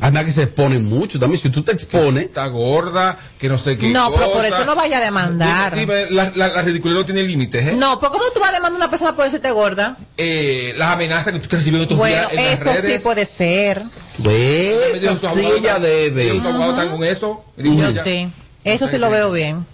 [0.00, 1.40] Anda que se exponen mucho también.
[1.42, 3.88] Si tú te expones, Está gorda, que no sé qué.
[3.88, 5.74] No, pero por eso no vaya a demandar.
[5.74, 7.72] Dime, dime, la, la, la ridiculez no tiene límites, ¿eh?
[7.76, 9.96] No, ¿por cómo tú vas a demandar a una persona por decirte gorda?
[10.16, 12.92] Eh, las amenazas que tú recibes estos Bueno, días en las eso redes.
[12.96, 13.82] sí puede ser.
[14.22, 16.30] pues, Eso sí ella debe.
[16.30, 17.44] ¿Tus abogados están con eso?
[17.56, 18.28] Yo sí.
[18.64, 19.66] Eso sí lo veo bien.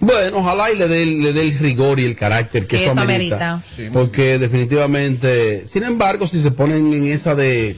[0.00, 2.92] Bueno, ojalá y le dé el- le dé el rigor y el carácter que eso,
[2.92, 3.50] Eso amerita.
[3.52, 3.68] amerita.
[3.76, 7.76] Sí, muy porque definitivamente, sin embargo, si se ponen en esa de,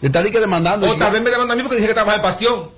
[0.00, 0.90] y que demandando.
[0.90, 2.70] O tal vez me demandan a mí porque dije que trabaja de pasión.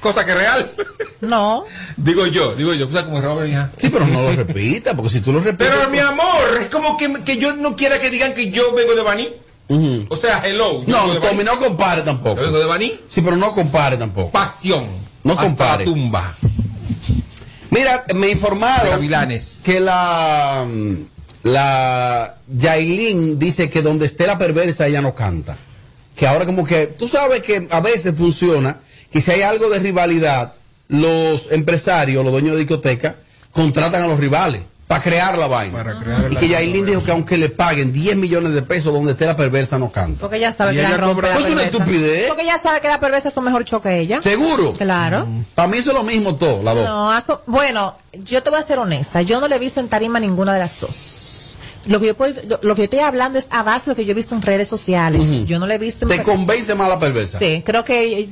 [0.00, 0.72] Cosa que es real.
[1.20, 1.64] No.
[1.96, 2.88] digo yo, digo yo.
[2.88, 3.70] O sea, como Robert, hija.
[3.76, 5.68] Sí, pero no lo repita, porque si tú lo repites.
[5.68, 8.94] Pero mi amor, es como que, que yo no quiera que digan que yo vengo
[8.94, 9.28] de Baní.
[10.08, 10.82] O sea, hello.
[10.86, 12.36] No, Tommy, no compare tampoco.
[12.36, 13.00] Yo vengo de Baní.
[13.08, 14.30] Sí, pero no compare tampoco.
[14.30, 14.88] Pasión.
[15.22, 15.84] No Hasta compare.
[15.84, 16.36] la tumba.
[17.70, 19.08] Mira, me informaron
[19.64, 20.66] que la
[21.42, 25.56] la Yailin dice que donde esté la perversa ella no canta.
[26.16, 28.78] Que ahora como que tú sabes que a veces funciona
[29.10, 30.54] que si hay algo de rivalidad,
[30.88, 33.16] los empresarios, los dueños de discoteca
[33.50, 35.78] contratan a los rivales para crear la vaina.
[35.82, 38.92] Para crear y la- que Yailin dijo que aunque le paguen 10 millones de pesos
[38.92, 40.20] donde esté la perversa no canta.
[40.20, 41.78] Porque ella sabe Y que la rompe la Pues es una perversa.
[41.78, 42.28] estupidez.
[42.28, 44.20] Porque ella sabe que la perversa es un mejor show que ella.
[44.20, 44.74] ¿Seguro?
[44.74, 45.26] Claro.
[45.54, 46.84] Para mí eso es lo mismo todo, las dos.
[46.84, 49.22] No, aso- bueno, yo te voy a ser honesta.
[49.22, 51.28] Yo no le he visto en tarima ninguna de las dos.
[51.86, 53.96] Lo que yo puedo, lo, lo que yo estoy hablando es a base de lo
[53.96, 55.46] que yo he visto en redes sociales.
[55.46, 57.38] Yo no le he visto en Te convence más la perversa.
[57.38, 58.28] Sí, creo que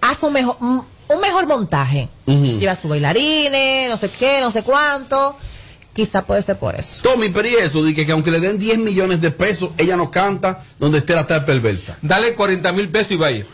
[0.00, 2.08] hace un mejor, un un mejor montaje.
[2.26, 2.58] Ujú.
[2.58, 5.36] Lleva sus bailarines, no sé qué, no sé cuánto.
[5.92, 7.02] Quizá puede ser por eso.
[7.02, 9.96] Tommy, pero y eso, de que, que aunque le den 10 millones de pesos, ella
[9.96, 11.96] no canta donde esté la tal perversa.
[12.02, 13.46] Dale 40 mil pesos y va a ir.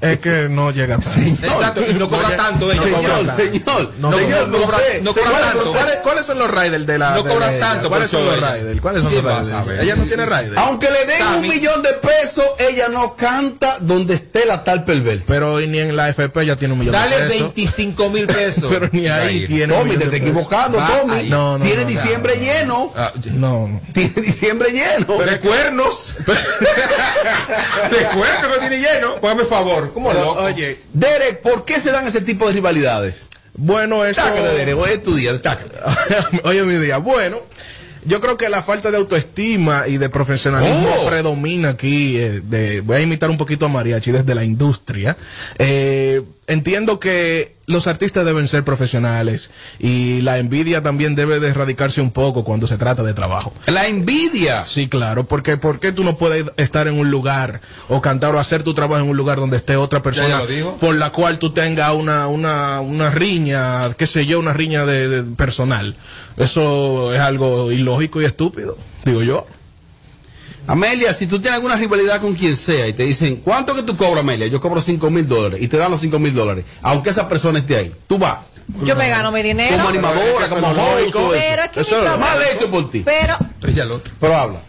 [0.00, 1.20] Es que no llega tanto.
[1.44, 3.36] Exacto, y no cobra tanto cobra Señor, tanto.
[3.42, 5.00] señor, No señor, cobra- ¿por qué?
[5.02, 5.72] no cobra ¿Cuáles- tanto.
[5.72, 7.60] ¿Cuáles, cuáles son los riders de la No de cobra ella?
[7.68, 8.80] tanto ¿Cuáles son los riders?
[8.80, 9.82] ¿Cuáles son ¿Qué los riders?
[9.82, 10.56] Ella no tiene riders.
[10.56, 15.24] Aunque le den un millón de pesos, ella no canta donde esté la tal perversa.
[15.32, 17.40] Pero ni en la FP ya tiene un millón Dale de pesos.
[17.54, 18.64] 25 mil pesos.
[18.68, 21.28] Pero ni ahí tiene Tommy, te estás equivocando, Tommy.
[21.28, 22.92] No, no, Tiene diciembre lleno.
[22.96, 23.80] Ah, No, no.
[23.92, 25.18] Tiene diciembre lleno.
[25.18, 26.14] de cuernos.
[27.90, 29.16] de cuernos que tiene lleno.
[29.16, 29.87] Póngame favor.
[29.92, 30.42] ¿Cómo Pero, loco?
[30.44, 33.26] Oye, Derek, ¿por qué se dan ese tipo de rivalidades?
[33.54, 34.20] bueno, eso...
[34.22, 35.40] Tácate, Derek, hoy es tu día.
[36.44, 36.98] Oye, mi día.
[36.98, 37.40] Bueno,
[38.04, 41.06] yo creo que la falta de autoestima y de profesionalismo Oh.
[41.08, 42.16] predomina aquí.
[42.18, 45.16] eh, de, voy a imitar un poquito a Mariachi desde la industria.
[45.58, 52.00] Eh, entiendo que los artistas deben ser profesionales y la envidia también debe de erradicarse
[52.00, 53.52] un poco cuando se trata de trabajo.
[53.66, 54.64] La envidia.
[54.64, 58.40] Sí, claro, porque ¿por qué tú no puedes estar en un lugar o cantar o
[58.40, 60.40] hacer tu trabajo en un lugar donde esté otra persona
[60.80, 65.08] por la cual tú tengas una, una, una riña, qué sé yo, una riña de,
[65.08, 65.94] de personal?
[66.38, 69.46] Eso es algo ilógico y estúpido, digo yo.
[70.68, 73.96] Amelia, si tú tienes alguna rivalidad con quien sea y te dicen, ¿cuánto que tú
[73.96, 74.48] cobras, Amelia?
[74.48, 77.60] Yo cobro 5 mil dólares y te dan los 5 mil dólares, aunque esa persona
[77.60, 77.94] esté ahí.
[78.06, 78.38] Tú vas.
[78.84, 79.76] Yo me gano mi dinero.
[79.78, 81.30] Como animadora, como lógico.
[81.32, 83.02] Pero es que Eso mi es Mal hecho por ti.
[83.02, 83.34] Pero
[84.20, 84.60] Pero habla.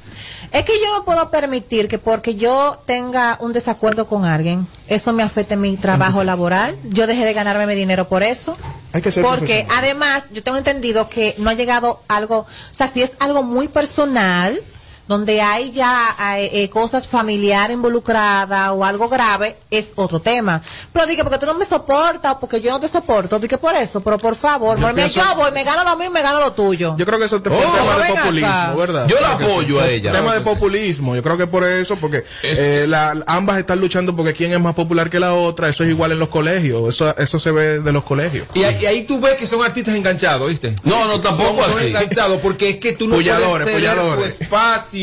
[0.53, 5.11] es que yo no puedo permitir que porque yo tenga un desacuerdo con alguien, eso
[5.11, 6.77] me afecte mi trabajo laboral.
[6.85, 8.57] Yo dejé de ganarme mi dinero por eso.
[8.93, 12.87] Hay que ser Porque además yo tengo entendido que no ha llegado algo, o sea,
[12.87, 14.61] si es algo muy personal,
[15.09, 20.61] donde hay ya eh, eh, cosas familiares involucradas o algo grave, es otro tema.
[20.93, 23.73] Pero dije, porque tú no me soportas o porque yo no te soporto, dije por
[23.75, 26.39] eso, pero por favor, Yo pienso- yo voy, me gano lo mío y me gano
[26.39, 26.95] lo tuyo.
[26.95, 28.21] Yo creo que eso es Oh, tema de acá.
[28.21, 29.07] populismo, ¿verdad?
[29.07, 30.11] Yo la apoyo a ella.
[30.11, 31.15] tema de populismo.
[31.15, 34.75] Yo creo que por eso, porque eh, la- ambas están luchando porque quién es más
[34.75, 35.69] popular que la otra.
[35.69, 36.93] Eso es igual en los colegios.
[36.93, 38.45] Eso, eso se ve de los colegios.
[38.53, 40.75] Y, ahí- y ahí tú ves que son artistas enganchados, ¿viste?
[40.83, 41.87] No, no, tampoco son, son así.
[41.87, 43.33] enganchados porque es que tú no puedes
[43.65, 44.98] ceder tu espacio.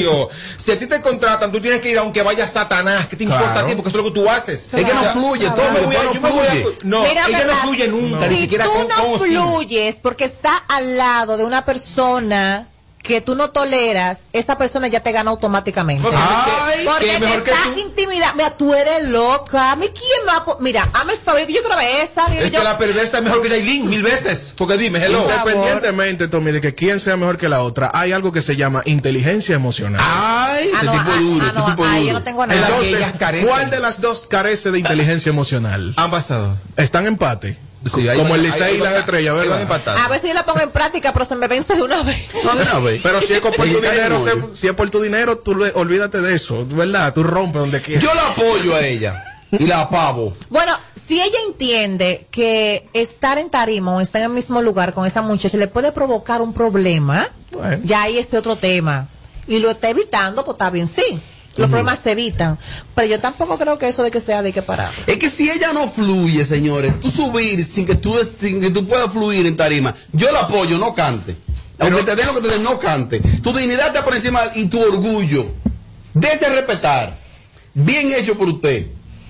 [0.57, 3.07] Si a ti te contratan, tú tienes que ir aunque vaya Satanás.
[3.07, 3.75] ¿Qué te importa a ti?
[3.75, 4.69] Porque eso es lo que tú haces.
[4.73, 6.79] Es que no fluye, voy después no a- fluye.
[6.85, 10.57] No, Mira, ella no fluye nunca, ni Si siquiera tú con, no fluyes porque está
[10.69, 12.67] al lado de una persona
[13.07, 16.03] que tú no toleras, esa persona ya te gana automáticamente.
[16.03, 18.37] Porque- Ay, que- porque que te mejor que está tú- intimidando.
[18.37, 19.71] Mira, tú eres loca.
[19.73, 22.27] ¿A mí quién va a Mira, hazme el favor, yo quiero ver esa.
[22.35, 24.53] Es que la perversa es mejor que Yailin mil veces.
[24.57, 25.23] Porque dime, hello.
[25.23, 28.83] Independientemente, Tommy, de que quién sea mejor que la otra, hay algo que se llama
[28.85, 30.01] inteligencia emocional.
[30.05, 32.07] Ay, Ah, este no, tipo ah, duro, ah, este no, tipo ahí duro.
[32.07, 32.69] yo no tengo nada.
[32.69, 33.45] Entonces.
[33.47, 35.95] ¿cuál de las dos carece de inteligencia emocional?
[35.97, 36.57] Ambas estado.
[36.77, 37.59] Están empate.
[37.95, 39.97] Sí, ahí Como el Licey y las estrellas, ¿verdad?
[40.05, 42.19] A ver si yo la pongo en práctica, pero se me vence de una vez.
[42.45, 43.01] No, de una vez.
[43.03, 46.21] Pero si es por tu dinero, se- si es por tu dinero, tú le- olvídate
[46.21, 47.13] de eso, ¿verdad?
[47.15, 48.03] Tú rompes donde quieras.
[48.05, 49.23] Yo la apoyo a ella
[49.53, 50.37] y la apavo.
[50.51, 55.07] Bueno, si ella entiende que estar en tarima o estar en el mismo lugar con
[55.07, 57.81] esa muchacha le puede provocar un problema, Bueno.
[57.85, 59.09] ya ahí es otro tema.
[59.49, 61.21] Y lo está evitando, pues está bien, sí.
[61.57, 62.59] Los problemas se evitan.
[62.95, 64.91] Pero yo tampoco creo que eso de que sea de que parar.
[65.07, 68.87] Es que si ella no fluye, señores, tú subir sin que tú, sin que tú
[68.87, 71.37] puedas fluir en tarima, yo la apoyo, no cante.
[71.79, 73.21] Aunque te den lo que te den, no cante.
[73.21, 75.47] Tu dignidad está por encima y tu orgullo.
[76.15, 77.19] Dese respetar.
[77.75, 78.87] Bien hecho por usted.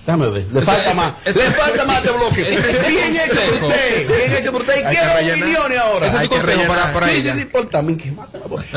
[0.06, 1.12] Déjame ver, le falta ese- más.
[1.24, 2.40] ese- le falta más de bloque.
[2.42, 4.06] ese- Bien hecho por usted.
[4.06, 4.76] Bien hecho por usted.
[4.78, 6.06] Y quiero opiniones ahora.
[6.06, 7.34] Ese es tu consejo para, para ella.
[7.34, 8.64] sí, sí, porta, mi que mata la voz.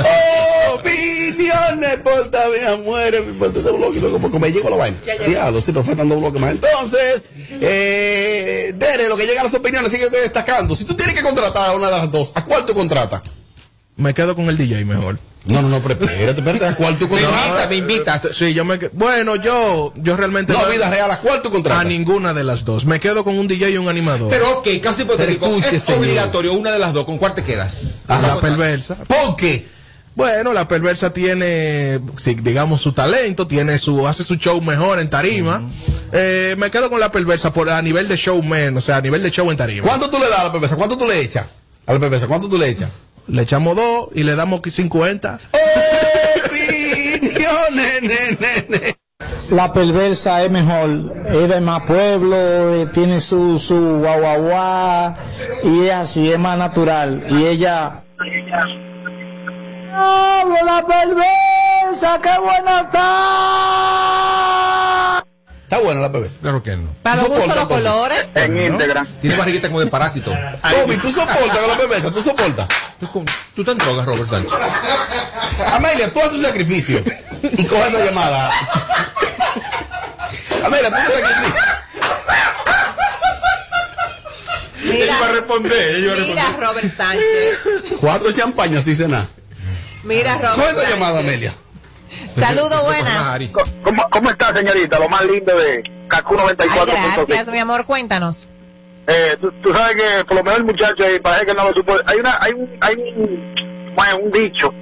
[0.76, 4.98] Opiniones, porta, mi muere, mi porta de bloque, luego porque me llego la vaina.
[5.28, 6.52] Diablo, sí, pero faltan dos bloques más.
[6.54, 7.26] Entonces,
[7.62, 10.76] eh, Dere, lo que llega a las opiniones, sigue destacando.
[10.76, 13.22] Si tú tienes que contratar a una de las dos, ¿a cuál tú contratas?
[13.96, 15.20] Me quedo con el DJ mejor.
[15.46, 17.70] No, no, no, pero espérate, espérate, ¿a cuál tú Me invitas, contratas?
[17.70, 18.22] me invitas.
[18.34, 20.52] Sí, yo me Bueno, yo, yo realmente.
[20.54, 21.86] No, vida real, ¿a cuál tú A contratas?
[21.86, 22.86] ninguna de las dos.
[22.86, 24.30] Me quedo con un DJ y un animador.
[24.30, 25.48] Pero ok, caso hipotético.
[25.48, 26.02] Escuche, es señor.
[26.02, 27.06] obligatorio una de las dos.
[27.06, 27.74] ¿Con cuál te quedas?
[28.08, 28.96] a la a- perversa.
[28.96, 29.66] ¿Por qué?
[30.20, 35.10] Bueno, la perversa tiene, si, digamos, su talento, tiene su, hace su show mejor en
[35.10, 35.62] tarima.
[36.12, 39.24] Eh, me quedo con la perversa por a nivel de showman, o sea, a nivel
[39.24, 39.88] de show en tarima.
[39.88, 40.76] ¿Cuánto tú le das a la perversa?
[40.76, 41.60] ¿Cuánto tú le echas?
[41.86, 42.90] A la perversa, ¿cuánto tú le echas?
[43.28, 45.40] Le echamos dos y le damos 50.
[46.46, 48.96] Opiniones, ne, ne, ne.
[49.50, 55.16] La perversa es mejor, es de más pueblo, eh, tiene su, su guau guau guau,
[55.64, 57.24] y es así, es más natural.
[57.30, 58.04] Y ella...
[59.90, 62.20] ¡Diablo, la perversa!
[62.22, 63.80] ¡Qué buena está!
[65.64, 66.40] Está buena la perversa.
[66.42, 66.96] Claro que no.
[67.02, 68.28] Para los los colores.
[68.36, 69.08] En Instagram.
[69.22, 70.32] Tiene barriguita como de parásito.
[70.32, 72.12] Tommy, ¿tú soportas con la perversa?
[72.12, 72.68] ¿Tú soportas?
[73.00, 73.08] Tú,
[73.56, 74.52] tú te drogas, Robert Sánchez.
[75.74, 77.04] Amelia, tú haces un sacrificio
[77.42, 78.52] y coges esa llamada.
[80.66, 81.62] Amelia, tú haces un sacrificio.
[84.82, 86.68] Ella iba a responder, ella iba a Mira, responder.
[86.68, 87.60] Robert Sánchez.
[88.00, 89.28] Cuatro champañas y cena.
[90.04, 90.94] Mira, Robert Coge esa Sánchez.
[90.94, 91.54] llamada, Amelia.
[92.32, 93.40] Saludos, buenas.
[93.84, 95.00] ¿Cómo, ¿Cómo está, señorita?
[95.00, 97.26] Lo más lindo de Kaku Ay, 94.5.
[97.28, 98.48] gracias, mi amor, cuéntanos.
[99.08, 101.74] Eh, tú, tú sabes que por lo menos el muchacho ahí parece que no lo
[101.74, 101.96] supo.
[102.06, 104.74] Hay una, hay un, hay un, bueno, un dicho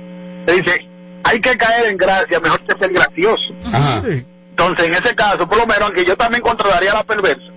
[0.45, 0.85] que dice,
[1.23, 3.53] hay que caer en gracia, mejor que ser gracioso.
[3.71, 4.01] Ajá.
[4.49, 7.51] Entonces, en ese caso, por lo menos, aunque yo también controlaría a la perversa,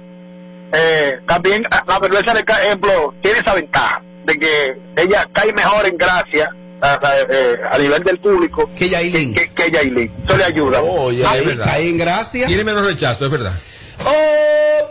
[0.72, 5.96] eh, también la perversa, por ejemplo, tiene esa ventaja de que ella cae mejor en
[5.96, 6.50] gracia
[6.80, 9.34] a, a- eh, a nivel del público Que Yailin.
[9.34, 10.10] que, que Yailin.
[10.26, 10.80] Eso le ayuda.
[10.82, 11.64] Oye, ahí es verdad.
[11.66, 12.46] cae en gracia.
[12.46, 13.52] Tiene menos rechazo, es verdad.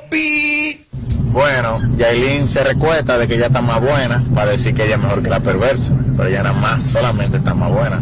[0.04, 0.86] Opi.
[1.32, 5.02] Bueno, Yailin se recuesta de que ella está más buena para decir que ella es
[5.02, 8.02] mejor que la perversa, pero ella nada más solamente está más buena.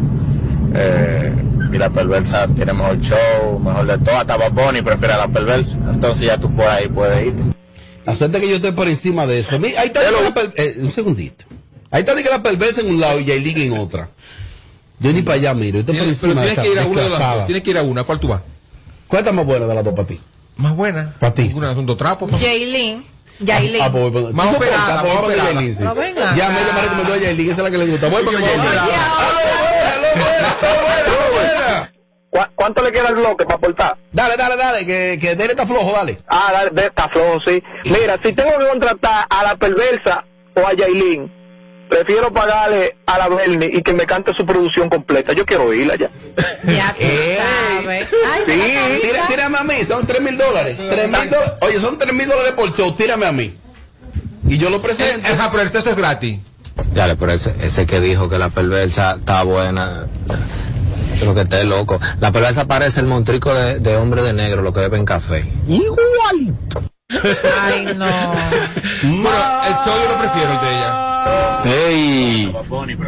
[0.74, 1.34] Eh,
[1.74, 5.78] y la perversa tiene mejor show, mejor de todo, hasta Bunny prefiere a la perversa,
[5.92, 7.44] entonces ya tú por ahí puedes irte.
[8.06, 9.60] La suerte que yo estoy por encima de eso.
[9.60, 11.44] Mi- Ahí está de que la per- eh, un segundito.
[11.92, 14.10] Ahí está la perversa en un lado y Yailin en otra.
[15.00, 15.80] Yo ni para allá miro.
[15.86, 17.46] Por Tienes, pero de tienes que ir a una de las.
[17.46, 18.04] Tienes que ir a una.
[18.04, 18.42] ¿Cuál tú vas?
[19.08, 20.20] ¿Cuál está más buena de las dos para ti?
[20.58, 21.14] Más buena.
[21.20, 21.52] Para ti.
[21.56, 22.32] Una son dos trapos.
[22.32, 23.06] Jaylin.
[23.40, 23.82] Yailin.
[23.82, 25.54] Ah, pues, pues, Más operada, más vamos a operada.
[25.54, 25.84] Yailin.
[25.84, 26.48] No, venga Ya.
[26.48, 28.10] Amelia me recomendó a Yailin, esa es la que le gusta.
[28.10, 28.62] Voy para Yailin.
[32.30, 33.98] ¿Cu- ¿Cuánto le queda el bloque para aportar?
[34.12, 36.18] Dale, dale, dale, que, que Dere está flojo, dale.
[36.28, 37.64] Ah, dale, de esta flow, sí.
[37.86, 41.32] Mira, si tengo que contratar a la perversa o a Yailin,
[41.90, 45.34] prefiero pagarle a la Bernie y que me cante su producción completa.
[45.34, 46.10] Yo quiero oírla ya.
[46.66, 47.38] Ya Ey.
[47.82, 48.08] sabes.
[48.46, 50.78] Sí, tira- tírame a mí, son 3 mil dólares.
[50.78, 51.54] Tres mil dólares.
[51.62, 53.56] Oye, son 3 mil dólares por show, tírame a mí.
[54.48, 55.28] Y yo lo presento.
[55.32, 56.40] Ajá, pero el texto es gratis.
[56.94, 60.08] Dale, pero ese, ese que dijo que la perversa está buena,
[61.20, 62.00] creo que esté loco.
[62.20, 65.52] La perversa parece el montrico de, de hombre de negro, lo que beben café.
[65.68, 66.84] Igualito.
[67.10, 68.06] Ay, no.
[68.06, 71.07] el show yo lo prefiero el de ella.
[71.64, 72.56] Hey,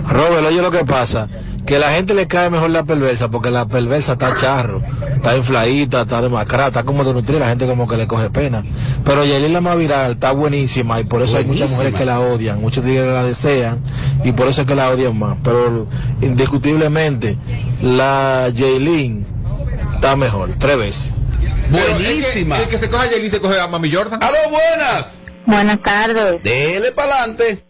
[0.07, 1.29] Robert, oye lo que pasa,
[1.65, 4.81] que la gente le cae mejor la perversa porque la perversa está charro,
[5.15, 8.65] está infladita, está demacrada, está como de nutrir, la gente como que le coge pena.
[9.05, 12.19] Pero Yailin la más viral está buenísima y por eso hay muchas mujeres que la
[12.19, 13.81] odian, muchos tigres la desean
[14.23, 15.37] y por eso es que la odian más.
[15.43, 15.87] Pero
[16.21, 17.37] indiscutiblemente
[17.81, 19.25] la Yailin
[19.95, 21.13] está mejor, tres veces.
[21.69, 22.55] Buenísima.
[22.57, 24.19] El que, el que se coge a Yailin se coge a Mami Jordan.
[24.21, 25.11] ¡Aló, buenas!
[25.45, 26.43] Buenas tardes.
[26.43, 27.68] Dele para adelante.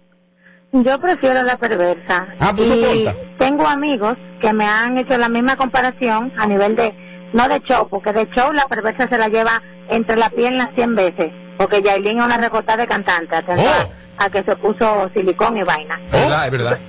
[0.71, 2.27] Yo prefiero la perversa.
[2.39, 3.17] Ah, ¿tú Y soportas?
[3.39, 6.93] Tengo amigos que me han hecho la misma comparación a nivel de,
[7.33, 10.95] no de show, porque de show la perversa se la lleva entre las piernas 100
[10.95, 13.93] veces, porque Yailin es una recortada de cantante, Oh.
[14.23, 15.99] a que se puso silicón y vaina.
[16.05, 16.79] Es verdad, es verdad.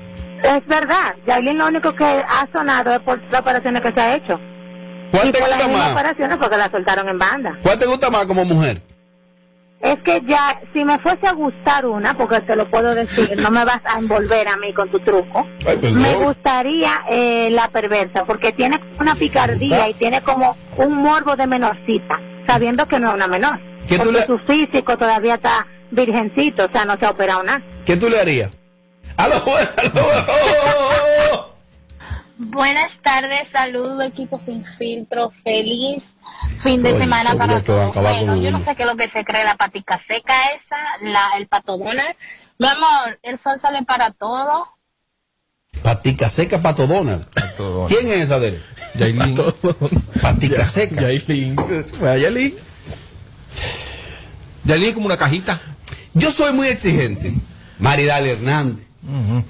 [0.42, 4.14] Es verdad, Yailin lo único que ha sonado es por las operaciones que se ha
[4.16, 4.38] hecho.
[5.10, 5.92] ¿Cuál y te por las gusta mismas más?
[5.92, 7.58] operaciones porque la soltaron en banda.
[7.62, 8.78] ¿Cuál te gusta más como mujer?
[9.80, 13.50] Es que ya, si me fuese a gustar una, porque te lo puedo decir, no
[13.50, 15.46] me vas a envolver a mí con tu truco.
[15.66, 16.02] Ay, perdón.
[16.02, 21.46] Me gustaría eh, la perversa, porque tiene una picardía y tiene como un morbo de
[21.46, 23.58] menorcita, sabiendo que no es una menor.
[23.88, 27.42] ¿Qué tú porque le- su físico todavía está virgencito, o sea, no se ha operado
[27.42, 27.62] nada.
[27.86, 28.50] ¿Qué tú le harías?
[29.16, 29.70] ¡Aló, buenas!
[29.94, 31.49] ¡Aló,
[32.40, 32.98] buenas!
[33.02, 36.14] Tardes, saludo equipo sin filtro, feliz
[36.60, 37.94] fin de Oye, semana para todos.
[37.94, 41.38] Bueno, yo no sé qué es lo que se cree la patica seca esa, la,
[41.38, 42.16] el pato Donald.
[42.58, 44.66] Mi amor, el sol sale para todo.
[45.82, 47.24] Patica seca, Pato Donald.
[47.88, 48.62] ¿Quién es esa de él?
[48.96, 49.36] Yailin.
[50.20, 51.02] Patica seca.
[51.02, 51.56] Yailin.
[52.00, 52.54] Yailin.
[54.64, 55.60] Yailin es como una cajita.
[56.12, 57.32] Yo soy muy exigente.
[57.78, 58.84] Maridal Hernández.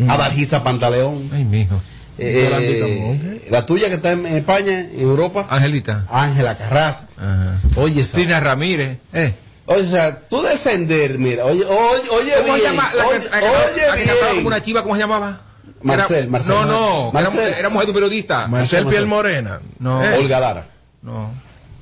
[0.08, 1.30] Adalgisa Pantaleón.
[1.32, 1.80] Ay, mijo.
[2.22, 5.46] Eh, la tuya que está en España, en Europa.
[5.50, 6.06] Angelita.
[6.10, 7.08] Ángela Carrasco.
[7.16, 7.58] Ajá.
[7.76, 8.16] Oye, esa.
[8.18, 8.98] Tina Ramírez.
[9.12, 9.34] Eh.
[9.66, 12.90] Oye, o sea, tú descender, mira, oye, oye, oye ¿Cómo se bien, llama?
[12.94, 14.46] La que, oye, la que- la que oye cantaba como bien.
[14.46, 15.40] una chiva, ¿cómo se llamaba?
[15.82, 16.54] Marcel, Era- Marcel.
[16.54, 17.40] No, no, Marcel.
[17.40, 18.48] Era, era mujer de un periodista.
[18.48, 19.60] Marcel Piel Morena.
[19.78, 20.04] No.
[20.04, 20.18] Eh.
[20.18, 20.66] Olga Lara.
[21.02, 21.30] No.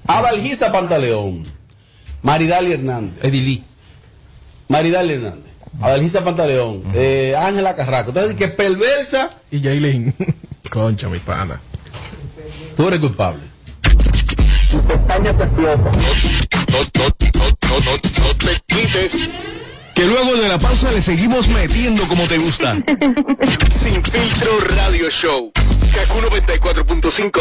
[0.06, 1.44] Adalgisa Pantaleón.
[2.23, 3.24] Maridali Hernández.
[3.24, 3.65] Edilí.
[4.69, 5.48] Maridali Hernández.
[5.81, 6.83] Adalgisa Pantaleón.
[6.95, 8.11] eh, Ángela Carrasco.
[8.11, 10.15] Entonces, que perversa, Y Yailin.
[10.71, 11.61] Concha, mi pana.
[12.77, 13.41] tú eres culpable.
[14.73, 14.89] No, no,
[15.33, 15.83] no, no,
[17.81, 19.19] no, no te quites.
[19.95, 22.75] Que luego de la pausa le seguimos metiendo como te gusta.
[23.71, 25.51] Sin filtro radio show.
[25.95, 27.41] Kaku 94.5.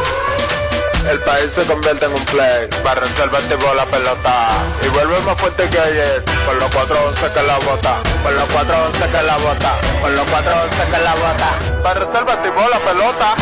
[1.09, 4.49] El país se convierte en un play, reservarte por la pelota.
[4.85, 9.09] Y vuelve más fuerte que ayer, por los 411 que la bota, por los 411
[9.09, 11.93] que la bota, por los 411 que la bota.
[11.93, 13.35] Reservarte por la pelota.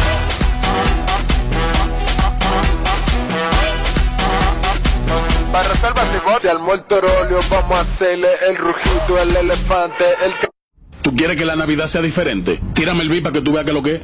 [5.51, 6.39] Para reservarte por...
[6.41, 10.48] Si al muerto rolio vamos a hacerle el rugido, el elefante, el...
[11.09, 12.59] ¿Tú quieres que la Navidad sea diferente?
[12.75, 14.01] Tírame el beat para que tú veas que lo que es.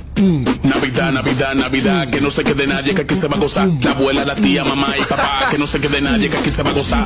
[0.64, 3.70] Navidad, Navidad, Navidad, que no se quede nadie, que aquí se va a gozar.
[3.84, 6.64] La abuela, la tía, mamá y papá, que no se quede nadie, que aquí se
[6.64, 7.06] va a gozar.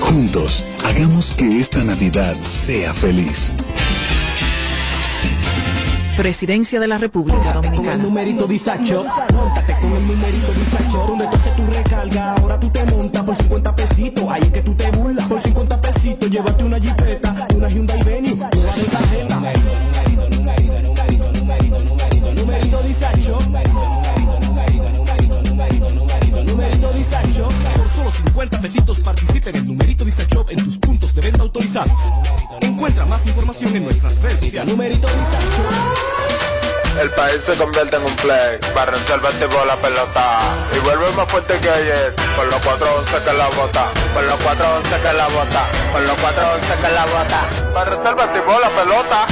[0.00, 3.54] Juntos, hagamos que esta Navidad sea feliz.
[6.16, 8.02] Presidencia de la República Con el Dominicana.
[8.02, 12.84] numerito disacho, montate con el numerito disacho, donde tú haces tu recarga, ahora tú te
[12.86, 16.80] montas por 50 pesitos, ahí es que tú te burlas, por 50 pesitos, llévate una
[16.80, 18.36] jipeta, una Hyundai Venue,
[28.38, 32.00] 50 pesitos participa en el numerito disacho en tus puntos de venta autorizados.
[32.60, 34.72] Encuentra más información en nuestras redes sociales.
[34.72, 37.02] Numerito disacho.
[37.02, 40.38] El país se convierte en un play, para reservarte por la pelota.
[40.72, 45.00] Y vuelve más fuerte que ayer, por los 411 que la bota, por los 411
[45.00, 47.48] que la bota, por los 411 que la bota.
[47.74, 49.26] Para reservarte por la pelota.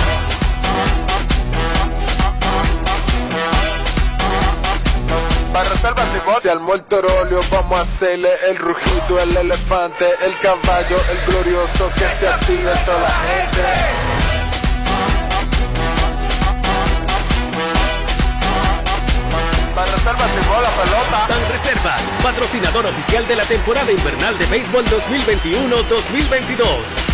[6.41, 11.91] Se armó el torolio, vamos a hacerle el rugido, el elefante, el caballo, el glorioso,
[11.95, 14.07] que se active toda la gente.
[20.07, 21.27] Limón, la pelota.
[21.29, 27.06] Ban Reservas, patrocinador oficial de la temporada invernal de béisbol 2021-2022.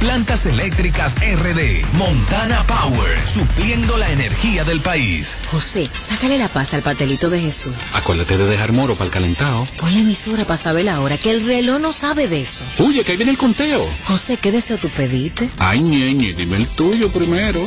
[0.00, 1.84] Plantas Eléctricas RD.
[1.94, 3.26] Montana Power.
[3.26, 5.38] Supliendo la energía del país.
[5.50, 7.74] José, sácale la paz al patelito de Jesús.
[7.92, 9.66] Acuérdate de dejar moro para el calentado.
[9.78, 12.64] Pon la emisora para saber la hora, que el reloj no sabe de eso.
[12.78, 13.88] Oye, que ahí viene el conteo.
[14.04, 15.50] José, ¿qué deseo tú pediste?
[15.58, 17.62] Ay, ñeñe, dime el tuyo primero.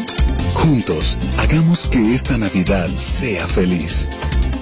[0.54, 4.08] Juntos, hagamos que esta Navidad sea feliz.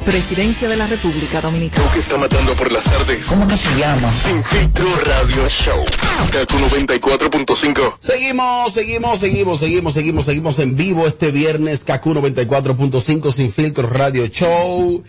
[0.05, 1.89] Presidencia de la República Dominicana.
[1.93, 3.25] que está matando por las tardes.
[3.25, 4.11] ¿Cómo que se llama?
[4.11, 5.81] Sin filtro radio show.
[6.29, 7.95] Kaku 94.5.
[7.99, 14.27] Seguimos, seguimos, seguimos, seguimos, seguimos, seguimos en vivo este viernes, KQ 94.5 Sin Filtro Radio
[14.27, 15.03] Show.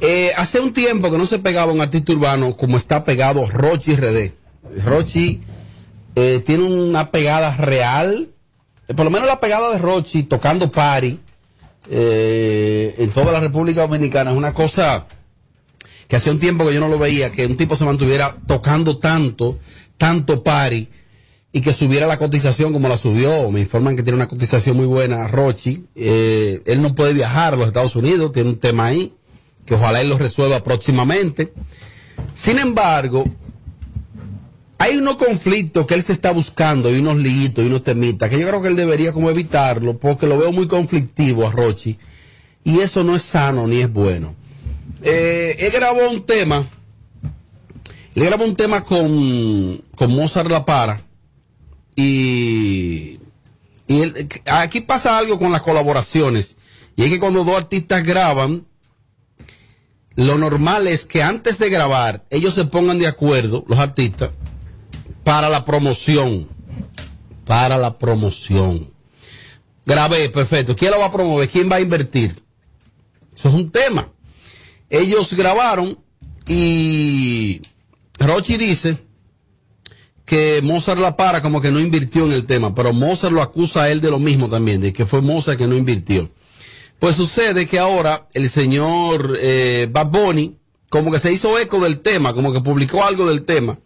[0.00, 3.94] Eh, hace un tiempo que no se pegaba un artista urbano como está pegado Rochi
[3.96, 4.32] RD.
[4.82, 5.42] Rochi
[6.14, 8.30] eh, tiene una pegada real,
[8.88, 11.18] eh, por lo menos la pegada de Rochi tocando party
[11.90, 15.06] eh, en toda la República Dominicana es una cosa
[16.06, 18.98] que hace un tiempo que yo no lo veía, que un tipo se mantuviera tocando
[18.98, 19.58] tanto,
[19.96, 20.88] tanto party
[21.52, 23.50] y que subiera la cotización como la subió.
[23.50, 25.86] Me informan que tiene una cotización muy buena, Rochi.
[25.94, 29.14] Eh, él no puede viajar a los Estados Unidos, tiene un tema ahí,
[29.66, 31.52] que ojalá él lo resuelva próximamente.
[32.32, 33.24] Sin embargo,
[34.78, 38.38] hay unos conflictos que él se está buscando y unos liguitos y unos temitas que
[38.38, 41.98] yo creo que él debería como evitarlo porque lo veo muy conflictivo a Rochi
[42.64, 44.34] y eso no es sano ni es bueno.
[45.02, 46.68] Eh, él grabó un tema,
[48.14, 51.02] él grabó un tema con, con Mozart La Para
[51.96, 53.18] y,
[53.88, 56.56] y él- aquí pasa algo con las colaboraciones
[56.96, 58.64] y es que cuando dos artistas graban,
[60.16, 64.30] lo normal es que antes de grabar ellos se pongan de acuerdo, los artistas,
[65.28, 66.48] para la promoción.
[67.44, 68.90] Para la promoción.
[69.84, 70.74] Grabé, perfecto.
[70.74, 71.50] ¿Quién lo va a promover?
[71.50, 72.42] ¿Quién va a invertir?
[73.36, 74.10] Eso es un tema.
[74.88, 75.98] Ellos grabaron
[76.46, 77.60] y
[78.18, 79.04] Rochi dice
[80.24, 83.82] que Mozart la para como que no invirtió en el tema, pero Mozart lo acusa
[83.82, 86.30] a él de lo mismo también, de que fue Mozart que no invirtió.
[86.98, 89.92] Pues sucede que ahora el señor eh,
[90.88, 93.78] como que se hizo eco del tema, como que publicó algo del tema.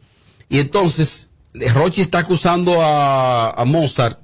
[0.49, 4.21] Y entonces Rochi está acusando a, Mozart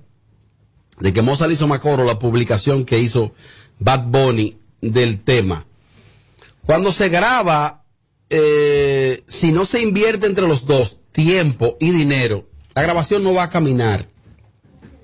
[1.00, 3.32] de que Mozart hizo Macoro la publicación que hizo
[3.78, 5.64] Bad Bunny del tema.
[6.64, 7.84] Cuando se graba,
[8.30, 13.44] eh, si no se invierte entre los dos tiempo y dinero, la grabación no va
[13.44, 14.08] a caminar.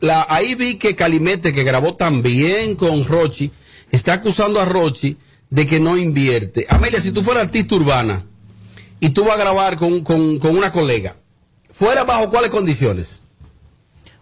[0.00, 3.50] La, ahí vi que Calimete, que grabó también con Rochi,
[3.90, 5.16] está acusando a Rochi
[5.50, 6.66] de que no invierte.
[6.68, 8.26] Amelia, si tú fueras artista urbana
[9.00, 11.16] y tú vas a grabar con, con una colega,
[11.74, 13.20] ¿fuera bajo cuáles condiciones?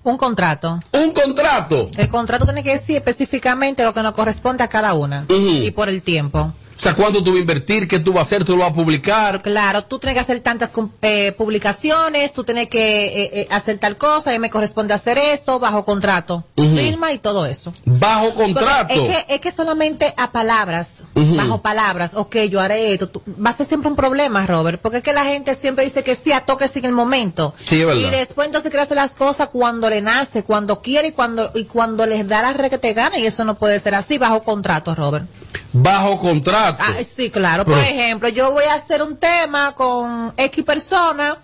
[0.04, 0.80] Un contrato.
[0.92, 1.88] Un contrato.
[1.96, 5.26] El contrato tiene que decir específicamente lo que nos corresponde a cada una.
[5.28, 6.52] Y por el tiempo.
[6.76, 7.86] O sea, ¿cuánto tú vas a invertir?
[7.86, 8.44] ¿Qué tú vas a hacer?
[8.44, 9.40] ¿Tú lo vas a publicar?
[9.42, 10.72] Claro, tú tienes que hacer tantas
[11.02, 15.16] eh, publicaciones, tú tienes que eh, eh, hacer tal cosa, a mí me corresponde hacer
[15.18, 16.44] esto, bajo contrato.
[16.56, 16.76] Ujú.
[16.76, 17.72] Firma y todo eso.
[17.84, 18.94] Bajo contrato.
[18.94, 23.22] Porque Es que, es que solamente a palabras, bajo palabras, ok, yo haré esto, tú-
[23.44, 26.14] va a ser siempre un problema, Robert, porque es que la gente siempre dice que
[26.14, 27.54] sí a toques en el momento.
[27.64, 28.08] Sí, es verdad.
[28.08, 31.64] Y después entonces quiere hacer las cosas cuando le nace, cuando quiere y cuando, y
[31.66, 34.42] cuando les da la re que te gana, y eso no puede ser así, bajo
[34.42, 35.26] contrato, Robert.
[35.74, 36.82] Bajo contrato.
[36.86, 37.64] Ah, sí, claro.
[37.64, 41.38] Por ejemplo, yo voy a hacer un tema con X persona,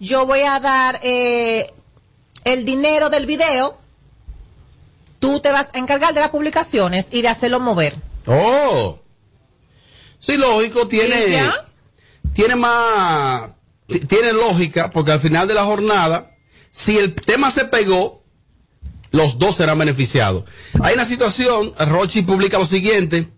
[0.00, 1.72] yo voy a dar eh,
[2.44, 3.78] el dinero del video,
[5.18, 7.94] tú te vas a encargar de las publicaciones y de hacerlo mover.
[8.26, 8.98] Oh.
[10.18, 11.14] Sí, lógico, tiene.
[12.34, 13.50] Tiene más.
[13.86, 16.30] ti- Tiene lógica, porque al final de la jornada,
[16.70, 18.22] si el tema se pegó,
[19.10, 20.44] los dos serán beneficiados.
[20.82, 23.28] Hay una situación, Rochi publica lo siguiente.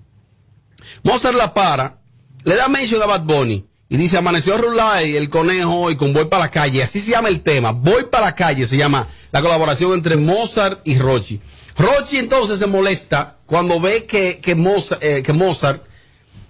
[1.03, 2.01] Mozart la para,
[2.45, 6.25] le da mention a Bad Bunny y dice, amaneció Rulay, el conejo y con Voy
[6.25, 6.83] para la calle.
[6.83, 7.71] Así se llama el tema.
[7.71, 11.39] Voy para la calle se llama la colaboración entre Mozart y Rochi.
[11.77, 15.85] Rochi entonces se molesta cuando ve que, que Mozart, eh, que Mozart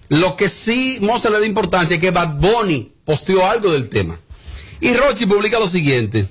[0.09, 4.19] Lo que sí Mozart le da importancia es que Bad Bunny posteó algo del tema.
[4.79, 6.27] Y Rochi publica lo siguiente.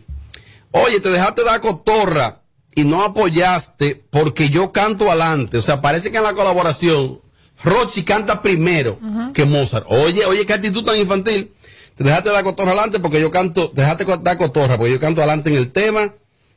[0.72, 2.42] Oye, te dejaste dar cotorra
[2.74, 5.58] y no apoyaste porque yo canto adelante.
[5.58, 7.20] O sea, parece que en la colaboración
[7.64, 8.98] Rochi canta primero
[9.32, 9.86] que Mozart.
[9.88, 11.52] Oye, oye, qué actitud tan infantil.
[11.96, 15.22] Te dejaste dar cotorra adelante porque yo canto, te dejaste dar cotorra porque yo canto
[15.22, 16.12] adelante en el tema.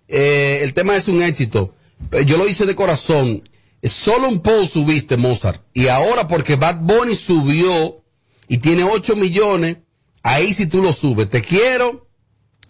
[0.08, 1.74] Eh, el tema es un éxito.
[2.12, 3.44] Eh, Yo lo hice de corazón.
[3.82, 5.62] Eh, Solo un post subiste, Mozart.
[5.74, 8.04] Y ahora porque Bad Bunny subió
[8.48, 9.78] y tiene 8 millones,
[10.24, 11.30] ahí sí tú lo subes.
[11.30, 12.08] Te quiero,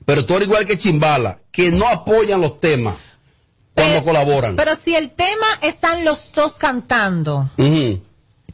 [0.05, 2.95] pero tú eres igual que Chimbala, que no apoyan los temas
[3.73, 4.55] cuando colaboran.
[4.57, 7.49] Pero si el tema están los dos cantando.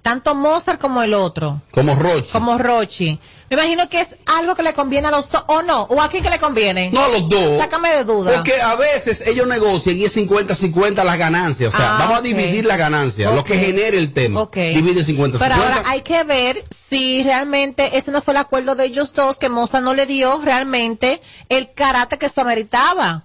[0.05, 2.29] Tanto Mozart como el otro, Como Rochi.
[2.31, 3.19] como Rochi,
[3.49, 6.09] me imagino que es algo que le conviene a los dos, o no, o a
[6.09, 6.91] quién que le conviene.
[6.91, 7.57] No a los dos.
[7.57, 8.33] Sácame de duda.
[8.35, 11.73] Porque a veces ellos negocian y es 50-50 las ganancias.
[11.73, 14.41] O sea, Ah, vamos a dividir las ganancias, lo que genere el tema.
[14.43, 14.57] Ok.
[14.57, 15.39] Divide 50-50.
[15.39, 19.37] Pero ahora hay que ver si realmente ese no fue el acuerdo de ellos dos,
[19.37, 21.19] que Mozart no le dio realmente
[21.49, 23.23] el carácter que eso ameritaba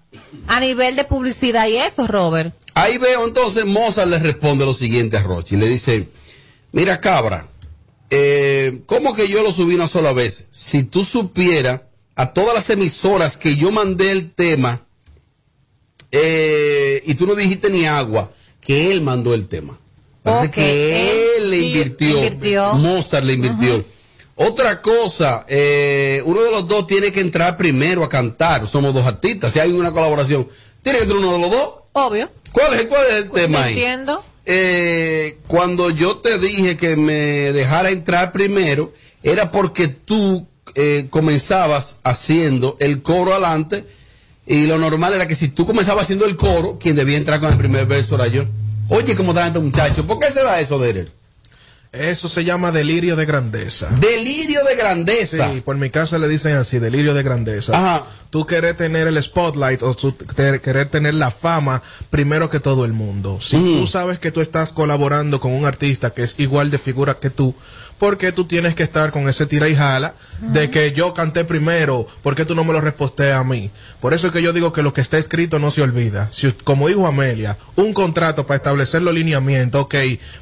[0.49, 2.55] a nivel de publicidad y eso, Robert.
[2.73, 5.57] Ahí veo entonces Mozart le responde lo siguiente a Rochi.
[5.57, 6.09] Le dice,
[6.73, 7.47] mira cabra,
[8.11, 10.47] eh, ¿cómo que yo lo subí una sola vez?
[10.51, 11.83] Si tú supieras
[12.15, 14.83] a todas las emisoras que yo mandé el tema
[16.13, 18.31] eh, y tú no dijiste ni agua,
[18.61, 19.79] que él mandó el tema.
[20.23, 22.75] Parece que él, él le invirtió, invirtió.
[22.75, 23.85] Mozart le invirtió.
[24.43, 28.69] Otra cosa, eh, uno de los dos tiene que entrar primero a cantar.
[28.69, 29.53] Somos dos artistas.
[29.53, 30.49] Si hay una colaboración,
[30.83, 31.71] tiene que entrar uno de los dos.
[31.93, 32.31] Obvio.
[32.53, 33.75] ¿Cuál es, cuál es el tema ahí?
[33.75, 34.25] entiendo.
[34.47, 38.93] Eh, cuando yo te dije que me dejara entrar primero,
[39.23, 43.85] era porque tú eh, comenzabas haciendo el coro adelante
[44.47, 47.53] y lo normal era que si tú comenzabas haciendo el coro, quien debía entrar con
[47.53, 48.45] el primer verso era yo.
[48.89, 50.07] Oye, ¿cómo está este muchacho?
[50.07, 51.09] ¿Por qué se da eso, Derek?
[51.93, 53.89] Eso se llama delirio de grandeza.
[54.01, 55.53] Delirio de grandeza.
[55.53, 57.77] Sí, por mi casa le dicen así, delirio de grandeza.
[57.77, 58.07] Ajá.
[58.31, 62.93] Tú querés tener el spotlight o tú querer tener la fama primero que todo el
[62.93, 63.41] mundo.
[63.43, 63.81] Si Mm.
[63.81, 67.31] tú sabes que tú estás colaborando con un artista que es igual de figura que
[67.31, 67.55] tú,
[68.01, 71.45] ¿por qué tú tienes que estar con ese tira y jala de que yo canté
[71.45, 72.09] primero?
[72.23, 73.71] ¿Por qué tú no me lo reposteas a mí?
[74.01, 76.31] Por eso es que yo digo que lo que está escrito no se olvida.
[76.33, 79.95] Si, como dijo Amelia, un contrato para establecer los lineamientos, ok,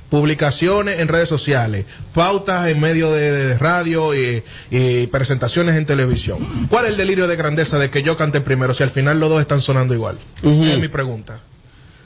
[0.08, 6.38] publicaciones en redes sociales, pautas en medio de, de radio y, y presentaciones en televisión.
[6.70, 9.30] ¿Cuál es el delirio de grandeza de que yo cante primero si al final los
[9.30, 10.16] dos están sonando igual?
[10.44, 11.40] Es mi pregunta.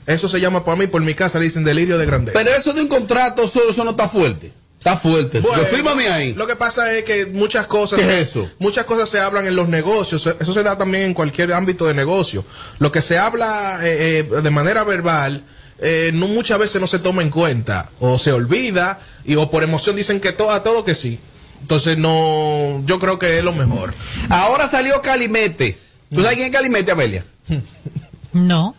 [0.07, 2.39] Eso se llama para mí, por mi casa le dicen delirio de grandeza.
[2.39, 4.62] Pero eso de un contrato, eso, eso no está fuerte.
[4.83, 5.39] Está fuerte.
[5.39, 6.35] Bueno, Fírmame ahí.
[6.35, 8.51] Lo que pasa es que muchas cosas, ¿Qué es eso?
[8.59, 10.27] muchas cosas se hablan en los negocios.
[10.41, 12.45] Eso se da también en cualquier ámbito de negocio.
[12.81, 15.45] Lo que se habla eh, eh, de manera verbal,
[15.79, 19.63] eh, no muchas veces no se toma en cuenta o se olvida y o por
[19.63, 21.21] emoción dicen que todo a todo que sí.
[21.61, 23.95] Entonces no, yo creo que es lo mejor.
[24.31, 25.79] Ahora salió Calimete.
[26.13, 27.25] ¿Tú sabes quién es Calimete, Amelia?
[28.33, 28.75] No.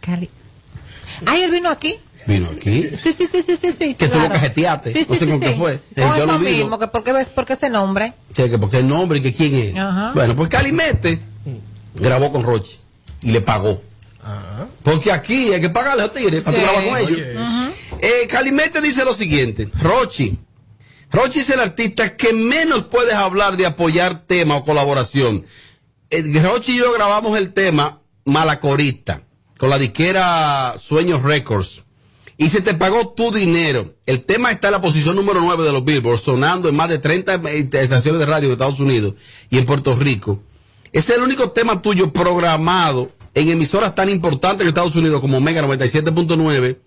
[0.00, 0.30] Cali.
[1.26, 1.98] Ay, él vino aquí.
[2.26, 2.90] Vino aquí.
[2.96, 3.94] Sí, sí, sí, sí, sí, sí.
[3.94, 4.34] Que tú lo claro.
[4.34, 4.92] cajeteaste.
[4.92, 5.54] Sí, no sí, sé sí, con qué sí.
[5.58, 5.72] fue.
[5.96, 6.50] Eh, yo lo digo.
[6.50, 8.12] mismo, que por qué ves, por qué ese nombre.
[8.32, 9.76] Che, que porque el nombre y que quién es.
[9.76, 10.12] Ajá.
[10.14, 11.20] Bueno, pues Calimete
[11.94, 12.78] grabó con Rochi
[13.22, 13.82] y le pagó.
[14.84, 16.68] Porque aquí hay que pagarle a los tigres para tú Sí.
[16.70, 17.26] grabar con ellos.
[18.00, 20.38] Eh, Calimete dice lo siguiente: Rochi.
[21.10, 25.44] Rochi es el artista que menos puedes hablar de apoyar tema o colaboración.
[26.10, 29.22] Eh, Rochi y yo grabamos el tema Malacorista
[29.58, 31.84] con la disquera Sueños Records.
[32.42, 33.94] Y se te pagó tu dinero.
[34.04, 36.98] El tema está en la posición número 9 de los Billboard, sonando en más de
[36.98, 39.14] 30 estaciones de radio de Estados Unidos
[39.48, 40.42] y en Puerto Rico.
[40.90, 45.62] Es el único tema tuyo programado en emisoras tan importantes en Estados Unidos como Mega
[45.62, 46.78] 97.9.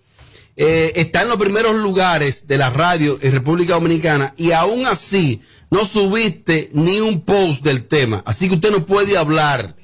[0.58, 5.40] Eh, está en los primeros lugares de la radio en República Dominicana y aún así
[5.70, 8.22] no subiste ni un post del tema.
[8.26, 9.74] Así que usted no puede hablar.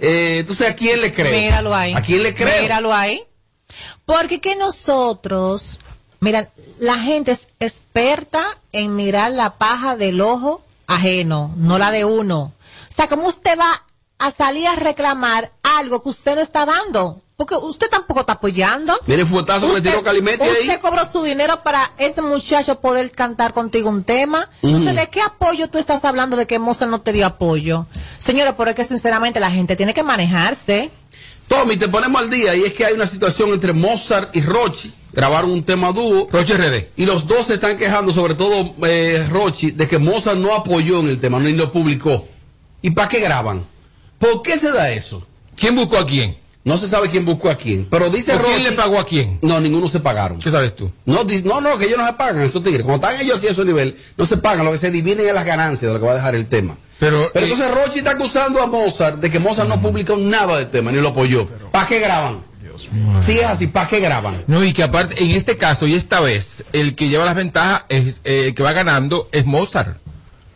[0.00, 1.32] Eh, entonces, ¿a quién le creo?
[1.32, 1.94] Míralo ahí.
[1.94, 2.62] ¿A quién le creo?
[2.62, 3.22] Míralo ahí.
[4.04, 5.78] Porque que nosotros,
[6.20, 8.42] mira, la gente es experta
[8.72, 12.52] en mirar la paja del ojo ajeno, no la de uno.
[12.88, 13.84] O sea, ¿cómo usted va
[14.18, 17.22] a salir a reclamar algo que usted no está dando?
[17.36, 18.94] Porque usted tampoco está apoyando.
[19.04, 20.62] Mire el fuetazo que le tiró Calimete ahí.
[20.62, 24.48] Usted cobró su dinero para ese muchacho poder cantar contigo un tema.
[24.62, 24.96] Entonces.
[24.96, 27.86] ¿de qué apoyo tú estás hablando de que Mozart no te dio apoyo?
[28.16, 30.90] Señora, pero es que sinceramente la gente tiene que manejarse.
[31.48, 34.92] Tommy, te ponemos al día y es que hay una situación entre Mozart y Rochi.
[35.12, 36.28] Grabaron un tema dúo.
[36.30, 36.88] Rochi RD.
[36.96, 41.00] Y los dos se están quejando, sobre todo eh, Rochi, de que Mozart no apoyó
[41.00, 42.26] en el tema, ni lo publicó.
[42.82, 43.64] ¿Y para qué graban?
[44.18, 45.26] ¿Por qué se da eso?
[45.56, 46.36] ¿Quién buscó a quién?
[46.66, 47.86] No se sabe quién buscó a quién.
[47.88, 49.38] Pero dice ¿O quién le pagó a quién?
[49.40, 50.40] No, ninguno se pagaron.
[50.40, 50.90] ¿Qué sabes tú?
[51.04, 52.82] No, no, no, que ellos no se pagan, esos tigres.
[52.84, 54.66] Cuando están ellos así a ese nivel, no se pagan.
[54.66, 56.76] Lo que se dividen es las ganancias de lo que va a dejar el tema.
[56.98, 60.56] Pero, Pero eh, entonces Rochi está acusando a Mozart de que Mozart no publicó nada
[60.58, 61.46] del tema, ni lo apoyó.
[61.70, 62.44] ¿Para qué graban?
[63.20, 64.42] Si es así, ¿para qué graban?
[64.48, 67.84] No, y que aparte, en este caso y esta vez, el que lleva las ventajas,
[67.88, 69.98] es, eh, el que va ganando es Mozart.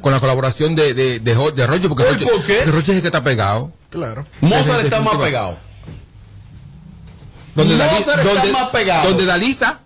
[0.01, 2.31] Con la colaboración de, de, de, de Roche, porque ¿Por Roche, qué?
[2.33, 3.71] porque Roche es el que está pegado.
[3.91, 4.27] Claro.
[4.41, 5.70] Mozart está más pegado.
[7.69, 9.09] Donde Mozart Dalí- está donde- más pegado.
[9.09, 9.79] Donde Dalisa,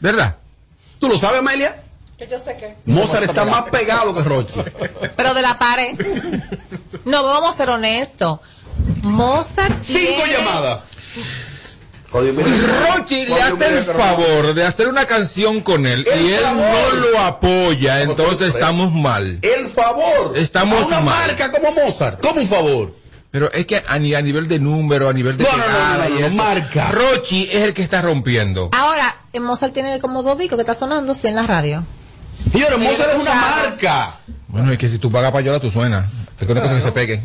[0.00, 0.36] ¿verdad?
[0.98, 1.82] ¿Tú lo sabes, Amelia?
[2.18, 2.74] Que yo sé que.
[2.86, 4.60] Mozart está más pegado que Rochi.
[5.16, 5.96] Pero de la pared.
[7.04, 8.40] No, vamos a ser honestos.
[9.02, 9.82] Mozart.
[9.82, 10.80] Cinco tiene- llamadas.
[12.10, 16.94] Rochi le hace el favor de hacer una canción con él El y él favor.
[16.94, 19.38] no lo apoya, entonces estamos mal.
[19.42, 20.36] El favor.
[20.36, 21.28] Estamos a una mal.
[21.28, 22.20] marca como Mozart.
[22.22, 22.94] ¿Cómo un favor?
[23.30, 25.62] Pero es que a, ni- a nivel de número, a nivel de No, no, no,
[25.64, 26.90] pegada no, no, y no, eso, marca.
[26.90, 28.70] Rochi es el que está rompiendo.
[28.72, 31.84] Ahora, eh, Mozart tiene como dos discos que está sonando sí, en la radio.
[32.52, 34.20] Señores, Mozart es una marca.
[34.48, 36.06] Bueno, es que si tú pagas payola, tú suenas.
[36.38, 37.22] Te que que se pegue.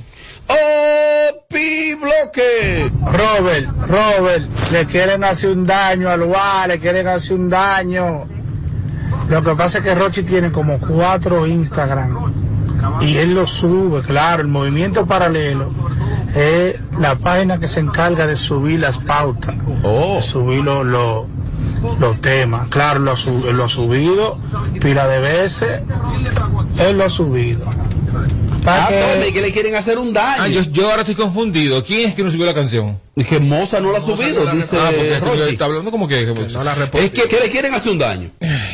[0.49, 2.91] ¡Oh, pi bloque!
[3.05, 8.27] Robert, Robert, le quieren hacer un daño al lugar, le quieren hacer un daño.
[9.29, 12.42] Lo que pasa es que Rochi tiene como cuatro Instagram
[13.01, 15.71] y él lo sube, claro, el movimiento paralelo
[16.35, 19.55] es la página que se encarga de subir las pautas,
[20.15, 21.25] de subir los, los,
[21.99, 22.67] los temas.
[22.69, 23.15] Claro, lo,
[23.53, 24.37] lo ha subido
[24.81, 25.81] pila de veces,
[26.77, 27.65] él lo ha subido.
[28.65, 30.43] Ah, que- le quieren hacer un daño.
[30.43, 31.83] Ah, yo, yo ahora estoy confundido.
[31.83, 32.97] ¿Quién es que no subió la canción?
[33.27, 35.51] Que Mozart no la ha subido, dice Ah, porque es que Rochi.
[35.51, 36.21] está hablando como que...
[36.93, 38.29] Es que, que le quieren hacer un daño.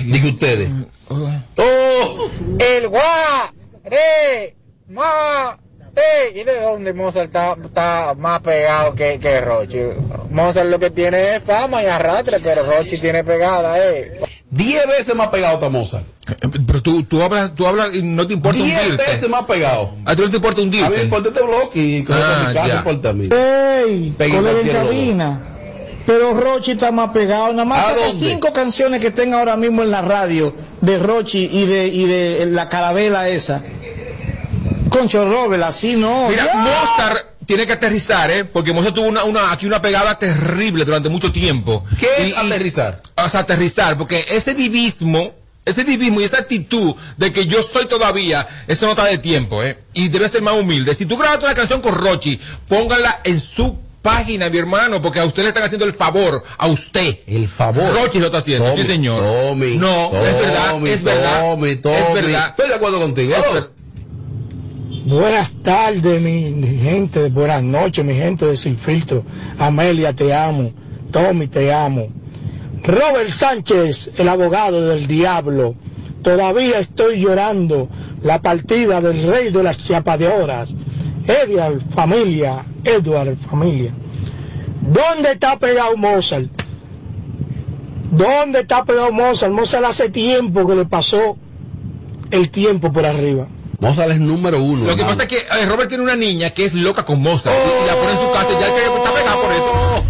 [0.06, 0.70] Diga ustedes.
[1.10, 3.52] Oh, El gua,
[3.84, 4.56] re,
[4.88, 5.58] ma,
[5.94, 6.40] te.
[6.40, 9.80] ¿Y de dónde Mozart está, está más pegado que, que Rochi?
[10.30, 14.20] Mozart lo que tiene es fama y arrastre, pero Rochi tiene pegada, eh.
[14.50, 16.06] diez veces más pegado está Mozart.
[16.68, 19.04] Pero tú, tú hablas, tú hablas y no te importa Diez hundirte.
[19.12, 19.96] veces más pegado.
[20.06, 22.54] A ti no te importa A mí me importa este bloque y con Ah, mi
[22.54, 23.30] casa importa a mí.
[23.32, 24.14] ¡Ey!
[24.16, 25.59] Pegue Con la cabina.
[26.10, 27.54] Pero Rochi está más pegado.
[27.54, 28.28] Nada más ¿A saca dónde?
[28.30, 32.48] cinco canciones que estén ahora mismo en la radio de Rochi y de, y de
[32.48, 33.62] la carabela esa.
[34.90, 36.28] Concho Robert, así no.
[36.30, 36.56] Mira, Ya.
[36.56, 38.44] Mozart tiene que aterrizar, ¿eh?
[38.44, 41.86] Porque Mozart tuvo una, una, aquí una pegada terrible durante mucho tiempo.
[42.00, 43.04] ¿Qué es aterrizar?
[43.16, 45.34] O sea, aterrizar, porque ese divismo,
[45.64, 49.62] ese divismo y esa actitud de que yo soy todavía, eso no está de tiempo,
[49.62, 49.78] ¿eh?
[49.94, 50.96] Y debe ser más humilde.
[50.96, 53.78] Si tú grabas una canción con Rochi, póngala en su
[54.10, 57.20] página, mi hermano, porque a usted le están haciendo el favor, a usted.
[57.28, 57.94] El favor.
[57.94, 59.22] Rochi lo está haciendo, Tommy, sí señor.
[59.22, 61.42] Tommy, no, es verdad, Tommy, es verdad.
[61.42, 62.14] Tommy, es Tommy.
[62.16, 62.48] verdad.
[62.50, 63.34] Estoy de acuerdo contigo.
[65.06, 67.30] Buenas tardes, mi, gente.
[67.30, 69.24] Buenas noches, mi gente de Sin Filtro.
[69.58, 70.74] Amelia, te amo.
[71.12, 72.10] Tommy, te amo.
[72.84, 75.76] Robert Sánchez, el abogado del diablo.
[76.24, 77.90] Todavía estoy llorando
[78.24, 80.74] la partida del rey de las chapadeoras.
[81.30, 82.66] Edward, familia.
[82.84, 83.94] Edward, familia.
[84.82, 86.48] ¿Dónde está pegado Mozart?
[88.12, 89.52] ¿Dónde está pegado Mozart?
[89.54, 91.38] Mozart hace tiempo que le pasó
[92.32, 93.48] el tiempo por arriba.
[93.80, 94.86] Mozart es número uno.
[94.86, 95.10] Lo que hermano.
[95.10, 97.88] pasa es que eh, Robert tiene una niña que es loca con Mozart y- y
[97.88, 100.04] la pone en su casa y ya que está pegada por eso.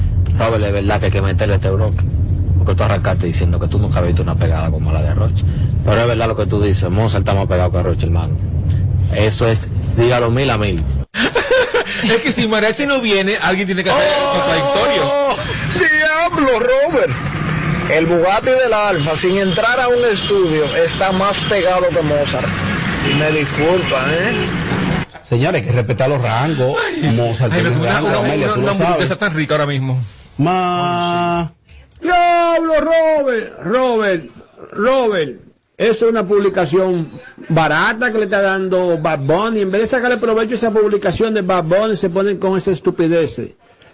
[0.45, 2.03] Robert, es verdad que hay que meterle este bloque.
[2.57, 5.43] Porque tú arrancaste diciendo que tú nunca has visto una pegada como la de Roche.
[5.85, 8.35] Pero es verdad lo que tú dices, Mozart está más pegado que Roche, hermano.
[9.15, 10.83] Eso es, dígalo mil a mil.
[12.03, 15.03] Es que si Mariachi no viene, alguien tiene que hacer el contradictorio.
[15.97, 17.11] Diablo, Robert.
[17.91, 22.47] El Bugatti del Alfa, sin entrar a un estudio, está más pegado que Mozart.
[23.09, 24.47] Y me disculpa, ¿eh?
[25.21, 26.75] Señores, hay que respetar los rangos.
[27.15, 28.81] Mozart Ay, tiene una, rango, Amelia, tú lo sabes.
[28.81, 29.99] hamburguesa tan rica ahora mismo.
[30.37, 31.51] Ma...
[31.99, 33.53] Diablo, Robert.
[33.63, 34.25] Robert,
[34.71, 35.48] Robert.
[35.79, 37.09] Eso es una publicación
[37.47, 39.61] barata que le está dando Bad Bunny.
[39.61, 42.71] En vez de sacarle provecho a esa publicación de Bad Bunny, se ponen con esa
[42.71, 43.41] estupidez.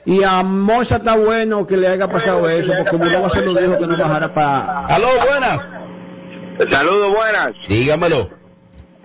[0.03, 3.77] Y a Mozart está bueno que le haya pasado eso, porque Bulova se lo dijo
[3.77, 4.79] que no bajara para...
[4.87, 5.69] Aló, buenas.
[6.71, 7.49] Saludos, buenas.
[7.67, 8.29] Dígamelo.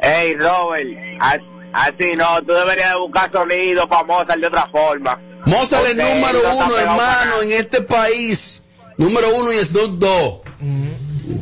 [0.00, 0.88] Hey, Robert,
[1.20, 1.40] as-
[1.74, 5.20] así no, tú deberías de buscar sonido para Mozart de otra forma.
[5.44, 8.62] Mozart es número uno, hermano, en este país.
[8.96, 10.42] Número uno y Snoop Dogg.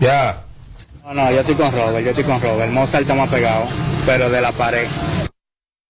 [0.01, 0.43] Ya.
[1.09, 2.70] No, no, yo estoy con Robert, yo estoy con Robert.
[2.70, 3.64] Mozart está más pegado,
[4.05, 4.86] pero de la pared.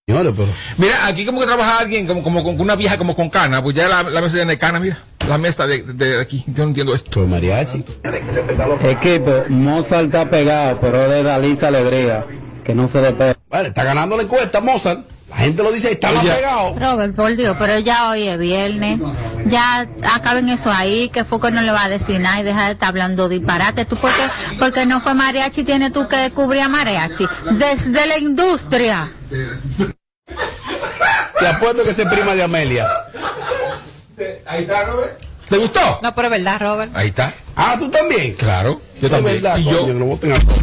[0.07, 0.49] Señores, pero...
[0.77, 3.75] Mira, aquí como que trabaja alguien como, como con una vieja como con cana, pues
[3.75, 5.03] ya la, la mesa de cana, mira.
[5.27, 7.11] La mesa de, de aquí, yo no entiendo esto.
[7.15, 7.85] Pues mariachi.
[8.85, 12.25] Equipo, Mozart está pegado, pero de Dalisa Alegría,
[12.65, 13.35] que no se despega.
[13.49, 15.01] Vale, está ganando la encuesta Mozart.
[15.29, 16.75] La gente lo dice, está más pegado.
[16.79, 18.99] Robert, por Dios, pero ya hoy es viernes.
[19.47, 22.67] Ya acaben eso ahí, que fue que no le va a decir nada y deja
[22.67, 23.85] de estar hablando disparate.
[23.85, 24.23] Tú porque,
[24.59, 27.27] porque no fue mariachi, tiene tú que cubrir a mariachi.
[27.53, 29.13] Desde la industria.
[31.39, 32.87] Te apuesto que se prima de Amelia.
[34.47, 35.21] Ahí está, Robert.
[35.49, 36.01] ¿Te gustó?
[36.03, 36.91] No, pero es verdad, Robert.
[36.95, 37.33] Ahí está.
[37.55, 38.33] Ah, tú también.
[38.35, 39.37] Claro, yo Es también.
[39.43, 40.59] verdad, y coño, yo, que lo voten a todos.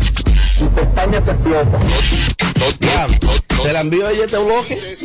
[0.58, 1.80] Tu pestaña te explota.
[3.64, 4.96] ¿Te la envío ella este bloque?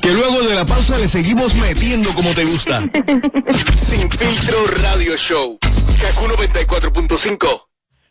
[0.00, 2.82] Que luego de la pausa le seguimos metiendo como te gusta.
[3.76, 5.58] Sin filtro radio show.
[6.00, 7.62] Kaku 94.5.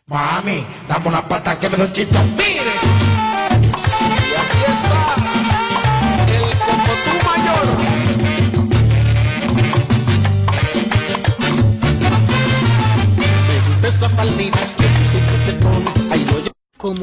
[0.06, 2.36] Mami, dame una pata que me doy chichón.
[2.36, 2.74] Mire.
[4.20, 5.53] Y aquí está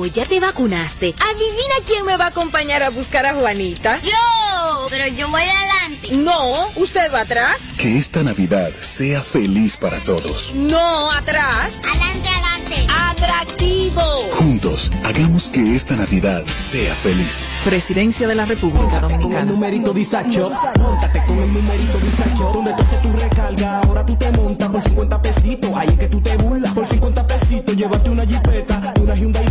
[0.01, 4.01] Como ya te vacunaste, adivina quién me va a acompañar a buscar a Juanita.
[4.01, 6.15] Yo, pero yo voy adelante.
[6.15, 7.65] No, usted va atrás.
[7.77, 10.53] Que esta Navidad sea feliz para todos.
[10.55, 11.83] No, atrás.
[11.87, 12.87] Adelante, adelante.
[12.89, 14.01] Atractivo.
[14.31, 17.47] Juntos, hagamos que esta Navidad sea feliz.
[17.63, 19.51] Presidencia de la República Con el Dominicana.
[19.51, 20.49] numerito Disacho,
[20.79, 24.81] montate con el numerito Disacho, donde tú haces tu recarga, ahora tú te montas por
[24.81, 29.13] 50 pesitos, ahí es que tú te burlas, por 50 pesitos, llévate una jipeta, una
[29.15, 29.50] Hyundai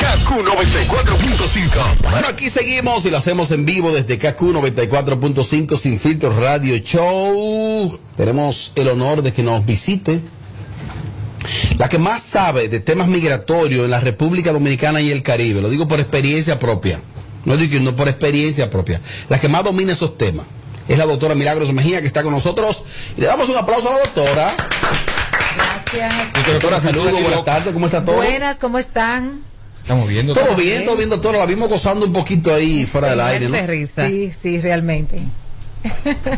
[0.00, 2.10] Kaku 94.5.
[2.10, 8.00] Bueno, aquí seguimos y lo hacemos en vivo desde KQ 94.5 Sin Filtros Radio Show.
[8.16, 10.22] Tenemos el honor de que nos visite
[11.76, 15.60] la que más sabe de temas migratorios en la República Dominicana y el Caribe.
[15.60, 16.98] Lo digo por experiencia propia.
[17.44, 19.00] No digo no por experiencia propia.
[19.28, 20.46] La que más domina esos temas
[20.88, 22.84] es la doctora Milagros Mejía que está con nosotros.
[23.18, 24.52] Y le damos un aplauso a la doctora.
[25.56, 26.46] Gracias.
[26.46, 28.16] Doctora, saludos, buenas tardes, ¿cómo está todo?
[28.16, 29.49] Buenas, ¿cómo están?
[29.82, 30.34] Estamos viendo.
[30.34, 31.38] Todo bien, todo bien, doctora.
[31.38, 33.56] La vimos gozando un poquito ahí fuera del aire, ¿no?
[33.56, 34.06] De risa.
[34.06, 35.20] Sí, sí, realmente.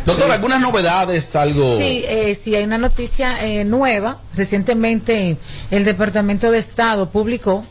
[0.06, 1.34] Doctora, ¿algunas novedades?
[1.34, 1.78] Algo.
[1.78, 4.20] Sí, eh, sí, hay una noticia eh, nueva.
[4.34, 5.36] Recientemente
[5.70, 7.64] el Departamento de Estado publicó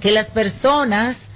[0.00, 1.26] que las personas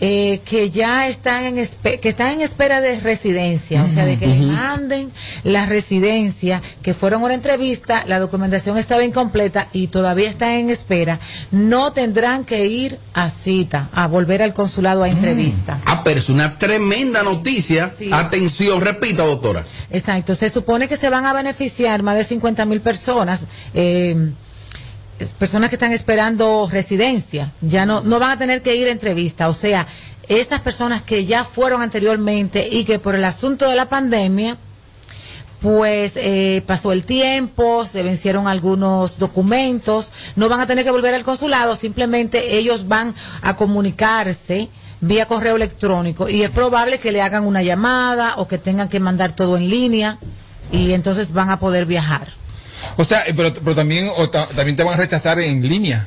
[0.00, 4.26] eh, que ya están en que están en espera de residencia, o sea, de que
[4.26, 5.10] les manden
[5.44, 11.18] la residencia, que fueron una entrevista, la documentación estaba incompleta y todavía están en espera,
[11.50, 15.80] no tendrán que ir a cita, a volver al consulado a entrevista.
[15.84, 17.92] Ah, pero es una tremenda noticia.
[18.12, 19.64] Atención, repita, doctora.
[19.90, 23.40] Exacto, se supone que se van a beneficiar más de 50 mil personas,
[23.74, 24.32] eh,
[25.38, 29.48] personas que están esperando residencia, ya no, no van a tener que ir a entrevista,
[29.48, 29.86] o sea,
[30.28, 34.56] esas personas que ya fueron anteriormente y que por el asunto de la pandemia,
[35.60, 41.14] pues eh, pasó el tiempo, se vencieron algunos documentos, no van a tener que volver
[41.14, 44.68] al consulado, simplemente ellos van a comunicarse
[45.00, 49.00] vía correo electrónico y es probable que le hagan una llamada o que tengan que
[49.00, 50.18] mandar todo en línea
[50.70, 52.28] y entonces van a poder viajar.
[52.96, 56.06] O sea, eh, pero, pero también, o ta- también te van a rechazar en línea.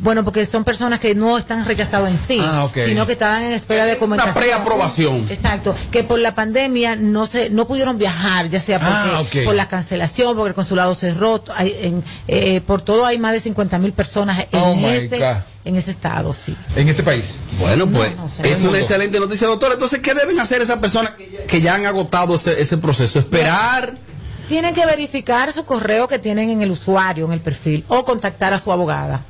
[0.00, 3.50] Bueno, porque son personas que no están rechazadas en sí, Ah, sino que estaban en
[3.52, 4.32] espera de comentario.
[4.32, 5.26] preaprobación.
[5.28, 9.44] Exacto, que por la pandemia no se no pudieron viajar, ya sea porque Ah, ok.
[9.44, 13.40] por la cancelación, porque el consulado cerró, hay, en, eh, por todo hay más de
[13.40, 15.20] 50 mil personas en Oh, ese
[15.64, 16.56] en ese estado, sí.
[16.76, 17.24] En este país.
[17.58, 19.74] Bueno, pues no, es una excelente noticia, doctora.
[19.74, 23.18] Entonces, ¿qué deben hacer esas personas que ya, que ya han agotado ese, ese proceso?
[23.18, 23.98] Esperar.
[24.48, 28.52] Tienen que verificar su correo que tienen en el usuario, en el perfil, o contactar
[28.54, 29.22] a su abogada.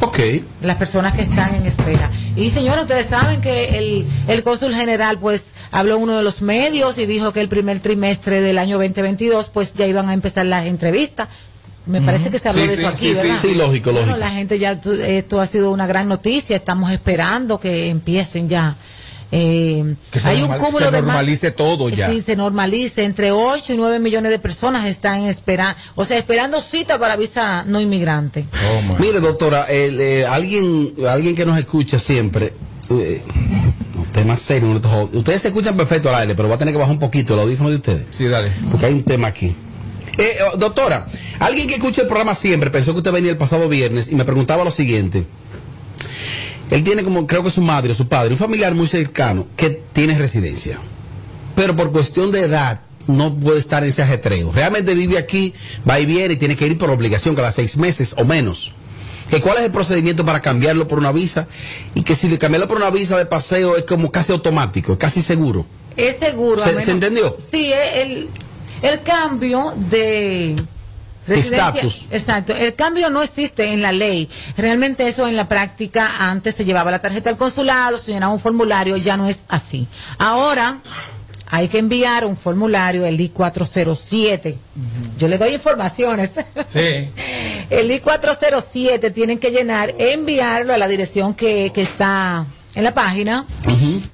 [0.00, 0.18] Ok.
[0.62, 2.10] las personas que están en espera.
[2.36, 6.42] Y señor, ustedes saben que el, el cónsul general pues habló en uno de los
[6.42, 10.44] medios y dijo que el primer trimestre del año 2022 pues ya iban a empezar
[10.46, 11.28] las entrevistas.
[11.86, 13.36] Me parece que se habló Sí, de sí, eso aquí, sí, ¿verdad?
[13.40, 14.18] sí, sí, lógico, Bueno, lógico.
[14.26, 18.76] la gente ya, tu- esto ha sido una gran noticia, estamos esperando que empiecen ya.
[19.32, 22.08] Eh, Que se hay un normal- cúmulo se de más- normalice todo ya.
[22.10, 23.04] Sí, se normalice.
[23.04, 27.64] Entre 8 y 9 millones de personas están esperando, o sea, esperando cita para visa
[27.66, 28.46] no inmigrante.
[28.98, 32.54] Mire, doctora, el, eh, alguien, alguien que nos escucha siempre,
[32.90, 33.22] eh,
[33.96, 34.80] un tema serio,
[35.12, 37.40] ustedes se escuchan perfecto al aire, pero va a tener que bajar un poquito el
[37.40, 38.06] audífono de ustedes.
[38.12, 38.50] Sí, dale.
[38.70, 39.56] Porque hay un tema aquí.
[40.18, 41.06] Eh, oh, doctora,
[41.40, 44.24] alguien que escucha el programa siempre pensó que usted venía el pasado viernes y me
[44.24, 45.26] preguntaba lo siguiente.
[46.70, 49.70] Él tiene como, creo que su madre o su padre, un familiar muy cercano que
[49.92, 50.78] tiene residencia.
[51.54, 54.50] Pero por cuestión de edad no puede estar en ese ajetreo.
[54.52, 55.54] Realmente vive aquí,
[55.88, 58.72] va y viene y tiene que ir por obligación cada seis meses o menos.
[59.30, 61.48] Que cuál es el procedimiento para cambiarlo por una visa
[61.94, 64.98] y que si le cambiarlo por una visa de paseo es como casi automático, es
[64.98, 65.66] casi seguro.
[65.96, 66.60] Es seguro.
[66.60, 67.36] a ¿Se- menos- se entendió?
[67.50, 68.28] Sí, el,
[68.82, 70.54] el cambio de
[71.28, 72.06] Estatus.
[72.10, 72.54] Exacto.
[72.54, 74.28] El cambio no existe en la ley.
[74.56, 78.40] Realmente eso en la práctica antes se llevaba la tarjeta al consulado, se llenaba un
[78.40, 79.86] formulario, ya no es así.
[80.18, 80.80] Ahora
[81.48, 84.56] hay que enviar un formulario, el I-407.
[85.18, 86.32] Yo le doy informaciones.
[86.72, 87.10] Sí.
[87.70, 92.46] El I-407 tienen que llenar, enviarlo a la dirección que, que está
[92.76, 93.44] en la página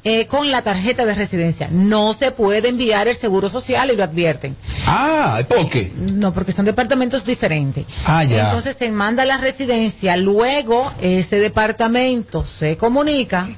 [0.05, 1.68] eh, con la tarjeta de residencia.
[1.70, 4.56] No se puede enviar el seguro social y lo advierten.
[4.86, 5.93] Ah, ¿por qué?
[5.97, 7.84] No, porque son departamentos diferentes.
[8.06, 8.47] Ah, ya.
[8.47, 13.48] Entonces se manda a la residencia, luego ese departamento se comunica,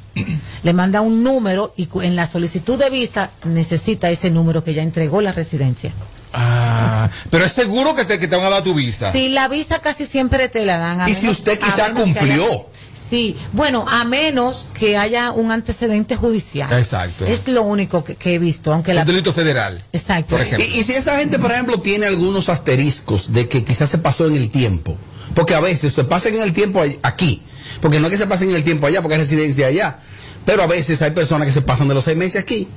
[0.63, 4.83] le manda un número y en la solicitud de visa necesita ese número que ya
[4.83, 5.93] entregó la residencia.
[6.37, 9.13] Ah, pero es seguro que te, que te van a dar tu visa.
[9.13, 11.01] Si la visa casi siempre te la dan.
[11.03, 12.67] a ¿Y si usted quizá que haya- cumplió?
[13.09, 16.73] Sí, bueno, a menos que haya un antecedente judicial.
[16.73, 17.27] Exacto.
[17.27, 19.03] Es lo único que, que he visto, aunque la...
[19.03, 19.83] Un delito federal.
[19.93, 20.37] Exacto.
[20.37, 20.67] Por ejemplo.
[20.67, 24.27] Y, y si esa gente, por ejemplo, tiene algunos asteriscos de que quizás se pasó
[24.27, 24.97] en el tiempo,
[25.35, 27.43] porque a veces se pasan en el tiempo aquí,
[27.81, 30.01] porque no es que se pasen en el tiempo allá, porque hay residencia allá,
[30.45, 32.69] pero a veces hay personas que se pasan de los seis meses aquí.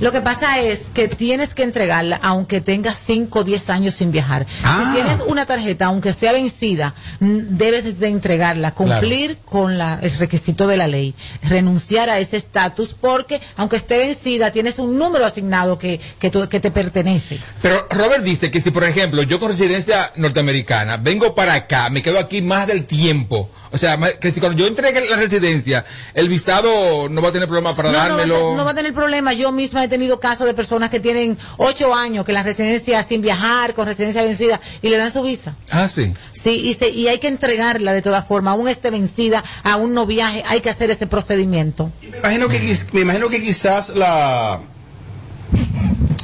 [0.00, 4.10] Lo que pasa es que tienes que entregarla aunque tengas 5 o 10 años sin
[4.12, 4.46] viajar.
[4.64, 4.84] Ah.
[4.94, 10.66] Si tienes una tarjeta, aunque sea vencida, debes de entregarla, cumplir con la, el requisito
[10.66, 15.78] de la ley, renunciar a ese estatus porque aunque esté vencida, tienes un número asignado
[15.78, 17.38] que, que, tú- que te pertenece.
[17.62, 22.02] Pero Robert dice que si, por ejemplo, yo con residencia norteamericana vengo para acá, me
[22.02, 23.50] quedo aquí más del tiempo.
[23.72, 25.84] O sea, que si cuando yo entregue la residencia,
[26.14, 28.56] el visado no va a tener problema para No, no va, a dármelo.
[28.56, 29.32] no va a tener problema.
[29.32, 33.20] Yo misma he tenido casos de personas que tienen ocho años, que la residencia sin
[33.20, 35.54] viajar, con residencia vencida, y le dan su visa.
[35.70, 36.12] Ah, sí.
[36.32, 40.06] Sí, y, se- y hay que entregarla de todas formas, aún esté vencida, aún no
[40.06, 41.90] viaje, hay que hacer ese procedimiento.
[42.10, 44.60] Me imagino que, me imagino que quizás la,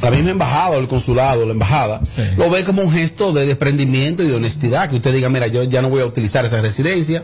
[0.03, 2.01] la misma embajada o el consulado, la embajada,
[2.37, 5.63] lo ve como un gesto de desprendimiento y de honestidad, que usted diga, mira, yo
[5.65, 7.23] ya no voy a utilizar esa residencia.